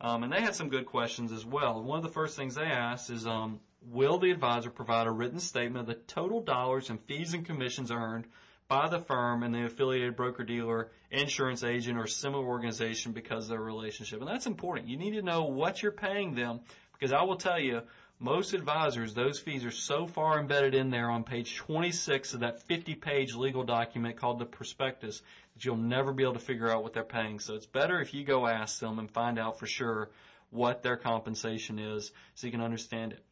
Um, 0.00 0.24
and 0.24 0.32
they 0.32 0.40
had 0.40 0.56
some 0.56 0.70
good 0.70 0.86
questions 0.86 1.30
as 1.30 1.44
well. 1.46 1.80
One 1.80 1.98
of 1.98 2.02
the 2.02 2.10
first 2.10 2.36
things 2.36 2.56
they 2.56 2.64
asked 2.64 3.10
is, 3.10 3.28
um, 3.28 3.60
will 3.80 4.18
the 4.18 4.32
advisor 4.32 4.70
provide 4.70 5.06
a 5.06 5.10
written 5.12 5.38
statement 5.38 5.82
of 5.82 5.86
the 5.86 5.94
total 5.94 6.40
dollars 6.40 6.90
and 6.90 7.00
fees 7.04 7.32
and 7.32 7.46
commissions 7.46 7.92
earned 7.92 8.26
by 8.68 8.88
the 8.88 9.00
firm 9.00 9.42
and 9.42 9.54
the 9.54 9.64
affiliated 9.64 10.16
broker 10.16 10.44
dealer, 10.44 10.90
insurance 11.10 11.62
agent, 11.62 11.98
or 11.98 12.06
similar 12.06 12.44
organization 12.44 13.12
because 13.12 13.44
of 13.44 13.50
their 13.50 13.60
relationship? 13.60 14.20
And 14.20 14.28
that's 14.28 14.46
important. 14.46 14.88
You 14.88 14.96
need 14.96 15.12
to 15.12 15.22
know 15.22 15.44
what 15.44 15.82
you're 15.82 15.92
paying 15.92 16.34
them 16.34 16.60
because 16.92 17.12
I 17.12 17.22
will 17.22 17.36
tell 17.36 17.60
you, 17.60 17.82
most 18.20 18.54
advisors, 18.54 19.12
those 19.12 19.40
fees 19.40 19.64
are 19.64 19.70
so 19.70 20.06
far 20.06 20.38
embedded 20.38 20.74
in 20.74 20.90
there 20.90 21.10
on 21.10 21.24
page 21.24 21.56
26 21.56 22.34
of 22.34 22.40
that 22.40 22.62
50 22.62 22.94
page 22.94 23.34
legal 23.34 23.64
document 23.64 24.16
called 24.16 24.38
the 24.38 24.46
prospectus 24.46 25.20
that 25.54 25.64
you'll 25.64 25.76
never 25.76 26.12
be 26.12 26.22
able 26.22 26.34
to 26.34 26.38
figure 26.38 26.70
out 26.70 26.82
what 26.82 26.94
they're 26.94 27.02
paying. 27.02 27.40
So 27.40 27.54
it's 27.54 27.66
better 27.66 28.00
if 28.00 28.14
you 28.14 28.24
go 28.24 28.46
ask 28.46 28.78
them 28.78 28.98
and 28.98 29.10
find 29.10 29.38
out 29.38 29.58
for 29.58 29.66
sure 29.66 30.10
what 30.50 30.82
their 30.82 30.96
compensation 30.96 31.78
is 31.78 32.12
so 32.34 32.46
you 32.46 32.52
can 32.52 32.62
understand 32.62 33.12
it. 33.12 33.22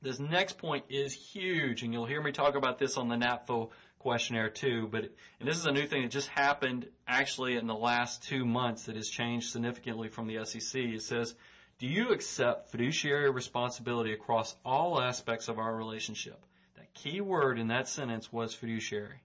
This 0.00 0.20
next 0.20 0.58
point 0.58 0.84
is 0.90 1.12
huge, 1.12 1.82
and 1.82 1.92
you'll 1.92 2.06
hear 2.06 2.22
me 2.22 2.30
talk 2.30 2.54
about 2.54 2.78
this 2.78 2.96
on 2.96 3.08
the 3.08 3.16
NAPFA 3.16 3.68
questionnaire 3.98 4.50
too, 4.50 4.88
but, 4.90 5.04
and 5.40 5.48
this 5.48 5.56
is 5.56 5.66
a 5.66 5.72
new 5.72 5.86
thing 5.86 6.02
that 6.02 6.10
just 6.10 6.28
happened 6.28 6.86
actually 7.06 7.56
in 7.56 7.66
the 7.66 7.74
last 7.74 8.22
two 8.22 8.44
months 8.44 8.84
that 8.84 8.96
has 8.96 9.08
changed 9.08 9.50
significantly 9.50 10.08
from 10.08 10.26
the 10.26 10.44
SEC. 10.44 10.80
It 10.80 11.02
says, 11.02 11.34
do 11.78 11.86
you 11.86 12.10
accept 12.10 12.70
fiduciary 12.70 13.30
responsibility 13.30 14.12
across 14.12 14.54
all 14.64 15.00
aspects 15.00 15.48
of 15.48 15.58
our 15.58 15.74
relationship? 15.74 16.44
That 16.76 16.92
key 16.94 17.20
word 17.20 17.58
in 17.58 17.68
that 17.68 17.88
sentence 17.88 18.32
was 18.32 18.54
fiduciary. 18.54 19.20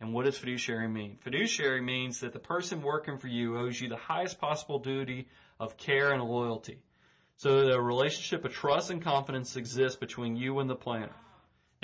And 0.00 0.12
what 0.12 0.26
does 0.26 0.36
fiduciary 0.36 0.88
mean? 0.88 1.16
Fiduciary 1.20 1.80
means 1.80 2.20
that 2.20 2.32
the 2.32 2.38
person 2.38 2.82
working 2.82 3.18
for 3.18 3.28
you 3.28 3.56
owes 3.58 3.80
you 3.80 3.88
the 3.88 3.96
highest 3.96 4.38
possible 4.38 4.78
duty 4.78 5.28
of 5.58 5.76
care 5.76 6.12
and 6.12 6.22
loyalty. 6.22 6.82
So 7.36 7.68
a 7.68 7.80
relationship 7.80 8.44
of 8.44 8.52
trust 8.52 8.90
and 8.90 9.02
confidence 9.02 9.56
exists 9.56 9.98
between 9.98 10.36
you 10.36 10.58
and 10.58 10.68
the 10.68 10.76
planner. 10.76 11.14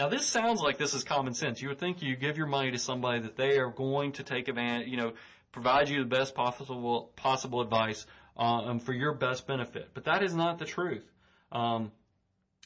Now 0.00 0.08
this 0.08 0.24
sounds 0.24 0.62
like 0.62 0.78
this 0.78 0.94
is 0.94 1.04
common 1.04 1.34
sense. 1.34 1.60
You 1.60 1.68
would 1.68 1.78
think 1.78 2.00
you 2.00 2.16
give 2.16 2.38
your 2.38 2.46
money 2.46 2.70
to 2.70 2.78
somebody 2.78 3.20
that 3.20 3.36
they 3.36 3.58
are 3.58 3.68
going 3.68 4.12
to 4.12 4.22
take 4.22 4.48
advantage, 4.48 4.88
you 4.88 4.96
know, 4.96 5.12
provide 5.52 5.90
you 5.90 5.98
the 5.98 6.08
best 6.08 6.34
possible 6.34 7.12
possible 7.16 7.60
advice 7.60 8.06
um, 8.34 8.78
for 8.78 8.94
your 8.94 9.12
best 9.12 9.46
benefit. 9.46 9.90
But 9.92 10.04
that 10.04 10.22
is 10.22 10.34
not 10.34 10.58
the 10.58 10.64
truth. 10.64 11.04
Um, 11.52 11.92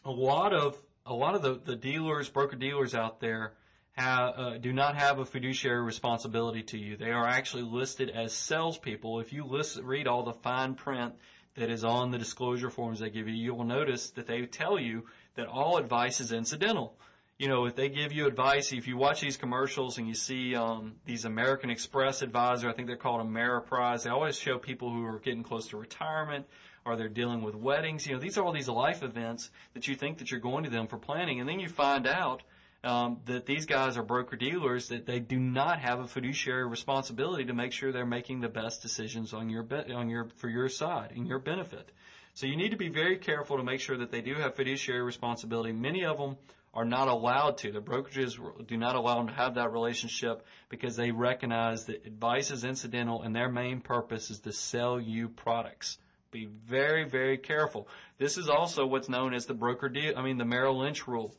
a 0.04 0.12
lot 0.12 0.52
of 0.52 0.80
a 1.06 1.12
lot 1.12 1.34
of 1.34 1.42
the, 1.42 1.54
the 1.54 1.74
dealers, 1.74 2.28
broker 2.28 2.54
dealers 2.54 2.94
out 2.94 3.18
there 3.18 3.54
have, 3.94 4.34
uh, 4.36 4.58
do 4.58 4.72
not 4.72 4.94
have 4.94 5.18
a 5.18 5.24
fiduciary 5.24 5.82
responsibility 5.82 6.62
to 6.62 6.78
you. 6.78 6.96
They 6.96 7.10
are 7.10 7.26
actually 7.26 7.64
listed 7.64 8.10
as 8.10 8.32
salespeople. 8.32 9.18
If 9.18 9.32
you 9.32 9.42
list, 9.44 9.80
read 9.82 10.06
all 10.06 10.22
the 10.22 10.34
fine 10.34 10.76
print 10.76 11.14
that 11.56 11.68
is 11.68 11.82
on 11.82 12.12
the 12.12 12.18
disclosure 12.18 12.70
forms 12.70 13.00
they 13.00 13.10
give 13.10 13.26
you, 13.26 13.34
you 13.34 13.54
will 13.54 13.64
notice 13.64 14.10
that 14.10 14.28
they 14.28 14.46
tell 14.46 14.78
you 14.78 15.06
that 15.34 15.48
all 15.48 15.78
advice 15.78 16.20
is 16.20 16.30
incidental 16.30 16.96
you 17.38 17.48
know, 17.48 17.66
if 17.66 17.74
they 17.74 17.88
give 17.88 18.12
you 18.12 18.26
advice, 18.26 18.72
if 18.72 18.86
you 18.86 18.96
watch 18.96 19.20
these 19.20 19.36
commercials 19.36 19.98
and 19.98 20.06
you 20.06 20.14
see 20.14 20.54
um, 20.54 20.94
these 21.04 21.24
American 21.24 21.70
Express 21.70 22.22
advisor, 22.22 22.68
I 22.68 22.72
think 22.72 22.86
they're 22.86 22.96
called 22.96 23.26
Ameriprise. 23.26 24.04
They 24.04 24.10
always 24.10 24.38
show 24.38 24.58
people 24.58 24.92
who 24.92 25.04
are 25.04 25.18
getting 25.18 25.42
close 25.42 25.68
to 25.68 25.76
retirement 25.76 26.46
or 26.84 26.96
they're 26.96 27.08
dealing 27.08 27.42
with 27.42 27.54
weddings. 27.54 28.06
You 28.06 28.14
know, 28.14 28.20
these 28.20 28.38
are 28.38 28.44
all 28.44 28.52
these 28.52 28.68
life 28.68 29.02
events 29.02 29.50
that 29.72 29.88
you 29.88 29.96
think 29.96 30.18
that 30.18 30.30
you're 30.30 30.40
going 30.40 30.64
to 30.64 30.70
them 30.70 30.86
for 30.86 30.98
planning, 30.98 31.40
and 31.40 31.48
then 31.48 31.58
you 31.58 31.68
find 31.68 32.06
out 32.06 32.42
um, 32.84 33.18
that 33.24 33.46
these 33.46 33.64
guys 33.64 33.96
are 33.96 34.02
broker 34.02 34.36
dealers 34.36 34.88
that 34.88 35.06
they 35.06 35.18
do 35.18 35.38
not 35.38 35.80
have 35.80 36.00
a 36.00 36.06
fiduciary 36.06 36.66
responsibility 36.68 37.46
to 37.46 37.54
make 37.54 37.72
sure 37.72 37.90
they're 37.90 38.04
making 38.04 38.40
the 38.40 38.48
best 38.48 38.82
decisions 38.82 39.32
on 39.32 39.48
your 39.48 39.62
be- 39.62 39.92
on 39.92 40.08
your 40.10 40.28
for 40.36 40.48
your 40.48 40.68
side 40.68 41.12
in 41.16 41.24
your 41.24 41.38
benefit. 41.38 41.90
So 42.34 42.46
you 42.46 42.56
need 42.56 42.70
to 42.70 42.76
be 42.76 42.88
very 42.88 43.16
careful 43.16 43.56
to 43.56 43.62
make 43.62 43.80
sure 43.80 43.96
that 43.96 44.10
they 44.10 44.20
do 44.20 44.34
have 44.34 44.56
fiduciary 44.56 45.02
responsibility. 45.02 45.72
Many 45.72 46.04
of 46.04 46.18
them 46.18 46.36
are 46.74 46.84
not 46.84 47.08
allowed 47.08 47.58
to. 47.58 47.70
The 47.70 47.80
brokerages 47.80 48.36
do 48.66 48.76
not 48.76 48.96
allow 48.96 49.18
them 49.18 49.28
to 49.28 49.34
have 49.34 49.54
that 49.54 49.72
relationship 49.72 50.44
because 50.68 50.96
they 50.96 51.12
recognize 51.12 51.84
that 51.84 52.04
advice 52.04 52.50
is 52.50 52.64
incidental 52.64 53.22
and 53.22 53.34
their 53.34 53.48
main 53.48 53.80
purpose 53.80 54.30
is 54.30 54.40
to 54.40 54.52
sell 54.52 55.00
you 55.00 55.28
products. 55.28 55.98
Be 56.32 56.48
very, 56.66 57.08
very 57.08 57.38
careful. 57.38 57.88
This 58.18 58.36
is 58.38 58.48
also 58.48 58.86
what's 58.86 59.08
known 59.08 59.34
as 59.34 59.46
the 59.46 59.54
broker 59.54 59.88
deal, 59.88 60.14
I 60.16 60.22
mean 60.22 60.36
the 60.36 60.44
Merrill 60.44 60.80
Lynch 60.80 61.06
rule. 61.06 61.32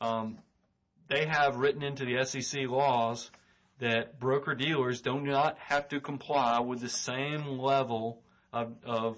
Um, 0.00 0.38
they 1.06 1.24
have 1.26 1.56
written 1.56 1.84
into 1.84 2.04
the 2.04 2.24
SEC 2.24 2.68
laws 2.68 3.30
that 3.78 4.18
broker 4.18 4.54
dealers 4.54 5.02
do 5.02 5.20
not 5.20 5.56
have 5.58 5.88
to 5.90 6.00
comply 6.00 6.58
with 6.60 6.80
the 6.80 6.88
same 6.88 7.46
level 7.46 8.22
of, 8.52 8.74
of 8.84 9.16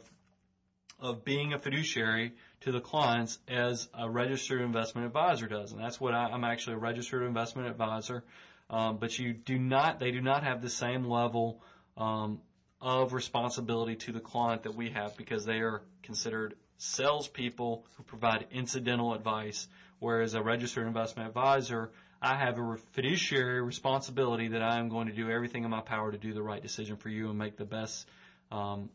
of 1.02 1.24
being 1.24 1.52
a 1.52 1.58
fiduciary 1.58 2.32
to 2.62 2.72
the 2.72 2.80
clients 2.80 3.38
as 3.48 3.88
a 3.94 4.08
registered 4.08 4.60
investment 4.60 5.06
advisor 5.06 5.46
does. 5.46 5.72
And 5.72 5.80
that's 5.80 6.00
what 6.00 6.14
I, 6.14 6.30
am 6.30 6.44
actually 6.44 6.74
a 6.74 6.78
registered 6.78 7.22
investment 7.22 7.68
advisor. 7.68 8.24
Um, 8.70 8.98
but 8.98 9.18
you 9.18 9.32
do 9.32 9.58
not, 9.58 9.98
they 9.98 10.10
do 10.10 10.20
not 10.20 10.44
have 10.44 10.62
the 10.62 10.70
same 10.70 11.04
level 11.04 11.60
um, 11.96 12.40
of 12.80 13.12
responsibility 13.12 13.96
to 13.96 14.12
the 14.12 14.20
client 14.20 14.62
that 14.62 14.74
we 14.74 14.90
have 14.90 15.16
because 15.16 15.44
they 15.44 15.58
are 15.58 15.82
considered 16.02 16.54
salespeople 16.78 17.84
who 17.96 18.02
provide 18.04 18.46
incidental 18.50 19.14
advice. 19.14 19.66
Whereas 19.98 20.34
a 20.34 20.42
registered 20.42 20.86
investment 20.86 21.28
advisor, 21.28 21.90
I 22.20 22.36
have 22.36 22.58
a 22.58 22.76
fiduciary 22.92 23.60
responsibility 23.60 24.48
that 24.48 24.62
I 24.62 24.78
am 24.78 24.88
going 24.88 25.08
to 25.08 25.12
do 25.12 25.30
everything 25.30 25.64
in 25.64 25.70
my 25.70 25.80
power 25.80 26.10
to 26.10 26.18
do 26.18 26.32
the 26.32 26.42
right 26.42 26.62
decision 26.62 26.96
for 26.96 27.08
you 27.08 27.28
and 27.28 27.38
make 27.38 27.56
the 27.56 27.64
best 27.64 28.08
um, 28.50 28.90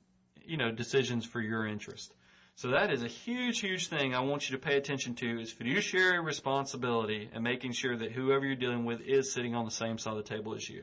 you 0.45 0.57
know, 0.57 0.71
decisions 0.71 1.25
for 1.25 1.41
your 1.41 1.67
interest. 1.67 2.13
So 2.57 2.69
that 2.69 2.91
is 2.91 3.03
a 3.03 3.07
huge, 3.07 3.59
huge 3.59 3.87
thing 3.87 4.15
I 4.15 4.21
want 4.21 4.49
you 4.49 4.57
to 4.57 4.61
pay 4.61 4.77
attention 4.77 5.13
to 5.17 5.39
is 5.39 5.51
fiduciary 5.51 6.19
responsibility 6.19 7.29
and 7.31 7.43
making 7.43 7.73
sure 7.73 7.95
that 7.95 8.11
whoever 8.11 8.47
you're 8.47 8.55
dealing 8.55 8.83
with 8.83 8.99
is 9.01 9.31
sitting 9.31 9.53
on 9.53 9.65
the 9.65 9.69
same 9.69 9.99
side 9.99 10.17
of 10.17 10.23
the 10.23 10.35
table 10.35 10.55
as 10.55 10.67
you. 10.67 10.81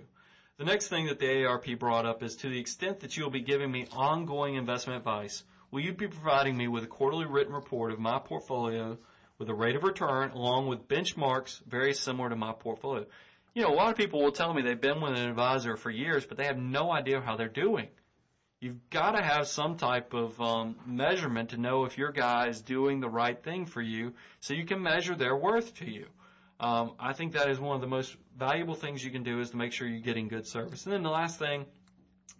The 0.57 0.67
next 0.67 0.87
thing 0.87 1.07
that 1.07 1.19
the 1.19 1.27
AARP 1.27 1.81
brought 1.81 2.07
up 2.07 2.23
is 2.23 2.37
to 2.37 2.49
the 2.49 2.61
extent 2.61 3.01
that 3.01 3.17
you 3.17 3.25
will 3.25 3.33
be 3.33 3.41
giving 3.41 3.73
me 3.73 3.89
ongoing 3.91 4.55
investment 4.55 4.99
advice, 4.99 5.43
will 5.73 5.81
you 5.81 5.93
be 5.93 6.07
providing 6.07 6.57
me 6.57 6.69
with 6.69 6.85
a 6.85 6.87
quarterly 6.87 7.27
written 7.27 7.53
report 7.53 7.91
of 7.91 7.99
my 7.99 8.21
portfolio 8.21 8.97
with 9.39 9.49
a 9.49 9.55
rate 9.55 9.75
of 9.75 9.83
return 9.83 10.31
along 10.31 10.69
with 10.69 10.87
benchmarks 10.87 11.61
very 11.67 11.93
similar 11.93 12.29
to 12.29 12.37
my 12.37 12.53
portfolio. 12.53 13.05
You 13.53 13.63
know, 13.63 13.71
a 13.71 13.75
lot 13.75 13.91
of 13.91 13.97
people 13.97 14.23
will 14.23 14.31
tell 14.31 14.55
me 14.55 14.63
they've 14.63 14.81
been 14.81 15.01
with 15.01 15.19
an 15.19 15.29
advisor 15.29 15.77
for 15.77 15.91
years, 15.91 16.25
but 16.25 16.37
they 16.37 16.47
have 16.47 16.57
no 16.57 16.93
idea 16.93 17.21
how 17.21 17.35
they're 17.35 17.49
doing. 17.49 17.89
You've 18.65 18.89
got 18.89 19.11
to 19.11 19.23
have 19.23 19.47
some 19.47 19.77
type 19.77 20.15
of 20.15 20.41
um, 20.41 20.77
measurement 20.87 21.51
to 21.51 21.59
know 21.59 21.85
if 21.85 21.99
your 21.99 22.13
guy 22.13 22.49
is 22.49 22.63
doing 22.63 22.99
the 22.99 23.11
right 23.11 23.39
thing 23.45 23.67
for 23.67 23.83
you 23.83 24.15
so 24.41 24.55
you 24.55 24.65
can 24.65 24.81
measure 24.81 25.15
their 25.15 25.37
worth 25.37 25.75
to 25.81 25.85
you. 25.85 26.07
Um, 26.59 26.93
I 26.99 27.13
think 27.13 27.35
that 27.35 27.51
is 27.51 27.61
one 27.61 27.75
of 27.75 27.83
the 27.83 27.87
most 27.87 28.17
valuable 28.39 28.75
things 28.75 29.05
you 29.05 29.11
can 29.11 29.23
do 29.23 29.41
is 29.41 29.51
to 29.51 29.59
make 29.59 29.75
sure 29.75 29.87
you're 29.87 30.01
getting 30.01 30.29
good 30.29 30.47
service. 30.47 30.87
And 30.87 30.95
then 30.95 31.03
the 31.03 31.11
last 31.11 31.39
thing 31.39 31.67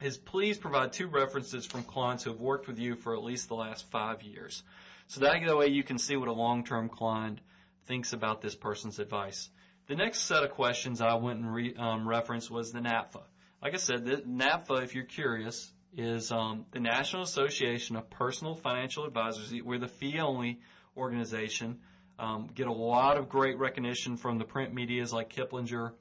is 0.01 0.17
please 0.17 0.57
provide 0.57 0.95
two 0.95 1.09
references 1.09 1.67
from 1.67 1.83
clients 1.83 2.25
who 2.25 2.31
have 2.31 2.41
worked 2.41 2.69
with 2.69 2.79
you 2.79 2.97
for 2.97 3.15
at 3.15 3.23
least 3.23 3.49
the 3.49 3.57
last 3.57 3.85
five 3.91 4.23
years. 4.23 4.63
So 5.09 5.21
that 5.21 5.55
way 5.55 5.67
you 5.67 5.83
can 5.83 5.99
see 5.99 6.17
what 6.17 6.29
a 6.29 6.33
long-term 6.33 6.89
client 6.89 7.43
thinks 7.85 8.15
about 8.15 8.41
this 8.41 8.55
person's 8.55 8.99
advice. 8.99 9.51
The 9.89 9.95
next 9.95 10.21
set 10.21 10.43
of 10.43 10.53
questions 10.53 11.03
I 11.03 11.17
went 11.17 11.41
and 11.41 11.55
re, 11.55 11.75
um, 11.77 12.09
referenced 12.09 12.51
was 12.51 12.73
the 12.73 12.81
NAPFA. 12.81 13.21
Like 13.61 13.75
I 13.75 13.77
said, 13.77 14.07
the 14.07 14.17
NAPFA, 14.17 14.83
if 14.83 14.95
you're 14.95 15.05
curious, 15.05 15.71
is 15.97 16.33
um, 16.33 16.67
the 16.73 16.81
National 16.81 17.23
Association 17.23 17.97
of 17.97 18.11
Personal 18.11 18.55
Financial 18.55 19.05
Advisors. 19.05 19.53
We're 19.63 19.79
the 19.79 19.89
fee-only 19.89 20.61
organization. 20.97 21.79
Um, 22.19 22.49
get 22.55 22.67
a 22.67 22.73
lot 22.73 23.17
of 23.17 23.29
great 23.29 23.59
recognition 23.59 24.17
from 24.17 24.39
the 24.39 24.45
print 24.45 24.75
medias 24.75 25.13
like 25.13 25.33
Kiplinger, 25.33 25.93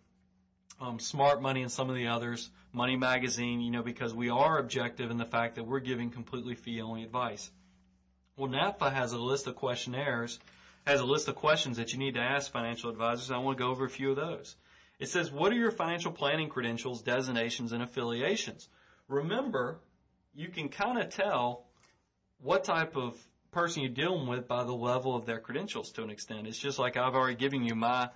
um, 0.79 0.99
Smart 0.99 1.41
Money, 1.41 1.61
and 1.61 1.71
some 1.71 1.89
of 1.89 1.95
the 1.95 2.07
others. 2.07 2.49
Money 2.71 2.95
Magazine, 2.95 3.61
you 3.61 3.71
know, 3.71 3.83
because 3.83 4.13
we 4.13 4.29
are 4.29 4.57
objective 4.57 5.11
in 5.11 5.17
the 5.17 5.25
fact 5.25 5.55
that 5.55 5.65
we're 5.65 5.79
giving 5.79 6.09
completely 6.09 6.55
fee-only 6.55 7.03
advice. 7.03 7.51
Well, 8.35 8.49
NAPFA 8.49 8.91
has 8.91 9.13
a 9.13 9.19
list 9.19 9.45
of 9.47 9.55
questionnaires, 9.55 10.39
has 10.87 10.99
a 10.99 11.05
list 11.05 11.27
of 11.27 11.35
questions 11.35 11.77
that 11.77 11.93
you 11.93 11.99
need 11.99 12.15
to 12.15 12.21
ask 12.21 12.51
financial 12.51 12.89
advisors. 12.89 13.29
I 13.29 13.37
want 13.37 13.57
to 13.57 13.63
go 13.63 13.69
over 13.69 13.85
a 13.85 13.89
few 13.89 14.09
of 14.09 14.15
those. 14.15 14.55
It 14.99 15.09
says, 15.09 15.31
what 15.31 15.51
are 15.51 15.55
your 15.55 15.71
financial 15.71 16.11
planning 16.11 16.49
credentials, 16.49 17.03
designations, 17.03 17.73
and 17.73 17.83
affiliations? 17.83 18.67
Remember, 19.13 19.79
you 20.33 20.49
can 20.49 20.69
kind 20.69 20.99
of 20.99 21.09
tell 21.09 21.65
what 22.41 22.63
type 22.63 22.95
of 22.97 23.15
person 23.51 23.83
you're 23.83 23.91
dealing 23.91 24.27
with 24.27 24.47
by 24.47 24.63
the 24.63 24.73
level 24.73 25.15
of 25.15 25.25
their 25.25 25.39
credentials 25.39 25.91
to 25.91 26.03
an 26.03 26.09
extent. 26.09 26.47
It's 26.47 26.57
just 26.57 26.79
like 26.79 26.97
I've 26.97 27.13
already 27.13 27.35
given 27.35 27.63
you 27.63 27.75
my 27.75 28.09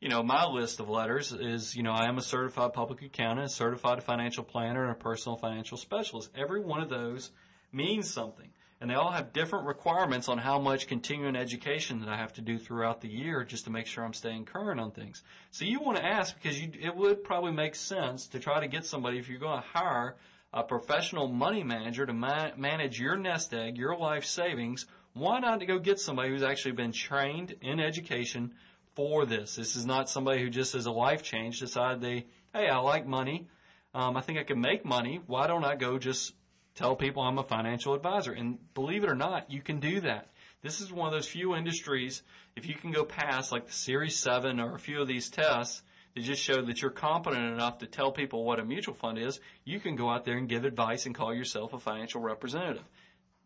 you 0.00 0.08
know, 0.08 0.22
my 0.22 0.46
list 0.46 0.80
of 0.80 0.88
letters 0.88 1.30
is, 1.30 1.76
you 1.76 1.82
know, 1.82 1.92
I 1.92 2.06
am 2.06 2.16
a 2.16 2.22
certified 2.22 2.72
public 2.72 3.02
accountant, 3.02 3.46
a 3.46 3.50
certified 3.50 4.02
financial 4.02 4.42
planner, 4.42 4.82
and 4.84 4.92
a 4.92 4.94
personal 4.94 5.36
financial 5.36 5.76
specialist. 5.76 6.30
Every 6.34 6.62
one 6.62 6.80
of 6.80 6.88
those 6.88 7.30
means 7.70 8.10
something. 8.10 8.48
And 8.80 8.88
they 8.88 8.94
all 8.94 9.10
have 9.10 9.34
different 9.34 9.66
requirements 9.66 10.30
on 10.30 10.38
how 10.38 10.58
much 10.58 10.86
continuing 10.86 11.36
education 11.36 12.00
that 12.00 12.08
I 12.08 12.16
have 12.16 12.32
to 12.34 12.40
do 12.40 12.58
throughout 12.58 13.02
the 13.02 13.08
year 13.08 13.44
just 13.44 13.64
to 13.64 13.70
make 13.70 13.86
sure 13.86 14.02
I'm 14.02 14.14
staying 14.14 14.46
current 14.46 14.80
on 14.80 14.90
things. 14.90 15.22
So 15.50 15.66
you 15.66 15.80
want 15.80 15.98
to 15.98 16.04
ask 16.04 16.34
because 16.34 16.58
you, 16.58 16.72
it 16.80 16.96
would 16.96 17.22
probably 17.22 17.52
make 17.52 17.74
sense 17.74 18.28
to 18.28 18.38
try 18.38 18.60
to 18.60 18.68
get 18.68 18.86
somebody, 18.86 19.18
if 19.18 19.28
you're 19.28 19.38
going 19.38 19.60
to 19.60 19.68
hire 19.68 20.16
a 20.52 20.62
professional 20.62 21.28
money 21.28 21.62
manager 21.62 22.04
to 22.04 22.12
ma- 22.12 22.50
manage 22.56 23.00
your 23.00 23.16
nest 23.16 23.54
egg, 23.54 23.78
your 23.78 23.96
life 23.96 24.24
savings, 24.24 24.86
why 25.12 25.38
not 25.38 25.60
to 25.60 25.66
go 25.66 25.78
get 25.78 26.00
somebody 26.00 26.30
who's 26.30 26.42
actually 26.42 26.72
been 26.72 26.92
trained 26.92 27.54
in 27.62 27.80
education 27.80 28.52
for 28.94 29.26
this. 29.26 29.56
This 29.56 29.76
is 29.76 29.86
not 29.86 30.10
somebody 30.10 30.42
who 30.42 30.50
just 30.50 30.74
as 30.74 30.86
a 30.86 30.90
life 30.90 31.22
change 31.22 31.60
decided 31.60 32.00
they, 32.00 32.26
hey, 32.52 32.68
I 32.68 32.78
like 32.78 33.06
money. 33.06 33.48
Um, 33.94 34.16
I 34.16 34.20
think 34.20 34.38
I 34.38 34.44
can 34.44 34.60
make 34.60 34.84
money. 34.84 35.20
Why 35.26 35.46
don't 35.46 35.64
I 35.64 35.76
go 35.76 35.98
just 35.98 36.32
tell 36.74 36.96
people 36.96 37.22
I'm 37.22 37.38
a 37.38 37.44
financial 37.44 37.94
advisor? 37.94 38.32
And 38.32 38.58
believe 38.74 39.04
it 39.04 39.10
or 39.10 39.16
not, 39.16 39.50
you 39.50 39.62
can 39.62 39.80
do 39.80 40.00
that. 40.00 40.28
This 40.62 40.80
is 40.80 40.92
one 40.92 41.06
of 41.06 41.12
those 41.12 41.26
few 41.26 41.56
industries, 41.56 42.22
if 42.54 42.66
you 42.66 42.74
can 42.74 42.90
go 42.90 43.04
past 43.04 43.50
like 43.50 43.66
the 43.66 43.72
Series 43.72 44.16
7 44.16 44.60
or 44.60 44.74
a 44.74 44.78
few 44.78 45.00
of 45.00 45.08
these 45.08 45.30
tests 45.30 45.82
that 46.14 46.22
just 46.22 46.42
show 46.42 46.62
that 46.62 46.82
you're 46.82 46.90
competent 46.90 47.52
enough 47.52 47.78
to 47.78 47.86
tell 47.86 48.12
people 48.12 48.44
what 48.44 48.58
a 48.58 48.64
mutual 48.64 48.94
fund 48.94 49.18
is, 49.18 49.40
you 49.64 49.80
can 49.80 49.96
go 49.96 50.10
out 50.10 50.24
there 50.24 50.36
and 50.36 50.48
give 50.48 50.64
advice 50.64 51.06
and 51.06 51.14
call 51.14 51.34
yourself 51.34 51.72
a 51.72 51.78
financial 51.78 52.20
representative. 52.20 52.84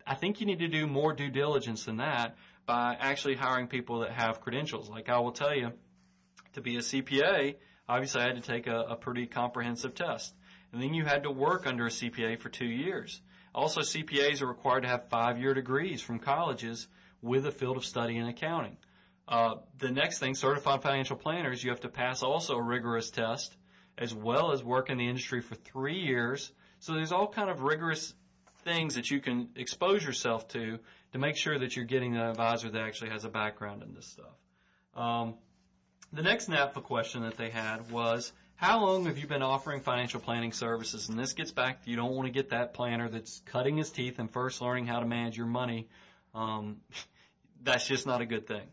I 0.06 0.14
think 0.14 0.40
you 0.40 0.46
need 0.46 0.58
to 0.60 0.68
do 0.68 0.86
more 0.86 1.12
due 1.12 1.30
diligence 1.30 1.84
than 1.84 1.98
that 1.98 2.36
by 2.66 2.96
actually 2.98 3.36
hiring 3.36 3.68
people 3.68 4.00
that 4.00 4.12
have 4.12 4.40
credentials. 4.40 4.88
Like 4.88 5.08
I 5.08 5.18
will 5.18 5.32
tell 5.32 5.54
you, 5.54 5.72
to 6.54 6.60
be 6.60 6.76
a 6.76 6.80
CPA, 6.80 7.56
obviously 7.88 8.22
I 8.22 8.26
had 8.26 8.36
to 8.36 8.42
take 8.42 8.66
a, 8.66 8.78
a 8.90 8.96
pretty 8.96 9.26
comprehensive 9.26 9.94
test. 9.94 10.34
And 10.72 10.82
then 10.82 10.94
you 10.94 11.04
had 11.04 11.24
to 11.24 11.30
work 11.30 11.66
under 11.66 11.86
a 11.86 11.90
CPA 11.90 12.40
for 12.40 12.48
two 12.48 12.66
years. 12.66 13.20
Also, 13.54 13.82
CPAs 13.82 14.42
are 14.42 14.46
required 14.46 14.82
to 14.82 14.88
have 14.88 15.08
five-year 15.08 15.54
degrees 15.54 16.00
from 16.00 16.18
colleges 16.18 16.88
with 17.22 17.46
a 17.46 17.52
field 17.52 17.76
of 17.76 17.84
study 17.84 18.16
in 18.16 18.26
accounting. 18.26 18.76
Uh, 19.26 19.54
the 19.78 19.90
next 19.90 20.18
thing, 20.18 20.34
certified 20.34 20.82
financial 20.82 21.16
planners, 21.16 21.62
you 21.62 21.70
have 21.70 21.80
to 21.80 21.88
pass 21.88 22.22
also 22.22 22.56
a 22.56 22.62
rigorous 22.62 23.10
test 23.10 23.56
as 23.96 24.14
well 24.14 24.52
as 24.52 24.62
work 24.62 24.90
in 24.90 24.98
the 24.98 25.08
industry 25.08 25.40
for 25.40 25.54
three 25.54 26.00
years. 26.00 26.50
So 26.80 26.94
there's 26.94 27.12
all 27.12 27.28
kind 27.28 27.48
of 27.48 27.62
rigorous 27.62 28.12
things 28.64 28.96
that 28.96 29.10
you 29.10 29.20
can 29.20 29.50
expose 29.56 30.04
yourself 30.04 30.48
to 30.48 30.78
to 31.12 31.18
make 31.18 31.36
sure 31.36 31.58
that 31.58 31.76
you're 31.76 31.84
getting 31.84 32.16
an 32.16 32.22
advisor 32.22 32.70
that 32.70 32.80
actually 32.80 33.10
has 33.10 33.24
a 33.24 33.28
background 33.28 33.82
in 33.82 33.94
this 33.94 34.06
stuff. 34.06 34.34
Um, 34.96 35.34
the 36.12 36.22
next 36.22 36.48
NAPFA 36.48 36.82
question 36.82 37.22
that 37.22 37.36
they 37.36 37.50
had 37.50 37.90
was, 37.90 38.32
how 38.56 38.84
long 38.84 39.06
have 39.06 39.18
you 39.18 39.26
been 39.26 39.42
offering 39.42 39.80
financial 39.80 40.20
planning 40.20 40.52
services? 40.52 41.08
And 41.08 41.18
this 41.18 41.32
gets 41.32 41.52
back 41.52 41.84
to 41.84 41.90
you 41.90 41.96
don't 41.96 42.12
want 42.12 42.26
to 42.26 42.32
get 42.32 42.50
that 42.50 42.74
planner 42.74 43.08
that's 43.08 43.40
cutting 43.46 43.76
his 43.76 43.90
teeth 43.90 44.18
and 44.18 44.30
first 44.30 44.60
learning 44.60 44.86
how 44.86 45.00
to 45.00 45.06
manage 45.06 45.36
your 45.36 45.46
money. 45.46 45.88
Um, 46.34 46.78
that's 47.62 47.86
just 47.86 48.06
not 48.06 48.20
a 48.20 48.26
good 48.26 48.46
thing. 48.46 48.66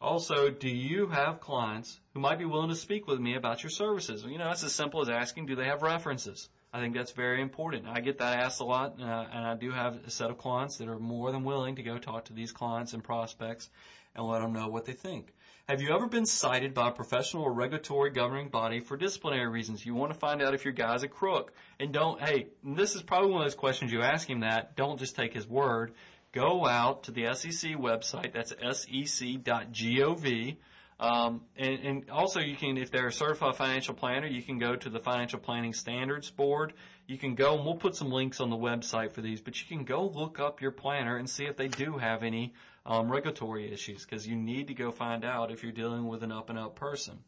Also, 0.00 0.50
do 0.50 0.68
you 0.68 1.06
have 1.06 1.40
clients 1.40 1.98
who 2.12 2.20
might 2.20 2.38
be 2.38 2.44
willing 2.44 2.68
to 2.68 2.76
speak 2.76 3.06
with 3.06 3.18
me 3.18 3.36
about 3.36 3.62
your 3.62 3.70
services? 3.70 4.24
You 4.24 4.38
know, 4.38 4.50
it's 4.50 4.64
as 4.64 4.74
simple 4.74 5.00
as 5.00 5.08
asking, 5.08 5.46
do 5.46 5.56
they 5.56 5.66
have 5.66 5.82
references? 5.82 6.48
I 6.72 6.80
think 6.80 6.94
that's 6.94 7.12
very 7.12 7.40
important. 7.40 7.86
I 7.86 8.00
get 8.00 8.18
that 8.18 8.38
asked 8.38 8.60
a 8.60 8.64
lot, 8.64 9.00
uh, 9.00 9.04
and 9.04 9.46
I 9.46 9.54
do 9.54 9.70
have 9.70 10.04
a 10.06 10.10
set 10.10 10.30
of 10.30 10.38
clients 10.38 10.78
that 10.78 10.88
are 10.88 10.98
more 10.98 11.30
than 11.30 11.44
willing 11.44 11.76
to 11.76 11.82
go 11.82 11.98
talk 11.98 12.26
to 12.26 12.32
these 12.32 12.52
clients 12.52 12.92
and 12.92 13.02
prospects 13.02 13.70
and 14.14 14.26
let 14.26 14.40
them 14.40 14.52
know 14.52 14.68
what 14.68 14.84
they 14.84 14.92
think. 14.92 15.32
Have 15.66 15.80
you 15.80 15.94
ever 15.94 16.06
been 16.06 16.26
cited 16.26 16.74
by 16.74 16.88
a 16.88 16.92
professional 16.92 17.44
or 17.44 17.52
regulatory 17.52 18.10
governing 18.10 18.48
body 18.48 18.80
for 18.80 18.98
disciplinary 18.98 19.48
reasons? 19.48 19.86
You 19.86 19.94
want 19.94 20.12
to 20.12 20.18
find 20.18 20.42
out 20.42 20.52
if 20.52 20.66
your 20.66 20.74
guy's 20.74 21.02
a 21.04 21.08
crook. 21.08 21.54
And 21.80 21.90
don't, 21.90 22.20
hey, 22.20 22.48
this 22.62 22.94
is 22.94 23.00
probably 23.00 23.30
one 23.30 23.40
of 23.40 23.46
those 23.46 23.54
questions 23.54 23.90
you 23.90 24.02
ask 24.02 24.28
him 24.28 24.40
that. 24.40 24.76
Don't 24.76 24.98
just 24.98 25.16
take 25.16 25.32
his 25.32 25.48
word. 25.48 25.92
Go 26.34 26.66
out 26.66 27.04
to 27.04 27.12
the 27.12 27.32
SEC 27.34 27.72
website. 27.72 28.32
That's 28.32 28.50
sec.gov 28.50 30.56
um, 30.98 31.42
and, 31.56 31.80
and 31.80 32.10
also 32.10 32.40
you 32.40 32.56
can, 32.56 32.76
if 32.76 32.90
they're 32.90 33.08
a 33.08 33.12
certified 33.12 33.56
financial 33.56 33.94
planner, 33.94 34.26
you 34.26 34.42
can 34.42 34.58
go 34.58 34.76
to 34.76 34.88
the 34.88 35.00
Financial 35.00 35.40
Planning 35.40 35.72
Standards 35.72 36.30
Board. 36.30 36.72
You 37.06 37.18
can 37.18 37.34
go, 37.34 37.56
and 37.56 37.64
we'll 37.64 37.74
put 37.74 37.96
some 37.96 38.10
links 38.10 38.40
on 38.40 38.48
the 38.48 38.56
website 38.56 39.12
for 39.12 39.20
these, 39.20 39.40
but 39.40 39.60
you 39.60 39.66
can 39.66 39.84
go 39.84 40.06
look 40.06 40.38
up 40.38 40.62
your 40.62 40.70
planner 40.70 41.16
and 41.16 41.28
see 41.28 41.46
if 41.46 41.56
they 41.56 41.68
do 41.68 41.98
have 41.98 42.22
any 42.22 42.54
um, 42.86 43.10
regulatory 43.10 43.72
issues, 43.72 44.04
because 44.04 44.26
you 44.26 44.36
need 44.36 44.68
to 44.68 44.74
go 44.74 44.92
find 44.92 45.24
out 45.24 45.50
if 45.50 45.62
you're 45.62 45.72
dealing 45.72 46.06
with 46.06 46.22
an 46.22 46.30
up 46.30 46.48
and 46.48 46.58
up 46.58 46.76
person. 46.76 47.18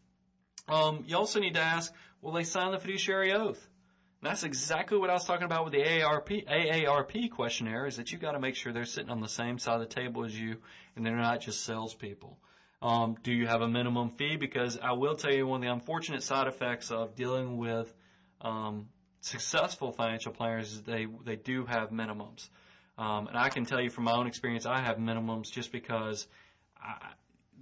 Um, 0.69 1.05
you 1.07 1.17
also 1.17 1.41
need 1.41 1.55
to 1.55 1.61
ask, 1.61 1.93
will 2.23 2.33
they 2.33 2.45
sign 2.45 2.73
the 2.73 2.79
fiduciary 2.79 3.33
oath? 3.33 3.61
And 4.23 4.31
that's 4.31 4.45
exactly 4.45 4.99
what 4.99 5.11
I 5.11 5.13
was 5.13 5.25
talking 5.25 5.45
about 5.45 5.65
with 5.65 5.75
the 5.75 5.81
AARP, 5.81 6.47
AARP 6.49 7.31
questionnaire, 7.31 7.87
is 7.87 7.97
that 7.97 8.13
you 8.13 8.19
got 8.19 8.33
to 8.33 8.41
make 8.41 8.57
sure 8.57 8.73
they're 8.73 8.87
sitting 8.87 9.11
on 9.11 9.21
the 9.21 9.29
same 9.29 9.59
side 9.59 9.81
of 9.81 9.89
the 9.89 9.95
table 9.95 10.25
as 10.25 10.39
you, 10.39 10.57
and 10.95 11.05
they're 11.05 11.17
not 11.17 11.41
just 11.41 11.65
salespeople. 11.65 12.39
Um, 12.81 13.17
do 13.23 13.33
you 13.33 13.47
have 13.47 13.61
a 13.61 13.69
minimum 13.69 14.11
fee? 14.11 14.37
Because 14.37 14.79
I 14.79 14.93
will 14.93 15.17
tell 15.17 15.33
you 15.33 15.47
one 15.47 15.63
of 15.63 15.67
the 15.67 15.73
unfortunate 15.73 16.23
side 16.23 16.47
effects 16.47 16.91
of 16.91 17.15
dealing 17.15 17.59
with 17.59 17.93
um, 18.41 18.89
successful 19.21 19.93
financial 19.93 20.33
planners 20.33 20.73
is 20.73 20.83
they 20.83 21.07
they 21.25 21.37
do 21.37 21.65
have 21.67 21.91
minimums. 21.91 22.49
Um, 22.99 23.27
and 23.29 23.37
I 23.37 23.51
can 23.51 23.67
tell 23.67 23.81
you 23.81 23.91
from 23.91 24.05
my 24.05 24.13
own 24.13 24.27
experience, 24.27 24.67
I 24.67 24.81
have 24.81 24.97
minimums 24.97 25.51
just 25.51 25.73
because 25.73 26.27
I, 26.81 27.13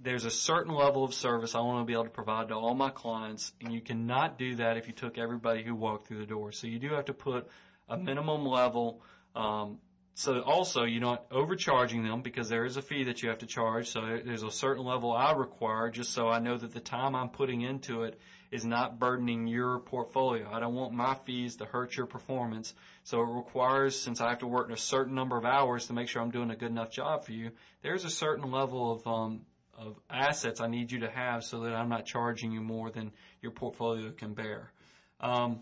there's 0.01 0.25
a 0.25 0.31
certain 0.31 0.73
level 0.73 1.03
of 1.03 1.13
service 1.13 1.55
I 1.55 1.59
want 1.61 1.81
to 1.81 1.85
be 1.85 1.93
able 1.93 2.05
to 2.05 2.09
provide 2.09 2.49
to 2.49 2.55
all 2.55 2.73
my 2.73 2.89
clients, 2.89 3.53
and 3.61 3.73
you 3.73 3.81
cannot 3.81 4.37
do 4.37 4.55
that 4.55 4.77
if 4.77 4.87
you 4.87 4.93
took 4.93 5.17
everybody 5.17 5.63
who 5.63 5.75
walked 5.75 6.07
through 6.07 6.19
the 6.19 6.25
door. 6.25 6.51
So 6.51 6.67
you 6.67 6.79
do 6.79 6.93
have 6.93 7.05
to 7.05 7.13
put 7.13 7.47
a 7.89 7.97
minimum 7.97 8.45
level 8.45 9.01
um, 9.35 9.79
so 10.17 10.39
also 10.39 10.83
you're 10.83 11.01
not 11.01 11.25
overcharging 11.29 12.03
them 12.03 12.21
because 12.21 12.47
there 12.47 12.63
is 12.63 12.77
a 12.77 12.81
fee 12.81 13.03
that 13.03 13.21
you 13.21 13.27
have 13.29 13.39
to 13.39 13.45
charge. 13.45 13.89
So 13.89 13.99
there's 14.23 14.43
a 14.43 14.51
certain 14.51 14.85
level 14.85 15.11
I 15.11 15.33
require 15.33 15.89
just 15.89 16.13
so 16.13 16.29
I 16.29 16.39
know 16.39 16.57
that 16.57 16.73
the 16.73 16.79
time 16.79 17.15
I'm 17.15 17.27
putting 17.27 17.61
into 17.61 18.03
it 18.03 18.17
is 18.49 18.63
not 18.63 18.97
burdening 18.97 19.45
your 19.47 19.79
portfolio. 19.79 20.49
I 20.49 20.61
don't 20.61 20.73
want 20.73 20.93
my 20.93 21.15
fees 21.25 21.57
to 21.57 21.65
hurt 21.65 21.97
your 21.97 22.05
performance. 22.05 22.73
So 23.03 23.21
it 23.21 23.25
requires, 23.25 23.99
since 23.99 24.21
I 24.21 24.29
have 24.29 24.39
to 24.39 24.47
work 24.47 24.71
a 24.71 24.77
certain 24.77 25.15
number 25.15 25.35
of 25.35 25.43
hours 25.43 25.87
to 25.87 25.93
make 25.93 26.07
sure 26.07 26.21
I'm 26.21 26.31
doing 26.31 26.49
a 26.49 26.55
good 26.55 26.71
enough 26.71 26.91
job 26.91 27.25
for 27.25 27.33
you, 27.33 27.51
there's 27.81 28.05
a 28.05 28.09
certain 28.09 28.49
level 28.51 28.93
of, 28.93 29.05
um, 29.05 29.41
of 29.77 29.97
assets 30.09 30.61
I 30.61 30.67
need 30.67 30.91
you 30.91 30.99
to 31.01 31.09
have 31.09 31.43
so 31.43 31.61
that 31.61 31.73
I'm 31.73 31.89
not 31.89 32.05
charging 32.05 32.51
you 32.51 32.61
more 32.61 32.91
than 32.91 33.11
your 33.41 33.51
portfolio 33.51 34.11
can 34.11 34.33
bear. 34.33 34.71
Um, 35.19 35.61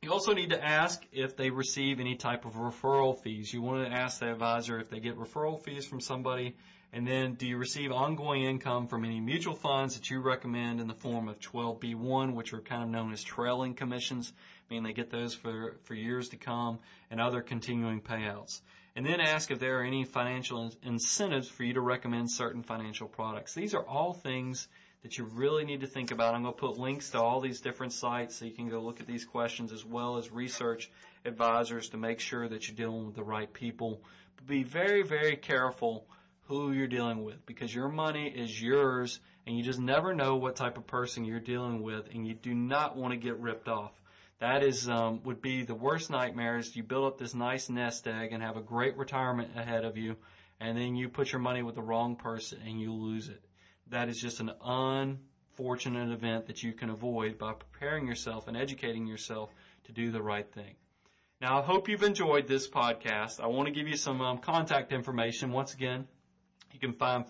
you 0.00 0.10
also 0.12 0.32
need 0.32 0.50
to 0.50 0.62
ask 0.62 1.00
if 1.12 1.36
they 1.36 1.50
receive 1.50 2.00
any 2.00 2.16
type 2.16 2.44
of 2.44 2.54
referral 2.54 3.16
fees. 3.22 3.52
You 3.52 3.62
want 3.62 3.86
to 3.86 3.92
ask 3.92 4.18
the 4.18 4.32
advisor 4.32 4.80
if 4.80 4.90
they 4.90 5.00
get 5.00 5.16
referral 5.16 5.62
fees 5.62 5.86
from 5.86 6.00
somebody 6.00 6.56
And 6.94 7.06
then, 7.06 7.34
do 7.34 7.46
you 7.46 7.56
receive 7.56 7.90
ongoing 7.90 8.44
income 8.44 8.86
from 8.86 9.06
any 9.06 9.18
mutual 9.18 9.54
funds 9.54 9.94
that 9.94 10.10
you 10.10 10.20
recommend 10.20 10.78
in 10.78 10.88
the 10.88 10.94
form 10.94 11.26
of 11.26 11.40
12B1, 11.40 12.34
which 12.34 12.52
are 12.52 12.60
kind 12.60 12.82
of 12.82 12.90
known 12.90 13.14
as 13.14 13.22
trailing 13.22 13.72
commissions, 13.72 14.30
meaning 14.68 14.84
they 14.84 14.92
get 14.92 15.10
those 15.10 15.34
for, 15.34 15.76
for 15.84 15.94
years 15.94 16.28
to 16.30 16.36
come, 16.36 16.80
and 17.10 17.18
other 17.18 17.40
continuing 17.40 18.02
payouts. 18.02 18.60
And 18.94 19.06
then 19.06 19.20
ask 19.20 19.50
if 19.50 19.58
there 19.58 19.80
are 19.80 19.84
any 19.84 20.04
financial 20.04 20.72
incentives 20.82 21.48
for 21.48 21.64
you 21.64 21.74
to 21.74 21.80
recommend 21.80 22.30
certain 22.30 22.62
financial 22.62 23.08
products. 23.08 23.54
These 23.54 23.74
are 23.74 23.82
all 23.82 24.12
things 24.12 24.68
that 25.02 25.16
you 25.16 25.24
really 25.24 25.64
need 25.64 25.80
to 25.80 25.86
think 25.86 26.10
about. 26.10 26.34
I'm 26.34 26.42
going 26.42 26.54
to 26.54 26.60
put 26.60 26.78
links 26.78 27.10
to 27.10 27.20
all 27.20 27.40
these 27.40 27.60
different 27.60 27.92
sites 27.92 28.36
so 28.36 28.44
you 28.44 28.52
can 28.52 28.68
go 28.68 28.80
look 28.80 29.00
at 29.00 29.06
these 29.06 29.24
questions 29.24 29.72
as 29.72 29.84
well 29.84 30.18
as 30.18 30.30
research 30.30 30.90
advisors 31.24 31.88
to 31.90 31.96
make 31.96 32.20
sure 32.20 32.46
that 32.46 32.68
you're 32.68 32.76
dealing 32.76 33.06
with 33.06 33.16
the 33.16 33.24
right 33.24 33.52
people. 33.52 34.02
But 34.36 34.46
be 34.46 34.62
very, 34.62 35.02
very 35.02 35.36
careful 35.36 36.06
who 36.46 36.72
you're 36.72 36.86
dealing 36.86 37.24
with 37.24 37.44
because 37.46 37.74
your 37.74 37.88
money 37.88 38.28
is 38.28 38.60
yours 38.60 39.20
and 39.46 39.56
you 39.56 39.64
just 39.64 39.80
never 39.80 40.14
know 40.14 40.36
what 40.36 40.56
type 40.56 40.76
of 40.76 40.86
person 40.86 41.24
you're 41.24 41.40
dealing 41.40 41.82
with 41.82 42.08
and 42.12 42.26
you 42.26 42.34
do 42.34 42.54
not 42.54 42.96
want 42.96 43.12
to 43.12 43.18
get 43.18 43.38
ripped 43.38 43.68
off. 43.68 43.92
That 44.42 44.62
is 44.64 44.88
um, 44.88 45.22
would 45.22 45.40
be 45.40 45.62
the 45.62 45.76
worst 45.76 46.10
nightmare 46.10 46.58
is 46.58 46.74
you 46.74 46.82
build 46.82 47.04
up 47.04 47.16
this 47.16 47.32
nice 47.32 47.68
nest 47.68 48.08
egg 48.08 48.32
and 48.32 48.42
have 48.42 48.56
a 48.56 48.60
great 48.60 48.96
retirement 48.96 49.52
ahead 49.56 49.84
of 49.84 49.96
you 49.96 50.16
and 50.58 50.76
then 50.76 50.96
you 50.96 51.08
put 51.08 51.30
your 51.30 51.40
money 51.40 51.62
with 51.62 51.76
the 51.76 51.82
wrong 51.82 52.16
person 52.16 52.58
and 52.66 52.80
you 52.80 52.92
lose 52.92 53.28
it. 53.28 53.40
That 53.90 54.08
is 54.08 54.20
just 54.20 54.40
an 54.40 54.50
unfortunate 54.60 56.10
event 56.10 56.48
that 56.48 56.60
you 56.60 56.72
can 56.72 56.90
avoid 56.90 57.38
by 57.38 57.52
preparing 57.52 58.08
yourself 58.08 58.48
and 58.48 58.56
educating 58.56 59.06
yourself 59.06 59.54
to 59.84 59.92
do 59.92 60.10
the 60.10 60.20
right 60.20 60.52
thing. 60.52 60.74
Now, 61.40 61.60
I 61.60 61.62
hope 61.62 61.88
you've 61.88 62.02
enjoyed 62.02 62.48
this 62.48 62.68
podcast. 62.68 63.40
I 63.40 63.46
want 63.46 63.68
to 63.68 63.72
give 63.72 63.86
you 63.86 63.96
some 63.96 64.20
um, 64.20 64.38
contact 64.38 64.92
information. 64.92 65.52
Once 65.52 65.72
again, 65.72 66.04
you 66.72 66.80
can 66.80 66.94
find 66.94 67.24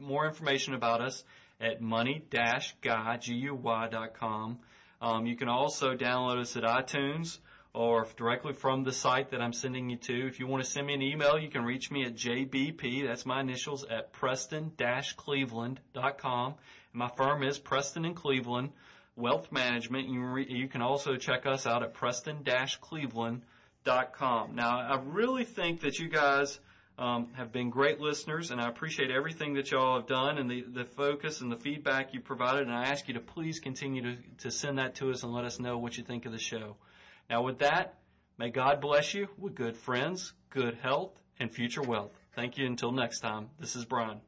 more 0.00 0.26
information 0.26 0.74
about 0.74 1.00
us 1.00 1.22
at 1.60 1.80
money-guy.com. 1.80 4.58
Um, 5.06 5.24
you 5.24 5.36
can 5.36 5.48
also 5.48 5.94
download 5.94 6.40
us 6.40 6.56
at 6.56 6.64
iTunes 6.64 7.38
or 7.72 8.08
directly 8.16 8.54
from 8.54 8.82
the 8.82 8.90
site 8.90 9.30
that 9.30 9.40
I'm 9.40 9.52
sending 9.52 9.88
you 9.88 9.98
to. 9.98 10.26
If 10.26 10.40
you 10.40 10.48
want 10.48 10.64
to 10.64 10.70
send 10.70 10.88
me 10.88 10.94
an 10.94 11.02
email, 11.02 11.38
you 11.38 11.48
can 11.48 11.62
reach 11.62 11.92
me 11.92 12.04
at 12.04 12.16
jbp, 12.16 13.06
that's 13.06 13.24
my 13.24 13.40
initials, 13.40 13.84
at 13.84 14.12
preston-cleveland.com. 14.12 16.54
And 16.92 16.98
my 16.98 17.08
firm 17.16 17.44
is 17.44 17.56
Preston 17.56 18.04
and 18.04 18.16
Cleveland 18.16 18.70
Wealth 19.14 19.52
Management. 19.52 20.08
You, 20.08 20.24
re- 20.24 20.48
you 20.48 20.66
can 20.66 20.82
also 20.82 21.16
check 21.16 21.46
us 21.46 21.68
out 21.68 21.84
at 21.84 21.94
preston-cleveland.com. 21.94 24.56
Now, 24.56 24.80
I 24.80 25.00
really 25.04 25.44
think 25.44 25.82
that 25.82 26.00
you 26.00 26.08
guys 26.08 26.58
um, 26.98 27.28
have 27.34 27.52
been 27.52 27.70
great 27.70 28.00
listeners, 28.00 28.50
and 28.50 28.60
I 28.60 28.68
appreciate 28.68 29.10
everything 29.10 29.54
that 29.54 29.70
y'all 29.70 29.98
have 29.98 30.06
done 30.06 30.38
and 30.38 30.50
the, 30.50 30.62
the 30.62 30.84
focus 30.84 31.40
and 31.40 31.52
the 31.52 31.56
feedback 31.56 32.14
you 32.14 32.20
provided. 32.20 32.62
And 32.62 32.72
I 32.72 32.86
ask 32.86 33.06
you 33.08 33.14
to 33.14 33.20
please 33.20 33.60
continue 33.60 34.02
to, 34.02 34.16
to 34.38 34.50
send 34.50 34.78
that 34.78 34.96
to 34.96 35.10
us 35.10 35.22
and 35.22 35.32
let 35.32 35.44
us 35.44 35.60
know 35.60 35.78
what 35.78 35.98
you 35.98 36.04
think 36.04 36.24
of 36.24 36.32
the 36.32 36.38
show. 36.38 36.76
Now, 37.28 37.42
with 37.42 37.58
that, 37.58 37.98
may 38.38 38.50
God 38.50 38.80
bless 38.80 39.12
you 39.12 39.28
with 39.38 39.54
good 39.54 39.76
friends, 39.76 40.32
good 40.50 40.78
health, 40.82 41.12
and 41.38 41.52
future 41.52 41.82
wealth. 41.82 42.12
Thank 42.34 42.56
you. 42.56 42.66
Until 42.66 42.92
next 42.92 43.20
time, 43.20 43.48
this 43.58 43.76
is 43.76 43.84
Brian. 43.84 44.25